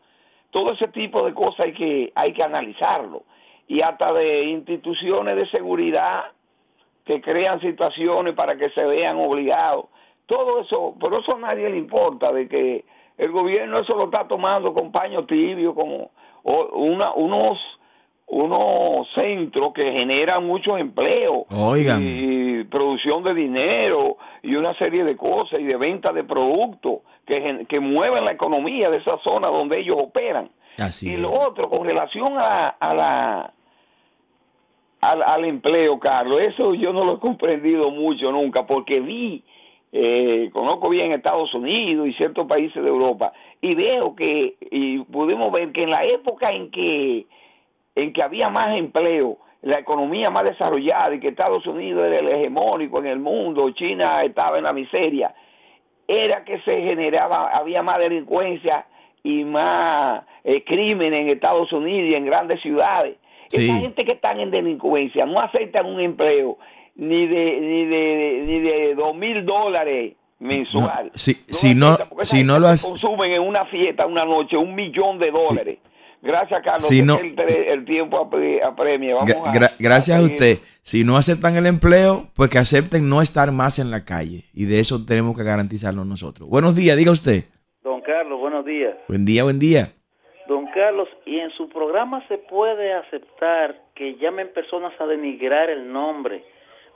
Todo 0.51 0.73
ese 0.73 0.89
tipo 0.89 1.25
de 1.25 1.33
cosas 1.33 1.61
hay 1.67 1.73
que, 1.73 2.13
hay 2.15 2.33
que 2.33 2.43
analizarlo. 2.43 3.23
Y 3.69 3.81
hasta 3.81 4.13
de 4.13 4.45
instituciones 4.45 5.37
de 5.37 5.47
seguridad 5.49 6.25
que 7.05 7.21
crean 7.21 7.61
situaciones 7.61 8.35
para 8.35 8.57
que 8.57 8.69
se 8.71 8.85
vean 8.85 9.17
obligados. 9.19 9.87
Todo 10.27 10.61
eso, 10.61 10.95
por 10.99 11.15
eso 11.15 11.37
a 11.37 11.39
nadie 11.39 11.71
le 11.71 11.79
importa 11.79 12.33
de 12.33 12.49
que 12.49 12.85
el 13.17 13.31
gobierno 13.31 13.79
eso 13.79 13.95
lo 13.97 14.05
está 14.05 14.27
tomando 14.27 14.75
con 14.75 14.93
paño 14.93 15.25
tibio, 15.25 15.75
como 15.75 16.11
una, 16.47 17.13
unos 17.15 17.59
unos 18.29 19.07
centros 19.15 19.73
que 19.73 19.93
generan 19.93 20.45
muchos 20.45 20.81
empleos 20.81 21.45
y 22.01 22.65
producción 22.65 23.23
de 23.23 23.35
dinero 23.35 24.17
y 24.43 24.57
una 24.57 24.77
serie 24.79 25.05
de 25.05 25.17
cosas 25.17 25.61
y 25.61 25.65
de 25.65 25.77
venta 25.77 26.13
de 26.13 26.25
productos 26.25 27.01
que, 27.25 27.67
que 27.69 27.79
mueven 27.79 28.25
la 28.25 28.33
economía 28.33 28.91
de 28.91 28.97
esa 28.99 29.19
zona 29.23 29.47
donde 29.47 29.79
ellos 29.79 29.97
operan. 30.01 30.51
y 31.03 31.17
lo 31.17 31.33
otro, 31.33 31.71
con 31.71 31.87
relación 31.87 32.37
a, 32.37 32.69
a 32.69 32.95
la 32.95 33.53
al, 35.01 35.23
al, 35.23 35.45
empleo, 35.45 36.01
Carlos, 36.01 36.41
eso 36.41 36.75
yo 36.75 36.93
no 36.93 37.05
lo 37.05 37.15
he 37.15 37.21
comprendido 37.21 37.91
mucho 37.91 38.33
nunca 38.33 38.67
porque 38.67 38.99
vi 38.99 39.45
eh, 39.99 40.51
conozco 40.53 40.91
bien 40.91 41.13
Estados 41.13 41.55
Unidos 41.55 42.07
y 42.07 42.13
ciertos 42.13 42.47
países 42.47 42.83
de 42.83 42.89
Europa 42.91 43.33
y 43.63 43.75
veo 43.75 44.15
que 44.15 44.57
y 44.71 44.99
pudimos 44.99 45.51
ver 45.51 45.73
que 45.73 45.85
en 45.85 45.91
la 45.91 46.05
época 46.05 46.53
en 46.53 46.71
que 46.71 47.25
en 47.95 48.13
que 48.13 48.23
había 48.23 48.51
más 48.51 48.77
empleo 48.77 49.39
la 49.63 49.79
economía 49.79 50.29
más 50.29 50.45
desarrollada 50.45 51.15
y 51.15 51.21
que 51.21 51.29
Estados 51.29 51.67
Unidos 51.67 52.07
era 52.07 52.19
el 52.19 52.29
hegemónico 52.29 52.99
en 52.99 53.07
el 53.07 53.21
mundo 53.21 53.71
China 53.71 54.23
estaba 54.23 54.59
en 54.59 54.65
la 54.65 54.75
miseria 54.75 55.35
era 56.07 56.45
que 56.45 56.59
se 56.59 56.83
generaba 56.83 57.49
había 57.57 57.83
más 57.83 57.99
delincuencia 57.99 58.85
y 59.23 59.45
más 59.45 60.25
eh, 60.45 60.63
crímenes 60.63 61.23
en 61.23 61.31
Estados 61.31 61.73
Unidos 61.73 62.11
y 62.11 62.15
en 62.15 62.27
grandes 62.27 62.61
ciudades. 62.61 63.17
Esa 63.51 63.79
gente 63.79 64.05
que 64.05 64.13
están 64.13 64.41
en 64.41 64.51
delincuencia 64.51 65.25
no 65.25 65.41
aceptan 65.41 65.87
un 65.87 66.01
empleo 66.01 66.59
ni 66.97 67.27
de 67.27 67.61
ni 67.61 67.85
de 67.87 68.43
ni 68.47 68.61
de 68.61 68.95
dos 68.95 69.15
mil 69.15 69.45
dólares 69.45 70.15
mensual. 70.39 71.11
si, 71.15 71.35
si 71.35 71.75
no, 71.75 71.97
si 72.23 72.45
no 72.45 72.59
lo 72.59 72.69
hace... 72.69 72.89
consumen 72.89 73.33
en 73.33 73.43
una 73.43 73.65
fiesta 73.67 74.07
una 74.07 74.25
noche 74.25 74.57
un 74.57 74.75
millón 74.75 75.19
de 75.19 75.31
dólares. 75.31 75.79
Gracias, 76.23 76.61
Carlos. 76.65 76.89
Si 76.89 77.03
no, 77.03 77.19
el, 77.19 77.85
tiempo 77.85 78.19
apremia. 78.65 79.15
Vamos 79.15 79.31
gracias 79.79 80.19
a, 80.19 80.23
usted. 80.23 80.57
Si 80.83 81.05
no 81.05 81.17
aceptan 81.17 81.57
el 81.57 81.67
empleo, 81.67 82.25
pues 82.35 82.51
que 82.51 82.59
acepten 82.59 83.09
no 83.09 83.23
estar 83.23 83.53
más 83.53 83.79
en 83.79 83.93
la 83.93 84.05
calle. 84.05 84.45
Y 84.53 84.65
de 84.65 84.81
eso 84.81 85.05
tenemos 85.07 85.37
que 85.37 85.45
garantizarlo 85.45 86.05
nosotros. 86.05 86.49
Buenos 86.49 86.75
días, 86.75 86.97
diga 86.97 87.13
usted. 87.13 87.45
Don 87.85 88.01
Carlos, 88.01 88.41
buenos 88.41 88.65
días. 88.65 88.97
Buen 89.07 89.25
día, 89.25 89.45
buen 89.45 89.61
día. 89.61 89.89
Don 90.49 90.67
Carlos, 90.75 91.09
¿y 91.27 91.39
en 91.39 91.51
su 91.51 91.69
programa 91.69 92.27
se 92.27 92.39
puede 92.39 92.93
aceptar 92.95 93.81
que 93.95 94.17
llamen 94.17 94.53
personas 94.53 94.93
a 95.01 95.07
denigrar 95.07 95.71
el 95.71 95.93
nombre 95.93 96.43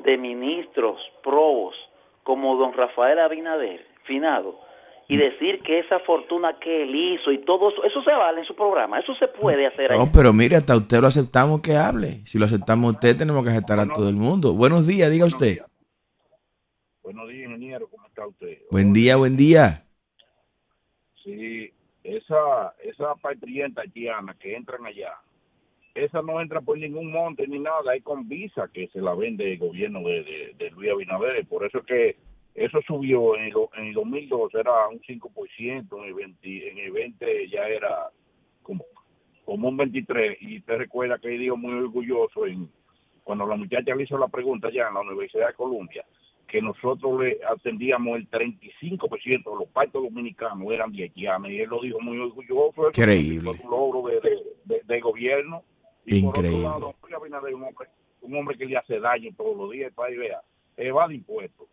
de 0.05 0.17
ministros 0.17 1.01
probos 1.23 1.75
como 2.23 2.57
don 2.57 2.73
Rafael 2.73 3.19
Abinader, 3.19 3.87
finado, 4.05 4.59
y 5.09 5.17
mm. 5.17 5.19
decir 5.19 5.61
que 5.63 5.81
esa 5.81 5.99
fortuna 6.01 6.59
que 6.61 6.85
él 6.85 6.95
hizo 6.95 7.33
y 7.33 7.39
todo 7.39 7.71
eso, 7.71 7.83
eso 7.85 8.03
se 8.03 8.13
vale 8.13 8.41
en 8.41 8.47
su 8.47 8.55
programa, 8.55 9.01
eso 9.01 9.15
se 9.17 9.29
puede 9.29 9.67
hacer. 9.67 9.91
No, 9.91 10.09
pero 10.13 10.33
mire, 10.33 10.57
hasta 10.57 10.77
usted 10.77 11.01
lo 11.01 11.09
aceptamos 11.09 11.61
que 11.61 11.77
hable. 11.77 12.25
Si 12.27 12.39
lo 12.39 12.45
aceptamos 12.45 12.93
usted, 12.93 13.17
tenemos 13.17 13.43
que 13.43 13.51
aceptar 13.51 13.81
a 13.81 13.87
todo 13.87 14.09
el 14.09 14.15
mundo. 14.15 14.55
Buenos 14.55 14.87
días, 14.87 15.11
diga 15.11 15.27
usted. 15.27 15.59
Buenos 17.03 17.29
días, 17.29 17.49
ingeniero, 17.49 17.89
¿cómo 17.89 18.07
está 18.07 18.27
usted? 18.27 18.59
Buen 18.71 18.93
día, 18.93 19.17
buen 19.17 19.37
día. 19.37 19.83
Sí, 21.25 21.73
esa, 22.05 22.75
esa 22.83 23.15
patrienta 23.17 23.83
haitiana 23.83 24.37
que 24.39 24.55
entran 24.55 24.87
allá, 24.87 25.15
esa 25.95 26.23
no 26.23 26.41
entra 26.41 26.61
por 26.61 26.79
ningún 26.79 27.11
monte 27.11 27.47
ni 27.47 27.59
nada, 27.59 27.93
hay 27.93 28.01
con 28.01 28.29
visa 28.29 28.69
que 28.73 28.89
se 28.89 29.01
la 29.01 29.15
vende 29.15 29.53
el 29.53 29.59
gobierno 29.59 30.01
de, 30.01 30.55
de, 30.57 30.71
Luis 30.71 30.91
Abinader, 30.91 31.47
por 31.47 31.65
eso 31.65 31.79
es 31.79 31.85
que 31.85 32.17
eso 32.55 32.81
subió 32.87 33.37
en 33.37 33.45
el, 33.45 33.55
en 33.77 33.87
el 33.87 33.95
2002 33.95 34.55
era 34.55 34.89
un 34.89 35.01
5%, 35.01 35.99
en 35.99 36.05
el 36.05 36.15
20, 36.15 36.71
en 36.71 36.79
el 36.79 36.93
20 36.93 37.49
ya 37.49 37.67
era 37.67 38.11
como, 38.63 38.85
como 39.45 39.69
un 39.69 39.77
23 39.77 40.39
y 40.41 40.61
te 40.61 40.77
recuerda 40.77 41.19
que 41.19 41.29
dijo 41.29 41.57
muy 41.57 41.75
orgulloso 41.75 42.47
en 42.47 42.71
cuando 43.25 43.47
la 43.47 43.57
muchacha 43.57 43.95
le 43.95 44.05
hizo 44.05 44.19
la 44.19 44.29
pregunta 44.29 44.71
ya 44.73 44.89
en 44.89 44.95
la 44.95 45.01
Universidad 45.01 45.49
de 45.49 45.55
Columbia 45.55 46.05
que 46.47 46.61
nosotros 46.61 47.21
le 47.21 47.39
atendíamos 47.49 48.19
el 48.19 48.29
35% 48.29 49.21
de 49.21 49.57
los 49.57 49.69
partos 49.69 50.03
dominicanos 50.03 50.73
eran 50.73 50.91
de 50.91 51.05
haitianos 51.05 51.49
y 51.49 51.61
él 51.61 51.71
lo 51.71 51.81
dijo 51.81 52.01
muy 52.01 52.19
orgulloso. 52.19 52.89
Increíble. 52.89 53.51
un 53.51 53.71
logro 53.71 54.09
de, 54.09 54.83
de 54.85 55.01
gobierno 55.01 55.63
Increíble. 56.07 56.67
un, 58.23 58.37
hombre, 58.37 58.57
que 58.57 58.67
le 58.67 58.77
hace 58.77 59.01
daño 59.01 59.31
todos 59.37 59.57
los 59.57 59.71
días, 59.71 59.93
para 59.95 60.11
vea, 60.11 60.41
evade 60.77 61.15
impuestos. 61.15 61.69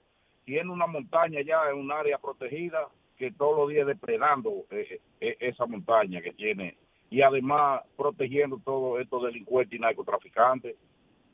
Tiene 0.45 0.69
una 0.71 0.87
montaña 0.87 1.41
ya 1.41 1.69
en 1.71 1.77
un 1.77 1.91
área 1.91 2.17
protegida 2.17 2.87
que 3.17 3.31
todos 3.31 3.57
los 3.57 3.69
días 3.69 3.87
depredando 3.87 4.65
eh, 4.69 5.01
eh, 5.19 5.37
esa 5.39 5.65
montaña 5.65 6.21
que 6.21 6.31
tiene 6.33 6.77
y 7.09 7.21
además 7.21 7.81
protegiendo 7.95 8.59
todos 8.63 9.01
estos 9.01 9.23
delincuentes 9.23 9.77
y 9.77 9.81
narcotraficantes. 9.81 10.75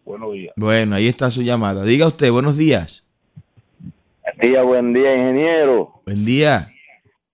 Buenos 0.05 0.33
días. 0.33 0.53
Bueno, 0.57 0.95
ahí 0.95 1.07
está 1.07 1.31
su 1.31 1.41
llamada. 1.41 1.83
Diga 1.83 2.07
usted, 2.07 2.31
buenos 2.31 2.57
días. 2.57 3.13
Buen 4.23 4.51
día, 4.51 4.63
buen 4.63 4.93
día, 4.93 5.15
ingeniero. 5.15 6.01
Buen 6.05 6.25
día. 6.25 6.67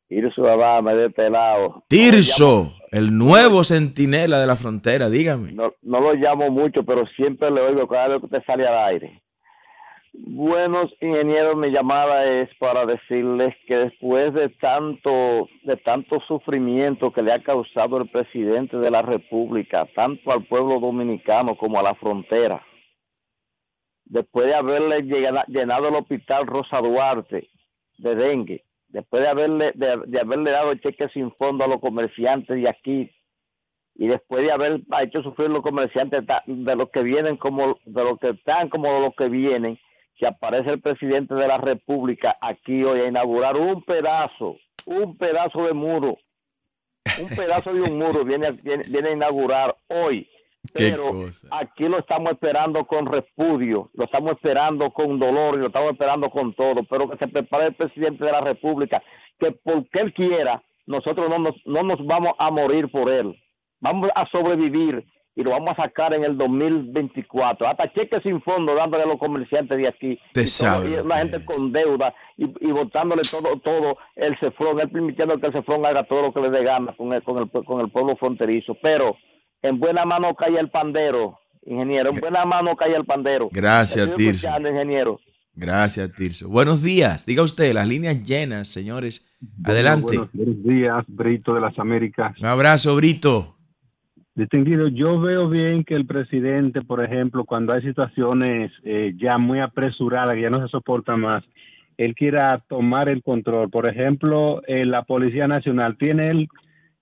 Tirso 0.07 0.47
Abama 0.47 0.93
de 0.93 1.07
este 1.07 1.29
lado. 1.29 1.83
Tirso, 1.87 2.73
el 2.91 3.17
nuevo 3.17 3.63
centinela 3.63 4.39
de 4.39 4.47
la 4.47 4.55
frontera, 4.55 5.09
dígame. 5.09 5.53
No, 5.53 5.73
no 5.81 5.99
lo 5.99 6.13
llamo 6.13 6.49
mucho, 6.49 6.83
pero 6.83 7.05
siempre 7.15 7.51
le 7.51 7.61
oigo 7.61 7.87
cada 7.87 8.09
vez 8.09 8.19
que 8.19 8.25
usted 8.25 8.43
sale 8.45 8.67
al 8.67 8.87
aire. 8.89 9.21
Buenos 10.11 10.91
ingenieros, 10.99 11.55
mi 11.55 11.69
llamada 11.69 12.25
es 12.25 12.49
para 12.55 12.85
decirles 12.85 13.55
que 13.67 13.75
después 13.75 14.33
de 14.33 14.49
tanto 14.49 15.47
de 15.63 15.77
tanto 15.77 16.19
sufrimiento 16.27 17.13
que 17.13 17.21
le 17.21 17.31
ha 17.31 17.43
causado 17.43 17.97
el 17.97 18.09
presidente 18.09 18.77
de 18.77 18.89
la 18.89 19.03
República, 19.03 19.87
tanto 19.95 20.31
al 20.31 20.45
pueblo 20.45 20.79
dominicano 20.79 21.55
como 21.55 21.79
a 21.79 21.83
la 21.83 21.95
frontera, 21.95 22.65
después 24.05 24.47
de 24.47 24.55
haberle 24.55 25.03
llenado 25.47 25.87
el 25.89 25.95
hospital 25.95 26.47
Rosa 26.47 26.79
Duarte 26.79 27.47
de 27.99 28.15
dengue, 28.15 28.63
después 28.89 29.23
de 29.23 29.29
haberle 29.29 29.71
de, 29.75 30.19
haberle 30.19 30.51
dado 30.51 30.73
cheques 30.75 31.11
sin 31.13 31.31
fondo 31.31 31.63
a 31.63 31.67
los 31.67 31.79
comerciantes 31.79 32.61
de 32.61 32.69
aquí 32.69 33.11
y 33.95 34.07
después 34.07 34.43
de 34.43 34.51
haber 34.51 34.81
hecho 35.01 35.21
sufrir 35.21 35.49
los 35.49 35.61
comerciantes 35.61 36.23
de 36.45 36.75
los 36.75 36.89
que 36.89 37.03
vienen 37.03 37.37
como 37.37 37.79
de 37.85 38.03
los 38.03 38.19
que 38.19 38.29
están 38.29 38.69
como 38.69 38.93
de 38.93 39.01
los 39.01 39.15
que 39.15 39.29
vienen 39.29 39.79
que 40.15 40.27
aparece 40.27 40.71
el 40.71 40.81
presidente 40.81 41.35
de 41.35 41.47
la 41.47 41.57
república 41.57 42.37
aquí 42.41 42.83
hoy 42.83 43.01
a 43.01 43.07
inaugurar 43.07 43.55
un 43.57 43.83
pedazo 43.83 44.57
un 44.85 45.17
pedazo 45.17 45.65
de 45.65 45.73
muro 45.73 46.17
un 47.21 47.27
pedazo 47.35 47.73
de 47.73 47.81
un 47.81 47.97
muro 47.97 48.23
viene 48.23 48.51
viene, 48.63 48.83
viene 48.89 49.09
a 49.09 49.13
inaugurar 49.13 49.75
hoy 49.87 50.27
pero 50.73 51.11
aquí 51.51 51.87
lo 51.87 51.99
estamos 51.99 52.31
esperando 52.33 52.85
con 52.85 53.05
repudio, 53.05 53.89
lo 53.93 54.05
estamos 54.05 54.31
esperando 54.33 54.91
con 54.91 55.19
dolor 55.19 55.55
y 55.55 55.59
lo 55.59 55.67
estamos 55.67 55.91
esperando 55.91 56.29
con 56.29 56.53
todo, 56.53 56.83
pero 56.83 57.09
que 57.09 57.17
se 57.17 57.27
prepare 57.27 57.67
el 57.67 57.75
presidente 57.75 58.23
de 58.25 58.31
la 58.31 58.41
República, 58.41 59.01
que 59.39 59.51
porque 59.51 59.99
él 59.99 60.13
quiera, 60.13 60.61
nosotros 60.85 61.29
no 61.29 61.39
nos, 61.39 61.55
no 61.65 61.83
nos 61.83 62.05
vamos 62.05 62.33
a 62.39 62.49
morir 62.51 62.89
por 62.89 63.09
él, 63.11 63.35
vamos 63.79 64.09
a 64.15 64.25
sobrevivir 64.27 65.05
y 65.35 65.43
lo 65.43 65.51
vamos 65.51 65.69
a 65.77 65.83
sacar 65.83 66.13
en 66.13 66.23
el 66.25 66.37
2024, 66.37 67.67
hasta 67.67 67.93
cheques 67.93 68.21
sin 68.23 68.41
fondo 68.41 68.75
dándole 68.75 69.03
a 69.03 69.07
los 69.07 69.19
comerciantes 69.19 69.77
de 69.77 69.87
aquí, 69.87 70.19
Usted 70.35 70.41
y, 70.41 70.45
todo- 70.45 70.45
sabe 70.45 70.89
y 70.89 70.95
lo 70.97 71.03
la 71.05 71.17
gente 71.19 71.37
es. 71.37 71.45
con 71.45 71.71
deuda 71.71 72.13
y, 72.37 72.43
y 72.67 72.71
botándole 72.71 73.21
todo, 73.21 73.57
todo 73.59 73.97
el 74.15 74.37
cefrón, 74.39 74.79
él 74.81 74.89
permitiendo 74.89 75.39
que 75.39 75.47
el 75.47 75.53
cefrón 75.53 75.85
haga 75.85 76.03
todo 76.03 76.23
lo 76.23 76.33
que 76.33 76.41
le 76.41 76.49
dé 76.49 76.63
gana 76.63 76.93
con 76.97 77.13
el, 77.13 77.23
con 77.23 77.37
el, 77.37 77.49
con 77.65 77.79
el 77.79 77.89
pueblo 77.89 78.15
fronterizo, 78.17 78.75
pero 78.81 79.15
en 79.61 79.79
buena 79.79 80.05
mano 80.05 80.35
cae 80.35 80.59
el 80.59 80.69
pandero, 80.69 81.39
ingeniero, 81.65 82.11
en 82.11 82.19
buena 82.19 82.45
mano 82.45 82.75
cae 82.75 82.95
el 82.95 83.05
pandero. 83.05 83.49
Gracias, 83.51 84.07
Estoy 84.07 84.25
Tirso. 84.25 84.47
ingeniero. 84.59 85.19
Gracias, 85.55 86.13
Tirso. 86.13 86.49
Buenos 86.49 86.81
días. 86.81 87.25
Diga 87.25 87.43
usted, 87.43 87.73
las 87.73 87.87
líneas 87.87 88.23
llenas, 88.23 88.69
señores. 88.69 89.35
Adelante. 89.63 90.17
Buenos, 90.17 90.29
buenos 90.33 90.63
días, 90.63 91.05
Brito 91.07 91.53
de 91.53 91.61
las 91.61 91.77
Américas. 91.77 92.37
Un 92.39 92.45
abrazo, 92.45 92.95
Brito. 92.95 93.55
Distinguido, 94.35 94.87
yo 94.87 95.19
veo 95.19 95.49
bien 95.49 95.83
que 95.83 95.95
el 95.95 96.05
presidente, 96.05 96.81
por 96.81 97.03
ejemplo, 97.03 97.43
cuando 97.43 97.73
hay 97.73 97.81
situaciones 97.81 98.71
eh, 98.85 99.13
ya 99.17 99.37
muy 99.37 99.59
apresuradas, 99.59 100.35
que 100.35 100.43
ya 100.43 100.49
no 100.49 100.61
se 100.61 100.69
soporta 100.69 101.17
más, 101.17 101.43
él 101.97 102.15
quiera 102.15 102.63
tomar 102.69 103.09
el 103.09 103.21
control. 103.21 103.69
Por 103.69 103.85
ejemplo, 103.85 104.61
eh, 104.65 104.85
la 104.85 105.03
Policía 105.03 105.49
Nacional 105.49 105.97
tiene 105.97 106.29
él 106.29 106.47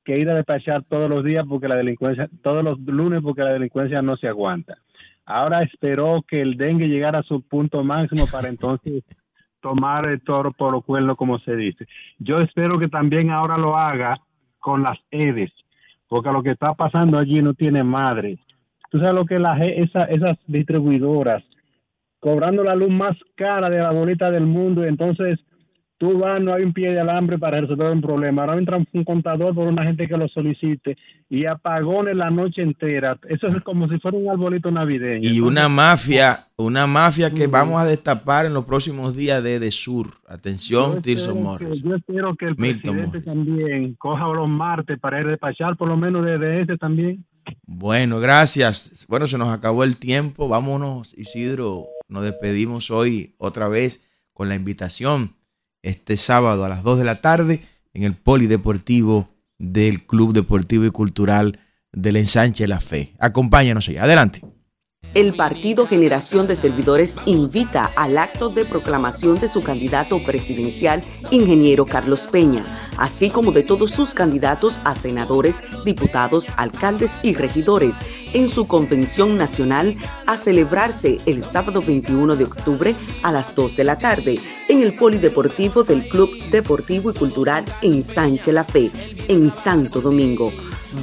que 0.08 0.18
ir 0.18 0.30
a 0.30 0.36
despachar 0.36 0.84
todos 0.84 1.10
los 1.10 1.22
días 1.22 1.45
porque 1.49 1.68
la 1.68 1.76
delincuencia, 1.76 2.30
todos 2.41 2.64
los 2.64 2.80
lunes 2.80 3.22
porque 3.22 3.41
la 3.41 3.51
delincuencia 3.51 4.01
no 4.01 4.16
se 4.16 4.30
aguanta. 4.30 4.78
Ahora 5.26 5.64
esperó 5.64 6.24
que 6.26 6.39
el 6.39 6.55
dengue 6.55 6.88
llegara 6.88 7.20
a 7.20 7.24
su 7.24 7.41
punto 7.41 7.84
máximo 7.84 8.26
para 8.32 8.47
entonces 8.47 9.03
tomar 9.62 10.05
el 10.05 10.22
toro 10.22 10.53
por 10.53 10.72
los 10.72 10.86
cuernos, 10.86 11.18
como 11.18 11.39
se 11.39 11.58
dice. 11.58 11.88
Yo 12.20 12.39
espero 12.39 12.80
que 12.80 12.88
también 12.88 13.32
ahora 13.32 13.58
lo 13.58 13.76
haga 13.76 14.18
con 14.60 14.82
las 14.82 14.97
EDES, 15.12 15.51
porque 16.08 16.32
lo 16.32 16.41
que 16.41 16.51
está 16.51 16.74
pasando 16.74 17.20
allí 17.20 17.41
no 17.41 17.53
tiene 17.53 17.84
madre. 17.84 18.39
Tú 18.89 18.99
sabes 18.99 19.14
lo 19.14 19.26
que 19.26 19.39
la, 19.39 19.58
esa, 19.66 20.05
esas 20.05 20.38
distribuidoras 20.47 21.43
cobrando 22.22 22.64
la 22.64 22.76
luz 22.76 22.91
más 22.91 23.18
cara 23.36 23.70
de 23.70 23.80
la 23.80 23.91
bolita 23.91 24.32
del 24.32 24.45
mundo, 24.45 24.86
y 24.86 24.88
entonces 24.88 25.38
tú 25.98 26.20
vas, 26.20 26.41
no 26.41 26.54
hay 26.54 26.64
un 26.64 26.74
pie 26.74 26.91
de 26.91 27.00
alambre 27.00 27.38
para 27.38 27.60
resolver 27.62 27.91
un 27.91 28.02
problema. 28.02 28.43
Ahora 28.43 28.58
entra 28.58 28.78
un 28.78 29.04
contador 29.04 29.54
por 29.56 29.68
una 29.68 29.84
gente 29.84 30.08
que 30.08 30.18
lo 30.18 30.28
solicite 30.28 30.98
y 31.30 31.45
apagones 31.45 32.16
la 32.16 32.30
noche 32.30 32.62
entera. 32.62 33.18
Eso 33.28 33.48
es 33.48 33.62
como 33.64 33.89
si 33.89 34.00
fuera 34.00 34.18
un 34.18 34.30
arbolito 34.30 34.72
navideño. 34.72 35.24
Y 35.24 35.38
Entonces, 35.38 35.41
una 35.41 35.70
mafia, 35.70 36.38
una 36.56 36.88
mafia 36.88 37.32
que 37.32 37.48
vamos 37.48 37.82
a 37.82 37.86
destapar 37.86 38.45
en 38.45 38.54
los 38.54 38.66
próximos 38.66 39.16
días 39.16 39.43
de, 39.43 39.60
de 39.60 39.72
Sur. 39.72 40.08
Atención, 40.28 41.02
Tirso 41.02 41.36
Morris. 41.36 41.82
Yo 41.82 41.95
espero 41.95 42.36
que 42.36 42.45
el 42.45 42.56
Milton 42.58 42.98
presidente 42.98 43.22
también 43.22 43.95
coja 43.95 44.28
los 44.28 44.48
martes 44.48 45.00
para 45.00 45.20
ir 45.22 45.28
despachar 45.28 45.76
por 45.78 45.88
lo 45.88 45.98
menos 45.98 46.24
desde 46.26 46.62
ese 46.62 46.78
también. 46.78 47.26
Bueno, 47.66 48.20
gracias. 48.20 49.06
Bueno, 49.10 49.26
se 49.28 49.38
nos 49.38 49.50
acabó 49.50 49.84
el 49.84 49.98
tiempo. 49.98 50.48
Vámonos, 50.48 51.18
Isidro. 51.18 51.88
Nos 52.10 52.24
despedimos 52.24 52.91
hoy 52.91 53.36
otra 53.38 53.68
vez 53.68 54.06
con 54.34 54.50
la 54.50 54.56
invitación 54.56 55.38
este 55.82 56.17
sábado 56.17 56.65
a 56.65 56.69
las 56.69 56.84
2 56.84 56.99
de 56.99 57.05
la 57.05 57.21
tarde 57.21 57.61
en 57.93 58.03
el 58.03 58.15
Polideportivo 58.15 59.30
del 59.57 60.05
Club 60.05 60.34
Deportivo 60.34 60.86
y 60.86 60.91
Cultural 60.91 61.59
del 61.91 62.17
Ensanche 62.17 62.67
La 62.67 62.80
Fe. 62.80 63.13
Acompáñanos 63.19 63.89
allá. 63.89 64.03
Adelante. 64.03 64.41
El 65.14 65.34
Partido 65.34 65.88
Generación 65.88 66.47
de 66.47 66.55
Servidores 66.55 67.16
invita 67.26 67.91
al 67.95 68.18
acto 68.18 68.49
de 68.49 68.66
proclamación 68.66 69.39
de 69.39 69.49
su 69.49 69.64
candidato 69.64 70.22
presidencial, 70.24 71.01
ingeniero 71.32 71.86
Carlos 71.86 72.28
Peña, 72.32 72.64
así 72.97 73.30
como 73.30 73.51
de 73.51 73.64
todos 73.64 73.91
sus 73.91 74.14
candidatos 74.14 74.80
a 74.84 74.93
senadores, 74.93 75.55
diputados, 75.86 76.47
alcaldes 76.58 77.12
y 77.24 77.34
regidores, 77.34 77.95
en 78.34 78.49
su 78.49 78.68
convención 78.68 79.38
nacional 79.38 79.95
a 80.26 80.38
celebrarse 80.38 81.18
el 81.26 81.43
sábado 81.43 81.82
21 81.82 82.36
de 82.36 82.43
octubre 82.43 82.95
a 83.24 83.32
las 83.32 83.55
2 83.55 83.78
de 83.78 83.84
la 83.84 83.97
tarde 83.97 84.39
en 84.68 84.82
el 84.82 84.93
Polideportivo 84.93 85.84
del 85.84 86.08
Club 86.08 86.30
Deportivo 86.51 87.12
y 87.12 87.14
Cultural 87.14 87.66
en 87.82 88.03
Sánchez 88.03 88.53
La 88.53 88.66
Fe, 88.66 88.91
en 89.28 89.51
Santo 89.51 90.01
Domingo. 90.01 90.51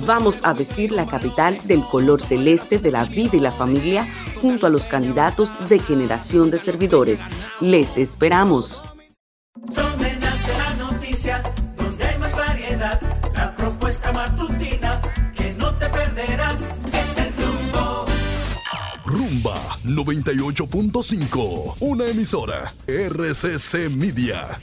Vamos 0.07 0.41
a 0.43 0.53
vestir 0.53 0.93
la 0.93 1.07
capital 1.07 1.59
del 1.65 1.83
color 1.85 2.23
celeste 2.23 2.79
de 2.79 2.91
la 2.91 3.05
vida 3.05 3.37
y 3.37 3.41
la 3.41 3.51
familia 3.51 4.07
junto 4.41 4.67
a 4.67 4.71
los 4.71 4.85
candidatos 4.85 5.53
de 5.69 5.79
generación 5.79 6.51
de 6.51 6.59
servidores. 6.59 7.21
Les 7.61 7.97
esperamos. 7.97 8.83
Donde 9.55 10.17
nace 10.17 10.53
la 10.59 10.75
noticia, 10.85 11.43
donde 11.77 12.05
hay 12.05 12.19
más 12.19 12.37
variedad, 12.37 13.01
la 13.35 13.55
propuesta 13.55 14.13
matutina 14.13 15.01
que 15.37 15.55
no 15.55 15.73
te 15.75 15.89
perderás 15.89 16.79
es 16.93 17.19
el 17.19 17.33
rumbo. 17.37 18.05
Rumba 19.05 19.77
98.5, 19.85 21.77
una 21.81 22.07
emisora 22.07 22.73
RCC 22.87 23.91
Media. 23.91 24.59